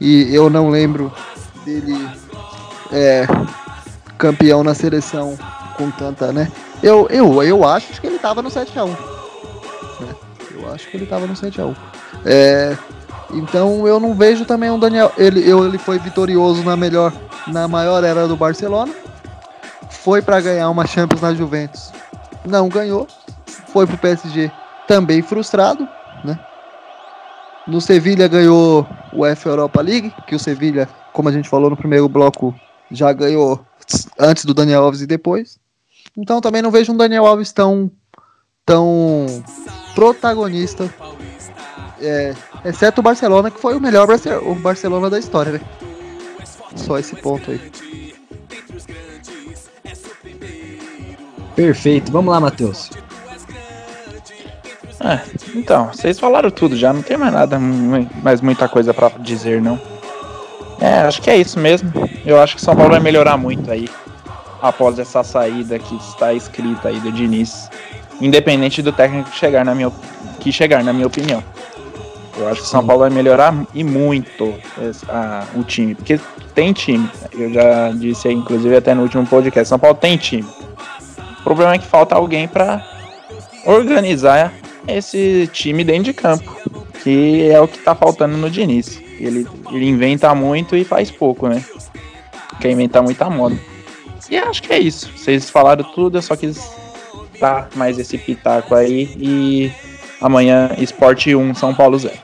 e 0.00 0.34
eu 0.34 0.50
não 0.50 0.70
lembro 0.70 1.12
dele 1.64 1.96
é, 2.90 3.28
campeão 4.18 4.64
na 4.64 4.74
seleção 4.74 5.38
com 5.76 5.92
tanta, 5.92 6.32
né? 6.32 6.50
Eu, 6.82 7.06
eu, 7.10 7.40
eu 7.44 7.64
acho 7.64 8.00
que 8.00 8.08
ele 8.08 8.18
tava 8.18 8.42
no 8.42 8.50
7x1. 8.50 8.88
Né? 8.88 10.14
Eu 10.50 10.72
acho 10.72 10.90
que 10.90 10.96
ele 10.96 11.06
tava 11.06 11.28
no 11.28 11.34
7x1. 11.34 11.76
É, 12.26 12.76
então 13.34 13.86
eu 13.86 13.98
não 13.98 14.14
vejo 14.14 14.44
também 14.44 14.70
um 14.70 14.78
Daniel. 14.78 15.12
Ele, 15.16 15.48
eu, 15.48 15.66
ele 15.66 15.78
foi 15.78 15.98
vitorioso 15.98 16.62
na 16.62 16.76
melhor, 16.76 17.12
na 17.46 17.66
maior 17.66 18.02
era 18.04 18.28
do 18.28 18.36
Barcelona. 18.36 18.94
Foi 19.90 20.22
para 20.22 20.40
ganhar 20.40 20.70
uma 20.70 20.86
Champions 20.86 21.20
na 21.20 21.34
Juventus. 21.34 21.92
Não 22.44 22.68
ganhou. 22.68 23.06
Foi 23.68 23.86
pro 23.86 23.98
PSG 23.98 24.50
também 24.86 25.22
frustrado, 25.22 25.88
né? 26.24 26.38
No 27.66 27.80
Sevilha 27.80 28.28
ganhou 28.28 28.86
o 29.12 29.20
UEFA 29.20 29.48
Europa 29.48 29.80
League, 29.80 30.14
que 30.26 30.34
o 30.34 30.38
Sevilha, 30.38 30.88
como 31.12 31.28
a 31.28 31.32
gente 31.32 31.48
falou 31.48 31.70
no 31.70 31.76
primeiro 31.76 32.08
bloco, 32.08 32.54
já 32.90 33.12
ganhou 33.12 33.64
antes 34.18 34.44
do 34.44 34.52
Daniel 34.52 34.84
Alves 34.84 35.00
e 35.00 35.06
depois. 35.06 35.58
Então 36.16 36.40
também 36.40 36.62
não 36.62 36.70
vejo 36.70 36.92
um 36.92 36.96
Daniel 36.96 37.26
Alves 37.26 37.52
tão 37.52 37.90
tão 38.66 39.26
protagonista 39.94 40.92
é, 42.04 42.34
exceto 42.64 43.00
o 43.00 43.04
Barcelona, 43.04 43.50
que 43.50 43.60
foi 43.60 43.76
o 43.76 43.80
melhor 43.80 44.08
o 44.42 44.54
Barcelona 44.54 45.08
da 45.08 45.18
história, 45.18 45.52
né? 45.52 45.60
Só 46.76 46.98
esse 46.98 47.16
ponto 47.16 47.50
aí. 47.50 47.60
Perfeito, 51.56 52.10
vamos 52.10 52.32
lá, 52.32 52.40
Matheus. 52.40 52.90
É, 55.00 55.20
então, 55.54 55.88
vocês 55.88 56.18
falaram 56.18 56.50
tudo 56.50 56.76
já, 56.76 56.92
não 56.92 57.02
tem 57.02 57.16
mais 57.16 57.32
nada, 57.32 57.58
mais 57.58 58.40
muita 58.40 58.68
coisa 58.68 58.92
para 58.92 59.10
dizer, 59.18 59.60
não. 59.60 59.78
É, 60.80 61.00
acho 61.00 61.22
que 61.22 61.30
é 61.30 61.36
isso 61.36 61.58
mesmo. 61.58 61.92
Eu 62.24 62.40
acho 62.40 62.56
que 62.56 62.62
São 62.62 62.74
Paulo 62.74 62.90
vai 62.90 63.00
melhorar 63.00 63.36
muito 63.36 63.70
aí 63.70 63.88
após 64.60 64.98
essa 64.98 65.22
saída 65.22 65.78
que 65.78 65.94
está 65.96 66.32
escrita 66.32 66.88
aí 66.88 66.98
do 67.00 67.12
Diniz, 67.12 67.68
independente 68.20 68.80
do 68.80 68.92
técnico 68.92 69.30
chegar 69.34 69.64
na 69.64 69.74
minha 69.74 69.92
que 70.40 70.50
chegar, 70.50 70.82
na 70.82 70.92
minha 70.92 71.06
opinião. 71.06 71.42
Eu 72.36 72.48
acho 72.48 72.62
que 72.62 72.66
o 72.66 72.70
São 72.70 72.84
Paulo 72.84 73.00
vai 73.00 73.10
melhorar 73.10 73.54
e 73.72 73.84
muito 73.84 74.54
a, 75.08 75.44
o 75.54 75.62
time, 75.62 75.94
porque 75.94 76.18
tem 76.54 76.72
time. 76.72 77.08
Eu 77.32 77.52
já 77.52 77.90
disse 77.90 78.28
aí, 78.28 78.34
inclusive 78.34 78.76
até 78.76 78.94
no 78.94 79.02
último 79.02 79.26
podcast, 79.26 79.68
São 79.68 79.78
Paulo 79.78 79.96
tem 79.96 80.16
time. 80.16 80.48
O 81.40 81.42
problema 81.44 81.74
é 81.74 81.78
que 81.78 81.86
falta 81.86 82.14
alguém 82.14 82.48
para 82.48 82.84
organizar 83.66 84.52
esse 84.88 85.48
time 85.52 85.84
dentro 85.84 86.04
de 86.04 86.12
campo, 86.12 86.56
que 87.02 87.50
é 87.50 87.60
o 87.60 87.68
que 87.68 87.78
tá 87.78 87.94
faltando 87.94 88.36
no 88.36 88.50
Diniz. 88.50 89.00
Ele, 89.18 89.46
ele 89.70 89.88
inventa 89.88 90.34
muito 90.34 90.76
e 90.76 90.84
faz 90.84 91.10
pouco, 91.10 91.48
né? 91.48 91.64
Quer 92.60 92.70
inventar 92.70 93.02
muita 93.02 93.30
moda. 93.30 93.56
E 94.28 94.36
acho 94.36 94.62
que 94.62 94.72
é 94.72 94.78
isso. 94.78 95.10
Vocês 95.16 95.50
falaram 95.50 95.84
tudo, 95.84 96.18
eu 96.18 96.22
só 96.22 96.34
quis 96.34 96.58
dar 97.40 97.68
mais 97.74 97.98
esse 97.98 98.16
pitaco 98.18 98.74
aí 98.74 99.10
e 99.16 99.72
Amanhã, 100.24 100.70
Esporte 100.78 101.36
1, 101.36 101.54
São 101.54 101.74
Paulo 101.74 101.98
0. 101.98 102.14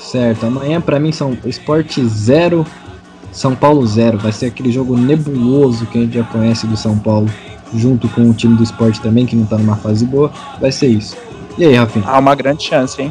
Certo, 0.00 0.46
amanhã 0.46 0.80
para 0.80 0.98
mim 0.98 1.12
são 1.12 1.36
Esporte 1.44 2.02
0, 2.02 2.66
São 3.30 3.54
Paulo 3.54 3.86
0. 3.86 4.16
Vai 4.16 4.32
ser 4.32 4.46
aquele 4.46 4.72
jogo 4.72 4.96
nebuloso 4.96 5.84
que 5.84 5.98
a 5.98 6.00
gente 6.00 6.14
já 6.14 6.24
conhece 6.24 6.66
do 6.66 6.74
São 6.74 6.98
Paulo, 6.98 7.28
junto 7.74 8.08
com 8.08 8.22
o 8.22 8.32
time 8.32 8.56
do 8.56 8.62
esporte 8.62 9.02
também, 9.02 9.26
que 9.26 9.36
não 9.36 9.44
tá 9.44 9.58
numa 9.58 9.76
fase 9.76 10.06
boa. 10.06 10.32
Vai 10.58 10.72
ser 10.72 10.86
isso. 10.86 11.14
E 11.58 11.64
aí, 11.66 11.74
Rafinha? 11.74 12.06
Há 12.08 12.18
uma 12.18 12.34
grande 12.34 12.62
chance, 12.62 13.02
hein? 13.02 13.10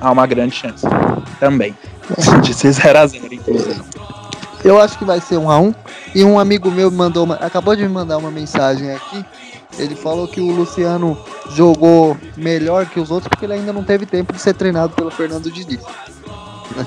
Há 0.00 0.12
uma 0.12 0.24
grande 0.24 0.54
chance. 0.54 0.86
Também. 1.40 1.74
De 2.40 2.54
ser 2.54 2.68
0x0, 2.68 3.32
inclusive. 3.32 3.80
Eu 4.64 4.80
acho 4.80 4.96
que 4.96 5.04
vai 5.04 5.20
ser 5.20 5.38
1x1. 5.38 5.74
E 6.14 6.22
um 6.22 6.38
amigo 6.38 6.70
meu 6.70 6.88
mandou 6.88 7.24
uma, 7.24 7.34
acabou 7.34 7.74
de 7.74 7.82
me 7.82 7.88
mandar 7.88 8.16
uma 8.18 8.30
mensagem 8.30 8.92
aqui 8.92 9.24
ele 9.78 9.94
falou 9.94 10.28
que 10.28 10.40
o 10.40 10.50
Luciano 10.50 11.16
jogou 11.54 12.16
melhor 12.36 12.86
que 12.86 13.00
os 13.00 13.10
outros 13.10 13.28
porque 13.28 13.44
ele 13.44 13.54
ainda 13.54 13.72
não 13.72 13.82
teve 13.82 14.06
tempo 14.06 14.32
de 14.32 14.40
ser 14.40 14.54
treinado 14.54 14.92
pelo 14.94 15.10
Fernando 15.10 15.50
Diniz. 15.50 15.80
Né? 16.76 16.86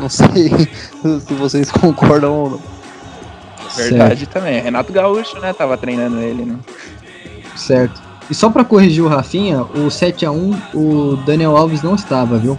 Não 0.00 0.08
sei 0.08 0.50
se 1.20 1.34
vocês 1.34 1.70
concordam 1.70 2.32
ou 2.32 2.50
não. 2.50 2.76
Verdade 3.76 4.20
certo. 4.20 4.32
também. 4.32 4.60
Renato 4.60 4.92
Gaúcho, 4.92 5.38
né? 5.38 5.52
Tava 5.52 5.76
treinando 5.76 6.18
ele, 6.20 6.44
né? 6.44 6.56
Certo. 7.54 8.00
E 8.30 8.34
só 8.34 8.50
para 8.50 8.64
corrigir 8.64 9.04
o 9.04 9.08
Rafinha, 9.08 9.62
o 9.62 9.90
7 9.90 10.26
a 10.26 10.30
1 10.30 10.56
o 10.74 11.16
Daniel 11.24 11.56
Alves 11.56 11.82
não 11.82 11.94
estava, 11.94 12.38
viu? 12.38 12.58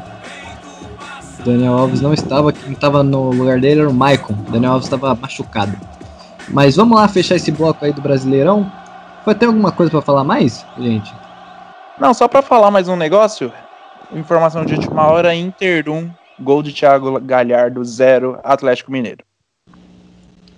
O 1.40 1.44
Daniel 1.44 1.74
Alves 1.74 2.02
não 2.02 2.14
estava, 2.14 2.54
quem 2.54 2.72
estava 2.72 3.04
no 3.04 3.32
lugar 3.32 3.60
dele 3.60 3.82
era 3.82 3.90
o 3.90 3.94
Maicon. 3.94 4.34
O 4.48 4.52
Daniel 4.52 4.74
Alves 4.74 4.86
estava 4.86 5.14
machucado. 5.16 5.76
Mas 6.50 6.76
vamos 6.76 6.98
lá 6.98 7.08
fechar 7.08 7.36
esse 7.36 7.52
bloco 7.52 7.84
aí 7.84 7.92
do 7.92 8.02
Brasileirão. 8.02 8.72
Vai 9.28 9.36
ter 9.36 9.46
alguma 9.46 9.74
coisa 9.74 9.92
para 9.92 10.02
falar 10.02 10.24
mais, 10.24 10.66
gente? 10.80 11.14
Não, 12.00 12.14
só 12.14 12.30
para 12.30 12.42
falar 12.42 12.72
mais 12.72 12.88
um 12.88 12.96
negócio. 12.96 13.52
Informação 14.14 14.64
de 14.64 14.74
última 14.74 15.06
hora: 15.12 15.36
Inter 15.36 15.90
1, 15.90 16.10
gol 16.40 16.64
de 16.64 16.72
Thiago 16.72 17.20
Galhardo 17.20 17.84
0, 17.84 18.40
Atlético 18.42 18.90
Mineiro. 18.90 19.26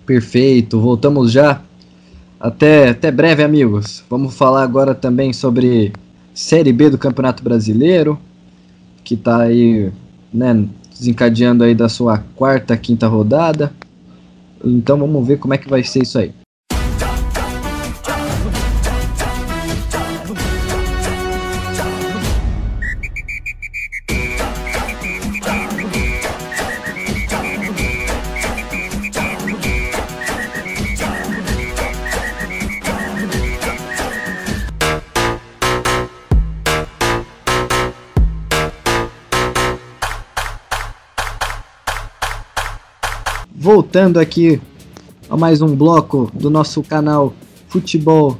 Perfeito, 0.06 0.80
voltamos 0.80 1.32
já. 1.32 1.60
Até, 2.38 2.90
até 2.90 3.10
breve, 3.10 3.42
amigos. 3.42 4.04
Vamos 4.08 4.36
falar 4.36 4.62
agora 4.62 4.94
também 4.94 5.32
sobre 5.32 5.92
Série 6.32 6.72
B 6.72 6.90
do 6.90 6.96
Campeonato 6.96 7.42
Brasileiro, 7.42 8.20
que 9.02 9.14
está 9.14 9.40
aí, 9.40 9.92
né, 10.32 10.64
desencadeando 10.96 11.64
aí 11.64 11.74
da 11.74 11.88
sua 11.88 12.18
quarta, 12.36 12.76
quinta 12.76 13.08
rodada. 13.08 13.72
Então 14.64 14.96
vamos 14.96 15.26
ver 15.26 15.40
como 15.40 15.54
é 15.54 15.58
que 15.58 15.68
vai 15.68 15.82
ser 15.82 16.04
isso 16.04 16.20
aí. 16.20 16.32
Voltando 43.72 44.18
aqui 44.18 44.60
a 45.28 45.36
mais 45.36 45.62
um 45.62 45.76
bloco 45.76 46.28
do 46.34 46.50
nosso 46.50 46.82
canal 46.82 47.32
Futebol 47.68 48.36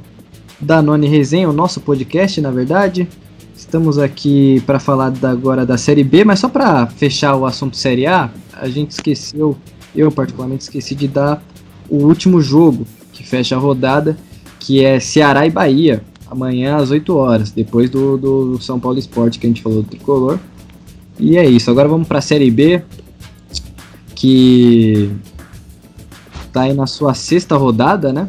da 0.59 0.81
Noni 0.81 1.07
Resenha, 1.07 1.49
o 1.49 1.53
nosso 1.53 1.79
podcast, 1.79 2.41
na 2.41 2.51
verdade. 2.51 3.07
Estamos 3.55 3.97
aqui 3.97 4.61
para 4.65 4.77
falar 4.77 5.13
agora 5.23 5.65
da 5.65 5.77
Série 5.77 6.03
B, 6.03 6.25
mas 6.25 6.39
só 6.39 6.49
para 6.49 6.85
fechar 6.85 7.37
o 7.37 7.45
assunto 7.45 7.77
Série 7.77 8.05
A, 8.05 8.29
a 8.51 8.67
gente 8.67 8.91
esqueceu, 8.91 9.55
eu 9.95 10.11
particularmente 10.11 10.63
esqueci 10.63 10.93
de 10.95 11.07
dar 11.07 11.41
o 11.89 12.03
último 12.03 12.41
jogo 12.41 12.85
que 13.13 13.25
fecha 13.25 13.55
a 13.55 13.57
rodada, 13.57 14.17
que 14.59 14.83
é 14.83 14.99
Ceará 14.99 15.47
e 15.47 15.49
Bahia, 15.49 16.03
amanhã 16.29 16.75
às 16.75 16.91
8 16.91 17.15
horas, 17.15 17.51
depois 17.51 17.89
do, 17.89 18.17
do 18.17 18.61
São 18.61 18.77
Paulo 18.81 18.99
Esporte 18.99 19.39
que 19.39 19.47
a 19.47 19.49
gente 19.49 19.61
falou 19.61 19.81
do 19.81 19.87
tricolor. 19.87 20.37
E 21.17 21.37
é 21.37 21.49
isso, 21.49 21.71
agora 21.71 21.87
vamos 21.87 22.05
para 22.05 22.19
a 22.19 22.21
Série 22.21 22.51
B 22.51 22.83
que 24.21 25.09
tá 26.53 26.61
aí 26.61 26.73
na 26.73 26.85
sua 26.85 27.15
sexta 27.15 27.57
rodada, 27.57 28.13
né? 28.13 28.27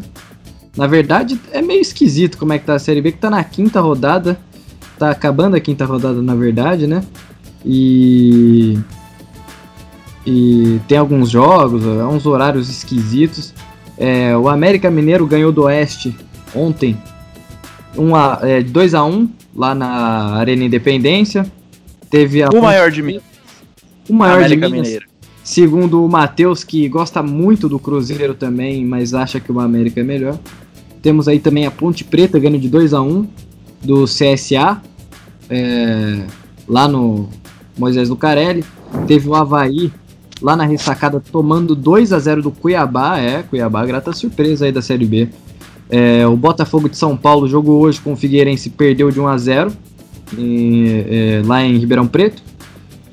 Na 0.75 0.87
verdade, 0.87 1.39
é 1.53 1.61
meio 1.61 1.83
esquisito 1.83 2.39
como 2.39 2.55
é 2.55 2.59
que 2.59 2.65
tá 2.65 2.75
a 2.75 2.79
Série 2.79 3.03
B, 3.03 3.13
que 3.13 3.19
tá 3.19 3.29
na 3.29 3.45
quinta 3.45 3.79
rodada. 3.79 4.41
Tá 4.99 5.11
acabando 5.11 5.55
a 5.55 5.61
quinta 5.61 5.85
rodada, 5.85 6.23
na 6.23 6.35
verdade, 6.35 6.87
né? 6.87 7.05
E. 7.63 8.79
E 10.25 10.81
tem 10.89 10.97
alguns 10.97 11.29
jogos, 11.29 11.85
é 11.85 12.05
uns 12.05 12.25
horários 12.25 12.71
esquisitos. 12.71 13.53
É, 13.99 14.35
o 14.35 14.49
América 14.49 14.91
Mineiro 14.91 15.27
ganhou 15.27 15.53
do 15.53 15.65
Oeste 15.65 16.17
ontem, 16.55 16.97
2 18.71 18.95
é, 18.95 18.97
a 18.97 19.05
1 19.05 19.29
lá 19.55 19.75
na 19.75 20.37
Arena 20.37 20.65
Independência. 20.65 21.45
Teve 22.09 22.43
a 22.43 22.49
o 22.49 22.63
maior 22.63 22.91
de 22.91 23.03
Minas. 23.03 23.23
O 24.09 24.15
maior 24.15 24.37
América 24.37 24.67
de 24.69 24.73
Minas. 24.73 24.87
Mineiro. 24.87 25.12
Segundo 25.53 26.03
o 26.03 26.09
Matheus, 26.09 26.65
que 26.65 26.89
gosta 26.89 27.23
muito 27.23 27.69
do 27.69 27.79
Cruzeiro 27.79 28.33
também, 28.33 28.87
mas 28.87 29.13
acha 29.13 29.39
que 29.39 29.53
o 29.53 29.61
América 29.61 30.01
é 30.01 30.03
melhor. 30.03 30.39
Temos 31.03 31.29
aí 31.29 31.39
também 31.39 31.67
a 31.67 31.71
Ponte 31.71 32.05
Preta 32.05 32.39
ganhando 32.39 32.59
de 32.59 32.71
2 32.71 32.95
a 32.95 33.03
1 33.03 33.29
do 33.85 34.05
CSA, 34.05 34.81
é, 35.51 36.25
lá 36.67 36.89
no 36.89 37.29
Moisés 37.77 38.09
Lucarelli. 38.09 38.65
Teve 39.07 39.29
o 39.29 39.35
Havaí 39.35 39.93
lá 40.41 40.57
na 40.57 40.65
ressacada 40.65 41.21
tomando 41.21 41.77
2 41.77 42.15
a 42.15 42.19
0 42.19 42.41
do 42.41 42.51
Cuiabá. 42.51 43.19
É, 43.19 43.43
Cuiabá, 43.43 43.85
grata 43.85 44.11
surpresa 44.15 44.65
aí 44.65 44.73
da 44.73 44.81
Série 44.81 45.05
B. 45.05 45.29
É, 45.91 46.27
o 46.27 46.35
Botafogo 46.35 46.89
de 46.89 46.97
São 46.97 47.15
Paulo 47.15 47.47
jogou 47.47 47.83
hoje 47.83 48.01
com 48.01 48.15
o 48.15 48.17
Figueirense 48.17 48.71
perdeu 48.71 49.11
de 49.11 49.21
1 49.21 49.29
a 49.29 49.37
0 49.37 49.73
em, 50.39 50.87
é, 50.89 51.43
lá 51.45 51.63
em 51.63 51.77
Ribeirão 51.77 52.07
Preto. 52.07 52.43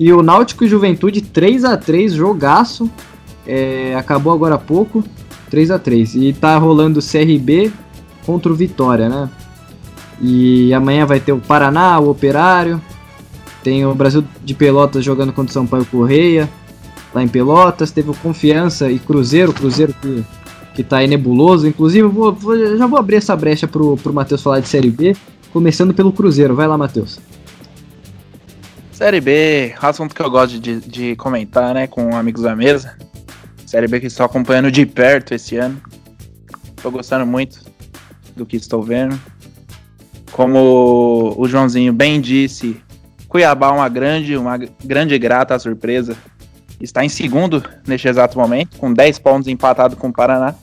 E 0.00 0.10
o 0.14 0.22
Náutico 0.22 0.64
e 0.64 0.68
Juventude 0.68 1.20
3 1.20 1.62
a 1.62 1.76
3 1.76 2.14
jogaço. 2.14 2.90
É, 3.46 3.94
acabou 3.94 4.32
agora 4.32 4.54
há 4.54 4.58
pouco. 4.58 5.04
3 5.50 5.70
a 5.70 5.78
3 5.78 6.14
E 6.14 6.32
tá 6.32 6.56
rolando 6.56 7.00
CRB 7.00 7.70
contra 8.24 8.50
o 8.50 8.54
Vitória, 8.54 9.10
né? 9.10 9.28
E 10.22 10.72
amanhã 10.72 11.04
vai 11.04 11.20
ter 11.20 11.32
o 11.32 11.38
Paraná, 11.38 12.00
o 12.00 12.08
Operário. 12.08 12.80
Tem 13.62 13.84
o 13.84 13.94
Brasil 13.94 14.24
de 14.42 14.54
Pelotas 14.54 15.04
jogando 15.04 15.34
contra 15.34 15.50
o 15.50 15.52
Sampaio 15.52 15.84
Correia. 15.84 16.48
Lá 17.14 17.22
em 17.22 17.28
Pelotas. 17.28 17.90
Teve 17.90 18.08
o 18.08 18.14
Confiança 18.14 18.90
e 18.90 18.98
Cruzeiro. 18.98 19.52
Cruzeiro 19.52 19.94
que, 20.00 20.24
que 20.76 20.82
tá 20.82 20.98
aí 20.98 21.08
nebuloso. 21.08 21.68
Inclusive, 21.68 22.08
vou, 22.08 22.32
vou, 22.32 22.56
já 22.78 22.86
vou 22.86 22.98
abrir 22.98 23.16
essa 23.16 23.36
brecha 23.36 23.68
pro, 23.68 23.98
pro 23.98 24.14
Matheus 24.14 24.42
falar 24.42 24.60
de 24.60 24.68
Série 24.68 24.90
B. 24.90 25.14
Começando 25.52 25.92
pelo 25.92 26.10
Cruzeiro. 26.10 26.54
Vai 26.54 26.66
lá, 26.66 26.78
Matheus. 26.78 27.20
Série 29.00 29.22
B, 29.22 29.74
assunto 29.80 30.14
que 30.14 30.20
eu 30.20 30.30
gosto 30.30 30.60
de, 30.60 30.78
de 30.78 31.16
comentar, 31.16 31.72
né, 31.72 31.86
com 31.86 32.14
amigos 32.14 32.42
da 32.42 32.54
mesa. 32.54 32.98
Série 33.64 33.88
B 33.88 33.98
que 33.98 34.08
estou 34.08 34.26
acompanhando 34.26 34.70
de 34.70 34.84
perto 34.84 35.32
esse 35.32 35.56
ano. 35.56 35.80
Estou 36.76 36.92
gostando 36.92 37.24
muito 37.24 37.64
do 38.36 38.44
que 38.44 38.58
estou 38.58 38.82
vendo. 38.82 39.18
Como 40.32 41.34
o 41.34 41.48
Joãozinho 41.48 41.94
bem 41.94 42.20
disse, 42.20 42.78
Cuiabá 43.26 43.68
é 43.68 43.70
uma 43.70 43.88
grande, 43.88 44.36
uma 44.36 44.58
grande 44.58 45.18
grata 45.18 45.58
surpresa. 45.58 46.14
Está 46.78 47.02
em 47.02 47.08
segundo 47.08 47.64
neste 47.86 48.06
exato 48.06 48.38
momento, 48.38 48.76
com 48.76 48.92
10 48.92 49.18
pontos 49.20 49.48
empatado 49.48 49.96
com 49.96 50.08
o 50.08 50.12
Paraná. 50.12 50.54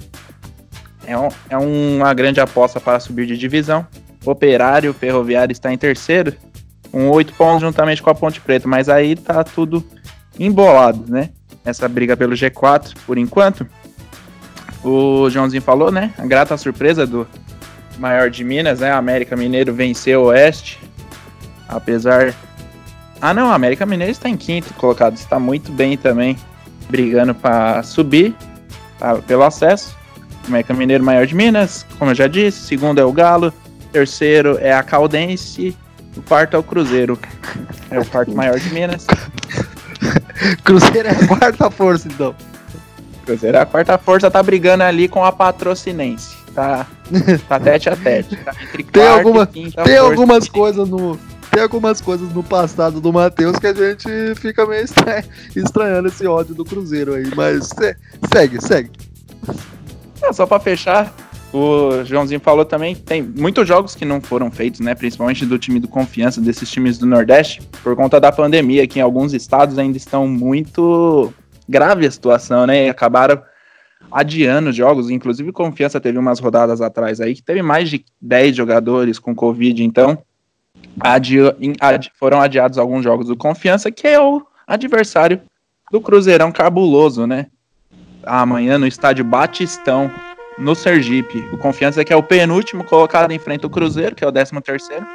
É, 1.07 1.17
um, 1.17 1.29
é 1.49 1.57
uma 1.57 2.13
grande 2.13 2.39
aposta 2.39 2.79
para 2.79 2.99
subir 2.99 3.25
de 3.25 3.35
divisão. 3.35 3.87
Operário 4.23 4.93
Ferroviário 4.93 5.51
está 5.51 5.73
em 5.73 5.77
terceiro, 5.77 6.35
com 6.91 7.09
8 7.09 7.33
pontos 7.33 7.61
juntamente 7.61 8.01
com 8.01 8.09
a 8.09 8.15
Ponte 8.15 8.41
Preta, 8.41 8.67
mas 8.67 8.89
aí 8.89 9.15
tá 9.15 9.43
tudo 9.43 9.83
embolado, 10.39 11.03
né? 11.07 11.29
Essa 11.65 11.87
briga 11.87 12.15
pelo 12.15 12.33
G4 12.33 12.93
por 13.05 13.17
enquanto. 13.17 13.67
O 14.83 15.29
Joãozinho 15.29 15.61
falou, 15.61 15.91
né? 15.91 16.13
A 16.17 16.25
grata 16.25 16.55
surpresa 16.57 17.05
do 17.05 17.27
maior 17.97 18.29
de 18.29 18.43
Minas, 18.43 18.79
né? 18.79 18.91
América 18.91 19.35
Mineiro 19.35 19.73
venceu 19.73 20.21
o 20.21 20.25
Oeste. 20.25 20.79
Apesar. 21.67 22.33
Ah, 23.19 23.33
não, 23.33 23.51
América 23.51 23.85
Mineiro 23.85 24.11
está 24.11 24.29
em 24.29 24.37
quinto 24.37 24.73
colocado. 24.75 25.15
Está 25.15 25.39
muito 25.39 25.71
bem 25.71 25.97
também, 25.97 26.37
brigando 26.89 27.33
para 27.33 27.83
subir 27.83 28.33
pra, 28.97 29.15
pelo 29.15 29.43
acesso. 29.43 29.95
América 30.47 30.73
Mineiro 30.73 31.03
maior 31.03 31.25
de 31.25 31.35
Minas, 31.35 31.85
como 31.99 32.11
eu 32.11 32.15
já 32.15 32.27
disse. 32.27 32.59
Segundo 32.59 32.99
é 32.99 33.03
o 33.03 33.11
Galo. 33.11 33.53
Terceiro 33.91 34.57
é 34.59 34.71
a 34.71 34.83
Caldense. 34.83 35.75
O 36.17 36.21
quarto 36.23 36.55
é 36.55 36.59
o 36.59 36.63
Cruzeiro. 36.63 37.17
É 37.91 37.99
o 37.99 38.05
quarto 38.05 38.35
maior 38.35 38.59
de 38.59 38.73
Minas. 38.73 39.05
Cruzeiro 40.63 41.07
é 41.07 41.11
a 41.11 41.27
quarta 41.27 41.71
força, 41.71 42.07
então. 42.07 42.35
Cruzeiro 43.25 43.57
é 43.57 43.61
a 43.61 43.65
quarta 43.65 43.97
força, 43.97 44.31
tá 44.31 44.41
brigando 44.41 44.83
ali 44.83 45.07
com 45.07 45.23
a 45.23 45.31
Patrocinense 45.31 46.37
tá, 46.57 46.87
tá 47.47 47.59
tete 47.59 47.89
a 47.89 47.95
tete. 47.95 48.35
Tá 48.37 48.55
tem 48.91 49.07
alguma, 49.07 49.45
tem 49.45 49.97
algumas 49.97 50.49
coisas 50.49 50.89
no. 50.89 51.19
Tem 51.51 51.61
algumas 51.61 52.01
coisas 52.01 52.31
no 52.33 52.43
passado 52.43 52.99
do 52.99 53.13
Matheus 53.13 53.57
que 53.57 53.67
a 53.67 53.73
gente 53.73 54.35
fica 54.35 54.65
meio 54.65 54.85
estranhando 55.55 56.07
esse 56.07 56.27
ódio 56.27 56.53
do 56.53 56.65
Cruzeiro 56.65 57.13
aí, 57.13 57.31
mas 57.35 57.69
segue, 58.31 58.61
segue. 58.61 58.91
É, 60.21 60.33
só 60.33 60.45
para 60.45 60.59
fechar, 60.59 61.11
o 61.53 62.03
Joãozinho 62.03 62.39
falou 62.39 62.65
também 62.65 62.95
tem 62.95 63.21
muitos 63.21 63.67
jogos 63.67 63.95
que 63.95 64.03
não 64.03 64.19
foram 64.19 64.51
feitos, 64.51 64.79
né? 64.79 64.93
Principalmente 64.93 65.45
do 65.45 65.57
time 65.57 65.79
do 65.79 65.87
Confiança, 65.87 66.41
desses 66.41 66.69
times 66.69 66.97
do 66.97 67.05
Nordeste, 67.05 67.61
por 67.83 67.95
conta 67.95 68.19
da 68.19 68.31
pandemia, 68.31 68.87
que 68.87 68.99
em 68.99 69.01
alguns 69.01 69.33
estados 69.33 69.77
ainda 69.77 69.97
estão 69.97 70.27
muito 70.27 71.33
grave 71.67 72.05
a 72.05 72.11
situação, 72.11 72.67
né? 72.67 72.85
E 72.85 72.89
acabaram 72.89 73.41
adiando 74.11 74.71
jogos, 74.71 75.09
inclusive 75.09 75.51
Confiança 75.51 75.99
teve 75.99 76.17
umas 76.17 76.39
rodadas 76.39 76.81
atrás 76.81 77.19
aí 77.19 77.33
que 77.33 77.43
teve 77.43 77.61
mais 77.61 77.89
de 77.89 78.05
10 78.21 78.55
jogadores 78.55 79.19
com 79.19 79.35
Covid, 79.35 79.83
então 79.83 80.17
adi 80.99 81.37
adi 81.79 82.11
foram 82.17 82.41
adiados 82.41 82.77
alguns 82.77 83.03
jogos 83.03 83.27
do 83.27 83.35
Confiança, 83.35 83.91
que 83.91 84.07
é 84.07 84.19
o 84.19 84.45
adversário 84.65 85.41
do 85.91 86.01
Cruzeirão 86.01 86.51
cabuloso, 86.51 87.25
né? 87.25 87.47
Amanhã 88.23 88.77
no 88.77 88.85
estádio 88.85 89.23
Batistão, 89.23 90.11
no 90.57 90.75
Sergipe. 90.75 91.47
O 91.51 91.57
Confiança 91.57 92.03
que 92.03 92.11
é 92.11 92.15
o 92.15 92.23
penúltimo 92.23 92.83
colocado 92.83 93.31
em 93.31 93.39
frente 93.39 93.63
ao 93.63 93.69
Cruzeiro, 93.69 94.15
que 94.15 94.23
é 94.23 94.27
o 94.27 94.31
13 94.31 94.61
terceiro. 94.61 95.05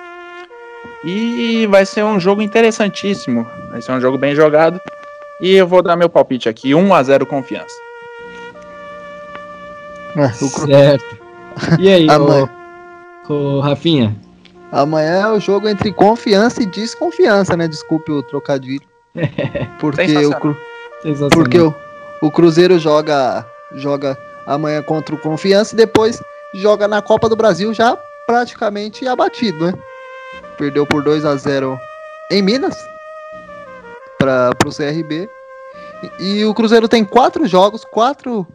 E 1.05 1.67
vai 1.67 1.85
ser 1.85 2.05
um 2.05 2.19
jogo 2.21 2.43
interessantíssimo. 2.43 3.47
Vai 3.71 3.83
ser 3.83 3.93
um 3.93 4.01
jogo 4.01 4.19
bem 4.19 4.35
jogado. 4.35 4.81
E 5.41 5.53
eu 5.55 5.67
vou 5.67 5.83
dar 5.83 5.97
meu 5.97 6.09
palpite 6.09 6.49
aqui, 6.49 6.75
1 6.75 6.95
a 6.95 7.03
0 7.03 7.27
Confiança. 7.27 7.75
É, 10.17 10.29
certo. 10.29 11.19
E 11.81 11.89
aí, 11.89 12.07
Amanhã. 12.11 12.49
o, 13.29 13.33
o 13.33 13.61
Rafinha? 13.61 14.15
Amanhã 14.71 15.23
é 15.23 15.29
o 15.29 15.41
jogo 15.41 15.69
entre 15.69 15.93
confiança 15.93 16.63
e 16.63 16.67
desconfiança, 16.67 17.57
né? 17.57 17.69
Desculpe 17.69 18.11
o 18.11 18.23
trocadilho. 18.23 18.87
Porque 19.79 20.17
o, 20.25 21.31
porque 21.31 21.59
o, 21.59 21.75
o 22.23 22.31
Cruzeiro 22.31 22.79
joga 22.79 23.45
joga 23.75 24.17
amanhã 24.47 24.83
contra 24.83 25.15
o 25.15 25.19
Confiança 25.19 25.75
e 25.75 25.77
depois 25.77 26.23
joga 26.55 26.87
na 26.87 27.01
Copa 27.01 27.29
do 27.29 27.37
Brasil 27.37 27.73
já 27.73 27.97
praticamente 28.27 29.07
abatido, 29.07 29.67
né? 29.67 29.75
Perdeu 30.57 30.87
por 30.87 31.03
2 31.03 31.25
a 31.25 31.37
0 31.37 31.79
em 32.31 32.43
Minas 32.43 32.77
para 34.19 34.51
o 34.65 34.71
CRB. 34.71 35.29
E, 36.19 36.39
e 36.39 36.45
o 36.45 36.55
Cruzeiro 36.55 36.89
tem 36.89 37.05
quatro 37.05 37.47
jogos, 37.47 37.85
quatro 37.85 38.47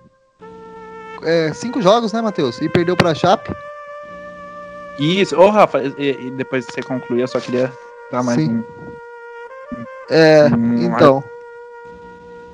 é, 1.24 1.52
cinco 1.54 1.82
jogos, 1.82 2.14
né, 2.14 2.22
Matheus? 2.22 2.62
E 2.62 2.70
perdeu 2.70 2.96
pra 2.96 3.16
Chape. 3.16 3.56
Isso, 5.00 5.40
ô 5.40 5.50
Rafa, 5.50 5.82
e, 5.98 6.28
e 6.28 6.32
depois 6.32 6.66
que 6.66 6.74
você 6.74 6.82
concluir, 6.82 7.22
eu 7.22 7.28
só 7.28 7.40
queria 7.40 7.72
dar 8.12 8.24
mais 8.24 8.40
Sim. 8.40 8.58
um. 8.58 8.64
É, 10.10 10.46
um... 10.46 10.78
então. 10.86 11.24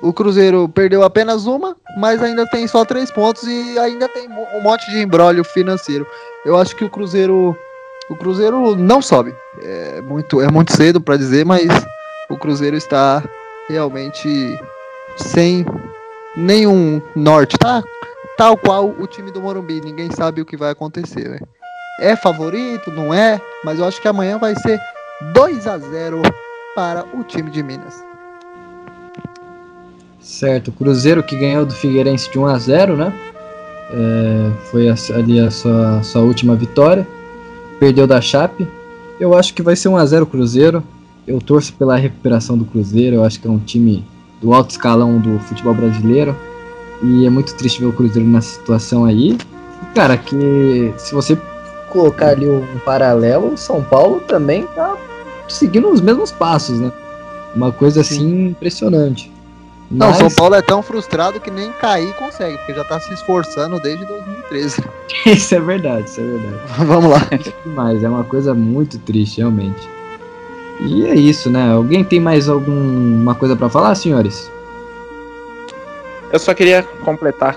O 0.04 0.12
Cruzeiro 0.12 0.68
perdeu 0.68 1.02
apenas 1.02 1.46
uma, 1.46 1.74
mas 1.96 2.22
ainda 2.22 2.46
tem 2.46 2.68
só 2.68 2.84
três 2.84 3.10
pontos 3.10 3.44
e 3.44 3.78
ainda 3.78 4.06
tem 4.06 4.28
um 4.28 4.60
monte 4.60 4.90
de 4.90 4.98
embrólio 4.98 5.42
financeiro. 5.42 6.06
Eu 6.44 6.58
acho 6.58 6.76
que 6.76 6.84
o 6.84 6.90
Cruzeiro. 6.90 7.56
O 8.10 8.14
Cruzeiro 8.14 8.76
não 8.76 9.00
sobe. 9.00 9.34
É 9.62 10.02
muito, 10.02 10.42
é 10.42 10.50
muito 10.50 10.76
cedo 10.76 11.00
para 11.00 11.16
dizer, 11.16 11.46
mas 11.46 11.66
o 12.28 12.36
Cruzeiro 12.36 12.76
está 12.76 13.24
realmente 13.66 14.60
sem 15.16 15.64
nenhum 16.36 17.00
norte. 17.16 17.56
Tá 17.56 17.82
tal 18.36 18.58
qual 18.58 18.90
o 18.90 19.06
time 19.06 19.30
do 19.30 19.40
Morumbi, 19.40 19.80
ninguém 19.80 20.10
sabe 20.10 20.42
o 20.42 20.44
que 20.44 20.56
vai 20.56 20.70
acontecer, 20.70 21.30
né? 21.30 21.38
É 21.98 22.14
favorito, 22.14 22.90
não 22.90 23.14
é, 23.14 23.40
mas 23.64 23.78
eu 23.78 23.86
acho 23.86 24.02
que 24.02 24.08
amanhã 24.08 24.36
vai 24.36 24.54
ser 24.54 24.78
2 25.32 25.66
a 25.66 25.78
0 25.78 26.20
para 26.74 27.06
o 27.14 27.24
time 27.24 27.50
de 27.50 27.62
Minas. 27.62 28.04
Certo, 30.24 30.68
o 30.68 30.72
Cruzeiro 30.72 31.22
que 31.22 31.36
ganhou 31.36 31.66
do 31.66 31.74
Figueirense 31.74 32.32
de 32.32 32.38
1 32.38 32.46
a 32.46 32.58
0, 32.58 32.96
né? 32.96 33.12
É, 33.92 34.50
foi 34.70 34.88
ali 34.88 35.38
a 35.38 35.50
sua, 35.50 36.02
sua 36.02 36.22
última 36.22 36.56
vitória. 36.56 37.06
Perdeu 37.78 38.06
da 38.06 38.22
Chape. 38.22 38.66
Eu 39.20 39.36
acho 39.36 39.52
que 39.52 39.60
vai 39.60 39.76
ser 39.76 39.88
1 39.88 39.98
a 39.98 40.06
0 40.06 40.24
Cruzeiro. 40.24 40.82
Eu 41.26 41.42
torço 41.42 41.74
pela 41.74 41.96
recuperação 41.96 42.56
do 42.56 42.64
Cruzeiro. 42.64 43.16
Eu 43.16 43.24
acho 43.24 43.38
que 43.38 43.46
é 43.46 43.50
um 43.50 43.58
time 43.58 44.02
do 44.40 44.54
alto 44.54 44.70
escalão 44.70 45.18
do 45.18 45.38
futebol 45.40 45.74
brasileiro. 45.74 46.34
E 47.02 47.26
é 47.26 47.30
muito 47.30 47.54
triste 47.54 47.80
ver 47.80 47.86
o 47.86 47.92
Cruzeiro 47.92 48.26
nessa 48.26 48.54
situação 48.58 49.04
aí. 49.04 49.36
Cara, 49.94 50.16
que 50.16 50.90
se 50.96 51.14
você 51.14 51.36
colocar 51.90 52.28
ali 52.28 52.48
um 52.48 52.78
paralelo, 52.82 53.52
o 53.52 53.58
São 53.58 53.82
Paulo 53.82 54.20
também 54.20 54.66
tá 54.68 54.96
seguindo 55.48 55.90
os 55.90 56.00
mesmos 56.00 56.32
passos, 56.32 56.80
né? 56.80 56.90
Uma 57.54 57.70
coisa 57.70 58.02
Sim. 58.02 58.14
assim 58.14 58.48
impressionante. 58.48 59.33
Não, 59.90 60.08
Mas- 60.08 60.16
São 60.16 60.30
Paulo 60.30 60.54
é 60.54 60.62
tão 60.62 60.82
frustrado 60.82 61.38
que 61.38 61.50
nem 61.50 61.70
cair 61.72 62.12
consegue, 62.14 62.56
porque 62.58 62.74
já 62.74 62.84
tá 62.84 62.98
se 62.98 63.12
esforçando 63.12 63.78
desde 63.80 64.04
2013. 64.06 64.82
Isso 65.26 65.54
é 65.54 65.60
verdade, 65.60 66.08
isso 66.08 66.20
é 66.20 66.24
verdade. 66.24 66.56
Vamos 66.84 67.10
lá. 67.10 67.20
Mas 67.66 68.02
é 68.02 68.08
uma 68.08 68.24
coisa 68.24 68.54
muito 68.54 68.98
triste, 68.98 69.38
realmente. 69.38 69.88
E 70.80 71.06
é 71.06 71.14
isso, 71.14 71.48
né? 71.50 71.70
Alguém 71.72 72.02
tem 72.02 72.18
mais 72.18 72.48
alguma 72.48 73.34
coisa 73.34 73.54
pra 73.54 73.68
falar, 73.68 73.94
senhores? 73.94 74.50
Eu 76.32 76.38
só 76.40 76.52
queria 76.52 76.82
completar 77.04 77.56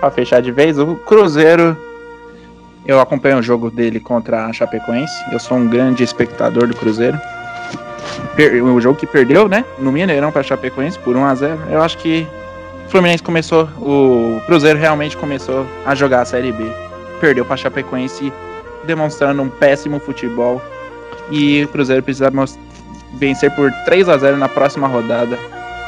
pra 0.00 0.10
fechar 0.10 0.40
de 0.40 0.50
vez. 0.50 0.78
O 0.78 0.94
Cruzeiro, 0.96 1.76
eu 2.86 2.98
acompanho 2.98 3.38
o 3.38 3.42
jogo 3.42 3.70
dele 3.70 4.00
contra 4.00 4.46
a 4.46 4.52
Chapecoense. 4.54 5.12
Eu 5.32 5.38
sou 5.38 5.58
um 5.58 5.68
grande 5.68 6.02
espectador 6.02 6.66
do 6.66 6.74
Cruzeiro. 6.74 7.18
O 8.74 8.80
jogo 8.80 8.98
que 8.98 9.06
perdeu, 9.06 9.48
né? 9.48 9.64
No 9.78 9.90
Mineirão 9.92 10.30
pra 10.32 10.42
Chapecoense 10.42 10.98
por 10.98 11.16
1 11.16 11.24
a 11.24 11.34
0 11.34 11.58
Eu 11.70 11.82
acho 11.82 11.96
que 11.98 12.26
o 12.86 12.90
Fluminense 12.90 13.22
começou, 13.22 13.64
o 13.78 14.40
Cruzeiro 14.46 14.78
realmente 14.78 15.16
começou 15.16 15.66
a 15.86 15.94
jogar 15.94 16.20
a 16.22 16.24
Série 16.24 16.52
B. 16.52 16.64
Perdeu 17.20 17.44
pra 17.44 17.56
Chapecoense, 17.56 18.32
demonstrando 18.84 19.40
um 19.42 19.48
péssimo 19.48 19.98
futebol. 19.98 20.60
E 21.30 21.64
o 21.64 21.68
Cruzeiro 21.68 22.02
precisa 22.02 22.30
vencer 23.14 23.50
por 23.54 23.70
3 23.84 24.08
a 24.08 24.18
0 24.18 24.36
na 24.36 24.48
próxima 24.48 24.86
rodada 24.86 25.38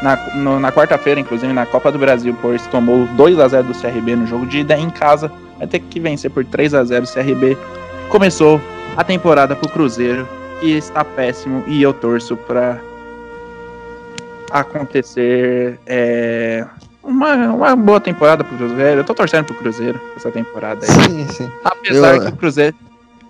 na, 0.02 0.16
no- 0.36 0.58
na 0.60 0.70
quarta-feira, 0.72 1.20
inclusive, 1.20 1.52
na 1.52 1.66
Copa 1.66 1.90
do 1.92 1.98
Brasil, 1.98 2.36
pois 2.40 2.66
tomou 2.68 3.06
2 3.16 3.38
a 3.38 3.48
0 3.48 3.64
do 3.64 3.74
CRB 3.74 4.16
no 4.16 4.26
jogo 4.26 4.46
de 4.46 4.60
ida 4.60 4.76
em 4.76 4.88
casa. 4.90 5.30
Vai 5.58 5.66
ter 5.66 5.80
que 5.80 5.98
vencer 6.00 6.30
por 6.30 6.44
3 6.44 6.74
a 6.74 6.84
0 6.84 7.04
o 7.04 7.08
CRB. 7.12 7.56
Começou 8.08 8.60
a 8.96 9.02
temporada 9.04 9.54
pro 9.56 9.68
Cruzeiro, 9.68 10.26
que 10.60 10.72
está 10.76 11.04
péssimo, 11.04 11.62
e 11.66 11.82
eu 11.82 11.92
torço 11.92 12.36
para 12.36 12.80
acontecer 14.50 15.78
é, 15.86 16.64
uma, 17.02 17.34
uma 17.34 17.76
boa 17.76 18.00
temporada 18.00 18.42
pro 18.44 18.56
Cruzeiro. 18.56 19.00
Eu 19.00 19.04
tô 19.04 19.14
torcendo 19.14 19.44
pro 19.46 19.54
Cruzeiro 19.56 20.00
essa 20.16 20.30
temporada 20.30 20.84
aí. 20.86 20.92
Sim, 20.92 21.28
sim. 21.28 21.52
Apesar 21.64 22.14
Eu- 22.16 22.22
que 22.22 22.28
o 22.28 22.36
Cruzeiro. 22.36 22.76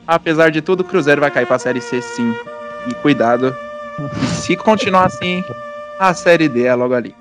Apesar 0.07 0.51
de 0.51 0.62
tudo, 0.62 0.81
o 0.81 0.85
Cruzeiro 0.85 1.20
vai 1.20 1.31
cair 1.31 1.47
pra 1.47 1.59
Série 1.59 1.81
C 1.81 2.01
sim. 2.01 2.33
E 2.87 2.95
cuidado. 2.95 3.55
Se 4.41 4.55
continuar 4.57 5.07
assim, 5.07 5.43
a 5.99 6.14
Série 6.14 6.49
D 6.49 6.62
é 6.64 6.74
logo 6.74 6.95
ali. 6.95 7.12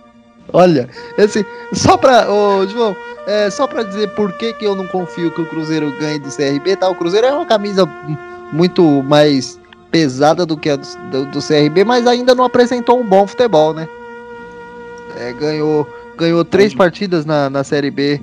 Olha, 0.53 0.87
assim, 1.17 1.43
só 1.73 1.97
pra. 1.97 2.29
Ô, 2.31 2.67
João, 2.67 2.95
é, 3.25 3.49
só 3.49 3.65
pra 3.65 3.81
dizer 3.81 4.09
por 4.09 4.31
que, 4.33 4.53
que 4.53 4.65
eu 4.65 4.75
não 4.75 4.85
confio 4.85 5.31
que 5.31 5.41
o 5.41 5.45
Cruzeiro 5.47 5.91
ganhe 5.99 6.19
do 6.19 6.29
CRB, 6.29 6.75
tá? 6.75 6.87
O 6.87 6.93
Cruzeiro 6.93 7.25
é 7.25 7.33
uma 7.33 7.45
camisa 7.47 7.89
muito 8.53 8.83
mais 9.03 9.59
pesada 9.95 10.45
do 10.45 10.57
que 10.57 10.69
a 10.69 10.75
do, 10.75 10.85
do- 11.09 11.25
do 11.27 11.39
CRB, 11.41 11.85
mas 11.85 12.05
ainda 12.05 12.35
não 12.35 12.43
apresentou 12.43 12.99
um 12.99 13.07
bom 13.07 13.25
futebol, 13.25 13.73
né? 13.73 13.87
É, 15.17 15.31
ganhou, 15.31 15.87
ganhou 16.17 16.43
três 16.43 16.73
partidas 16.75 17.25
na, 17.25 17.49
na 17.49 17.63
Série 17.63 17.89
B, 17.89 18.19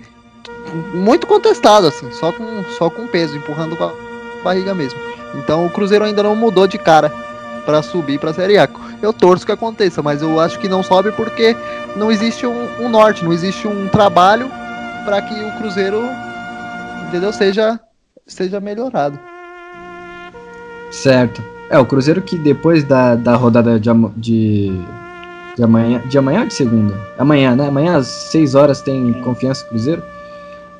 muito 0.93 1.27
contestado, 1.27 1.87
assim, 1.87 2.13
só 2.13 2.31
com, 2.31 2.63
só 2.77 2.91
com 2.91 3.07
peso, 3.07 3.35
empurrando 3.39 3.75
com 3.75 3.85
a 3.85 3.93
barriga 4.45 4.75
mesmo. 4.75 5.01
Então 5.35 5.65
o 5.65 5.71
Cruzeiro 5.71 6.05
ainda 6.05 6.23
não 6.23 6.37
mudou 6.37 6.67
de 6.67 6.77
cara 6.77 7.11
pra 7.65 7.81
subir 7.81 8.21
pra 8.21 8.35
Série 8.35 8.59
A. 8.59 8.69
Eu 9.01 9.15
torço 9.15 9.47
que 9.47 9.53
aconteça, 9.53 10.03
mas 10.03 10.21
eu 10.21 10.39
acho 10.41 10.59
que 10.59 10.69
não 10.69 10.83
sobe 10.83 11.11
porque 11.13 11.57
não 11.97 12.13
existe 12.13 12.47
um, 12.47 12.83
um 12.85 12.89
norte, 12.91 13.25
não 13.25 13.33
existe 13.33 13.67
um 13.67 13.89
trabalho 13.89 14.47
para 15.07 15.23
que 15.23 15.33
o 15.43 15.53
Cruzeiro, 15.53 16.03
entendeu, 17.09 17.33
seja, 17.33 17.81
seja 18.27 18.61
melhorado. 18.61 19.19
Certo. 20.91 21.43
É, 21.71 21.79
o 21.79 21.87
Cruzeiro 21.87 22.21
que 22.21 22.37
depois 22.37 22.85
da, 22.85 23.15
da 23.15 23.35
rodada 23.35 23.79
de, 23.81 23.91
de, 24.17 24.73
de 25.57 25.63
amanhã. 25.63 26.03
De 26.07 26.19
amanhã 26.19 26.41
ou 26.41 26.47
de 26.47 26.55
segunda? 26.55 26.95
Amanhã, 27.19 27.57
né? 27.57 27.69
Amanhã 27.69 27.97
às 27.97 28.07
6 28.07 28.55
horas 28.55 28.81
tem 28.81 29.13
confiança 29.23 29.65
Cruzeiro. 29.67 30.03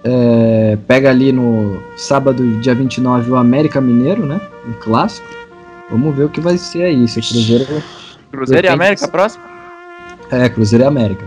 É, 0.05 0.77
pega 0.87 1.11
ali 1.11 1.33
no 1.33 1.81
sábado, 1.97 2.45
dia 2.61 2.75
29, 2.75 3.31
o 3.31 3.37
América 3.37 3.81
Mineiro, 3.81 4.27
né? 4.27 4.41
Um 4.67 4.73
clássico. 4.75 5.27
Vamos 5.91 6.15
ver 6.15 6.25
o 6.25 6.29
que 6.29 6.41
vai 6.41 6.59
ser 6.59 6.85
aí. 6.85 7.07
Se 7.09 7.21
o 7.21 7.23
Cruzeiro. 7.23 7.83
Cruzeiro 8.31 8.67
e 8.67 8.71
América 8.71 9.07
próximo? 9.09 9.45
É, 10.31 10.49
Cruzeiro 10.49 10.85
e 10.85 10.87
América. 10.87 11.25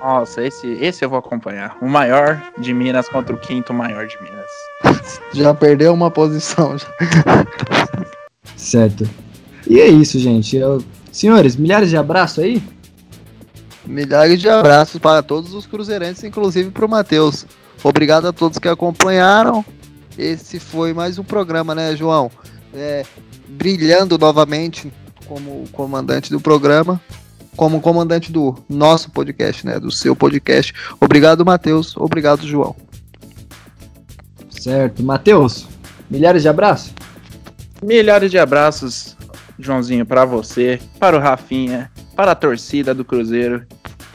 Nossa, 0.00 0.44
esse, 0.44 0.68
esse 0.80 1.04
eu 1.04 1.10
vou 1.10 1.18
acompanhar. 1.18 1.76
O 1.80 1.88
maior 1.88 2.40
de 2.58 2.72
Minas 2.72 3.08
contra 3.08 3.34
o 3.34 3.38
quinto 3.38 3.74
maior 3.74 4.06
de 4.06 4.16
Minas. 4.22 5.18
Já 5.32 5.52
perdeu 5.52 5.92
uma 5.92 6.10
posição. 6.10 6.76
Certo. 8.54 9.08
E 9.66 9.80
é 9.80 9.88
isso, 9.88 10.18
gente. 10.18 10.56
Eu- 10.56 10.82
Senhores, 11.10 11.56
milhares 11.56 11.88
de 11.88 11.96
abraços 11.96 12.44
aí. 12.44 12.62
Milhares 13.86 14.40
de 14.40 14.48
abraços 14.48 15.00
para 15.00 15.22
todos 15.22 15.54
os 15.54 15.64
cruzeirenses, 15.66 16.24
inclusive 16.24 16.70
para 16.70 16.84
o 16.84 16.88
Matheus. 16.88 17.46
Obrigado 17.82 18.26
a 18.26 18.32
todos 18.32 18.58
que 18.58 18.68
acompanharam. 18.68 19.64
Esse 20.18 20.58
foi 20.58 20.92
mais 20.92 21.18
um 21.18 21.24
programa, 21.24 21.74
né, 21.74 21.94
João? 21.96 22.30
É, 22.74 23.04
brilhando 23.48 24.18
novamente 24.18 24.92
como 25.26 25.64
comandante 25.72 26.30
do 26.30 26.40
programa, 26.40 27.00
como 27.56 27.80
comandante 27.80 28.30
do 28.32 28.54
nosso 28.68 29.10
podcast, 29.10 29.64
né, 29.64 29.78
do 29.78 29.90
seu 29.90 30.14
podcast. 30.16 30.74
Obrigado, 31.00 31.44
Matheus. 31.44 31.96
Obrigado, 31.96 32.46
João. 32.46 32.74
Certo. 34.50 35.02
Matheus, 35.02 35.66
milhares 36.10 36.42
de 36.42 36.48
abraços. 36.48 36.92
Milhares 37.82 38.30
de 38.30 38.38
abraços, 38.38 39.16
Joãozinho, 39.58 40.04
para 40.04 40.24
você, 40.24 40.80
para 40.98 41.16
o 41.16 41.20
Rafinha, 41.20 41.90
para 42.14 42.32
a 42.32 42.34
torcida 42.34 42.94
do 42.94 43.04
Cruzeiro. 43.04 43.66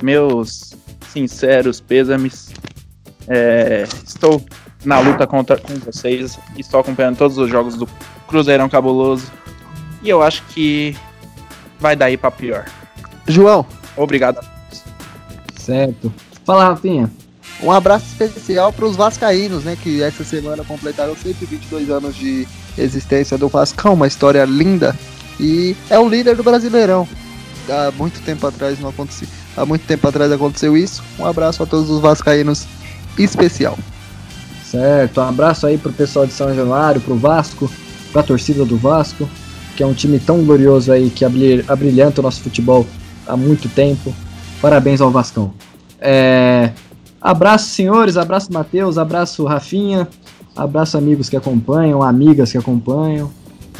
Meus 0.01 0.73
sinceros 1.11 1.79
pêsames. 1.79 2.51
É, 3.27 3.83
estou 4.05 4.43
na 4.83 4.99
luta 4.99 5.27
contra, 5.27 5.57
com 5.57 5.73
vocês. 5.75 6.39
Estou 6.57 6.79
acompanhando 6.79 7.17
todos 7.17 7.37
os 7.37 7.49
jogos 7.49 7.75
do 7.75 7.87
Cruzeirão 8.27 8.69
Cabuloso. 8.69 9.31
E 10.01 10.09
eu 10.09 10.21
acho 10.21 10.43
que 10.47 10.95
vai 11.79 11.95
daí 11.95 12.17
para 12.17 12.31
pior. 12.31 12.65
João, 13.27 13.65
Obrigado. 13.95 14.39
Certo. 15.57 16.11
Fala, 16.45 16.69
Rafinha. 16.69 17.11
um 17.61 17.71
abraço 17.71 18.05
especial 18.05 18.73
para 18.73 18.85
os 18.85 18.95
vascaínos, 18.95 19.63
né, 19.63 19.77
que 19.81 20.01
essa 20.01 20.23
semana 20.23 20.63
completaram 20.63 21.15
122 21.15 21.89
anos 21.89 22.15
de 22.15 22.47
existência 22.77 23.37
do 23.37 23.47
Vascão, 23.47 23.93
uma 23.93 24.07
história 24.07 24.43
linda 24.45 24.95
e 25.39 25.75
é 25.89 25.99
o 25.99 26.07
líder 26.07 26.35
do 26.35 26.43
Brasileirão. 26.43 27.07
Há 27.69 27.91
muito 27.97 28.21
tempo 28.21 28.45
atrás 28.47 28.79
não 28.79 28.89
acontecia, 28.89 29.27
há 29.55 29.65
muito 29.65 29.85
tempo 29.85 30.07
atrás 30.07 30.31
aconteceu 30.31 30.75
isso. 30.75 31.03
Um 31.19 31.25
abraço 31.25 31.61
a 31.63 31.65
todos 31.65 31.89
os 31.89 31.99
vascaínos 32.01 32.65
especial. 33.17 33.77
Certo. 34.65 35.19
Um 35.19 35.27
abraço 35.27 35.67
aí 35.67 35.77
pro 35.77 35.91
pessoal 35.91 36.25
de 36.25 36.33
São 36.33 36.53
Januário, 36.55 37.01
pro 37.01 37.17
Vasco, 37.17 37.69
pra 38.11 38.23
torcida 38.23 38.65
do 38.65 38.77
Vasco, 38.77 39.29
que 39.75 39.83
é 39.83 39.85
um 39.85 39.93
time 39.93 40.17
tão 40.19 40.43
glorioso 40.43 40.91
aí 40.91 41.09
que 41.09 41.25
abri- 41.25 41.63
abrilhanta 41.67 42.21
o 42.21 42.23
nosso 42.23 42.41
futebol 42.41 42.87
há 43.27 43.35
muito 43.35 43.67
tempo. 43.69 44.13
Parabéns 44.61 45.01
ao 45.01 45.11
Vascão. 45.11 45.53
É, 45.99 46.71
Abraço, 47.21 47.69
senhores. 47.69 48.17
Abraço, 48.17 48.51
Matheus. 48.51 48.97
Abraço, 48.97 49.45
Rafinha. 49.45 50.07
Abraço, 50.55 50.97
amigos 50.97 51.29
que 51.29 51.37
acompanham, 51.37 52.01
amigas 52.01 52.51
que 52.51 52.57
acompanham. 52.57 53.31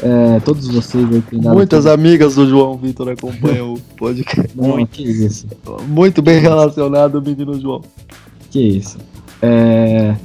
É, 0.02 0.40
todos 0.40 0.66
vocês 0.68 1.06
aí 1.12 1.22
que 1.22 1.36
Muitas 1.36 1.86
amigas 1.86 2.34
do 2.34 2.48
João 2.48 2.76
Vitor 2.76 3.10
acompanham 3.10 3.74
o 3.74 3.78
podcast. 3.96 4.50
Não, 4.56 4.84
que 4.86 5.02
isso. 5.02 5.46
Muito 5.86 6.22
bem 6.22 6.40
relacionado, 6.40 7.20
menino 7.20 7.60
João. 7.60 7.82
Que 8.50 8.60
isso. 8.60 8.98
É, 9.40 10.16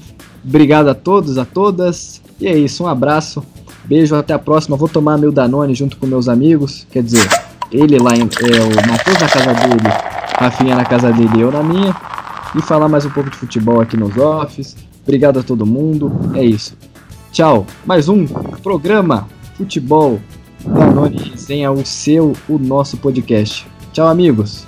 Obrigado 0.48 0.88
a 0.88 0.96
todos, 0.96 1.38
a 1.38 1.44
todas. 1.44 2.22
E 2.40 2.48
é 2.48 2.58
isso, 2.58 2.86
um 2.86 2.88
abraço. 2.88 3.44
Beijo, 3.84 4.16
até 4.16 4.34
a 4.34 4.40
próxima. 4.40 4.78
Vou 4.78 4.88
tomar 4.88 5.18
meu 5.18 5.30
Danone 5.30 5.76
junto 5.76 5.98
com 5.98 6.08
meus 6.08 6.30
amigos. 6.30 6.88
Quer 6.90 7.04
dizer, 7.04 7.28
ele 7.70 8.00
lá, 8.00 8.16
em, 8.16 8.22
é, 8.22 8.24
o 8.24 8.90
Matheus 8.90 9.20
na 9.20 9.28
casa 9.28 9.54
dele, 9.54 9.94
Rafinha 10.40 10.76
na 10.76 10.86
casa 10.86 11.12
dele 11.12 11.30
e 11.38 11.42
eu 11.42 11.52
na 11.52 11.62
minha. 11.62 11.94
E 12.56 12.62
falar 12.62 12.88
mais 12.88 13.06
um 13.06 13.10
pouco 13.10 13.30
de 13.30 13.36
futebol 13.36 13.82
aqui 13.82 13.98
nos 13.98 14.16
offs. 14.18 14.78
Obrigado 15.08 15.40
a 15.40 15.44
todo 15.44 15.66
mundo. 15.66 16.12
É 16.36 16.44
isso. 16.44 16.76
Tchau. 17.32 17.66
Mais 17.86 18.10
um 18.10 18.26
programa 18.62 19.26
Futebol 19.56 20.20
Danone 20.66 21.16
Resenha, 21.18 21.72
o 21.72 21.86
seu, 21.86 22.34
o 22.50 22.58
nosso 22.58 22.98
podcast. 22.98 23.66
Tchau, 23.94 24.06
amigos. 24.06 24.66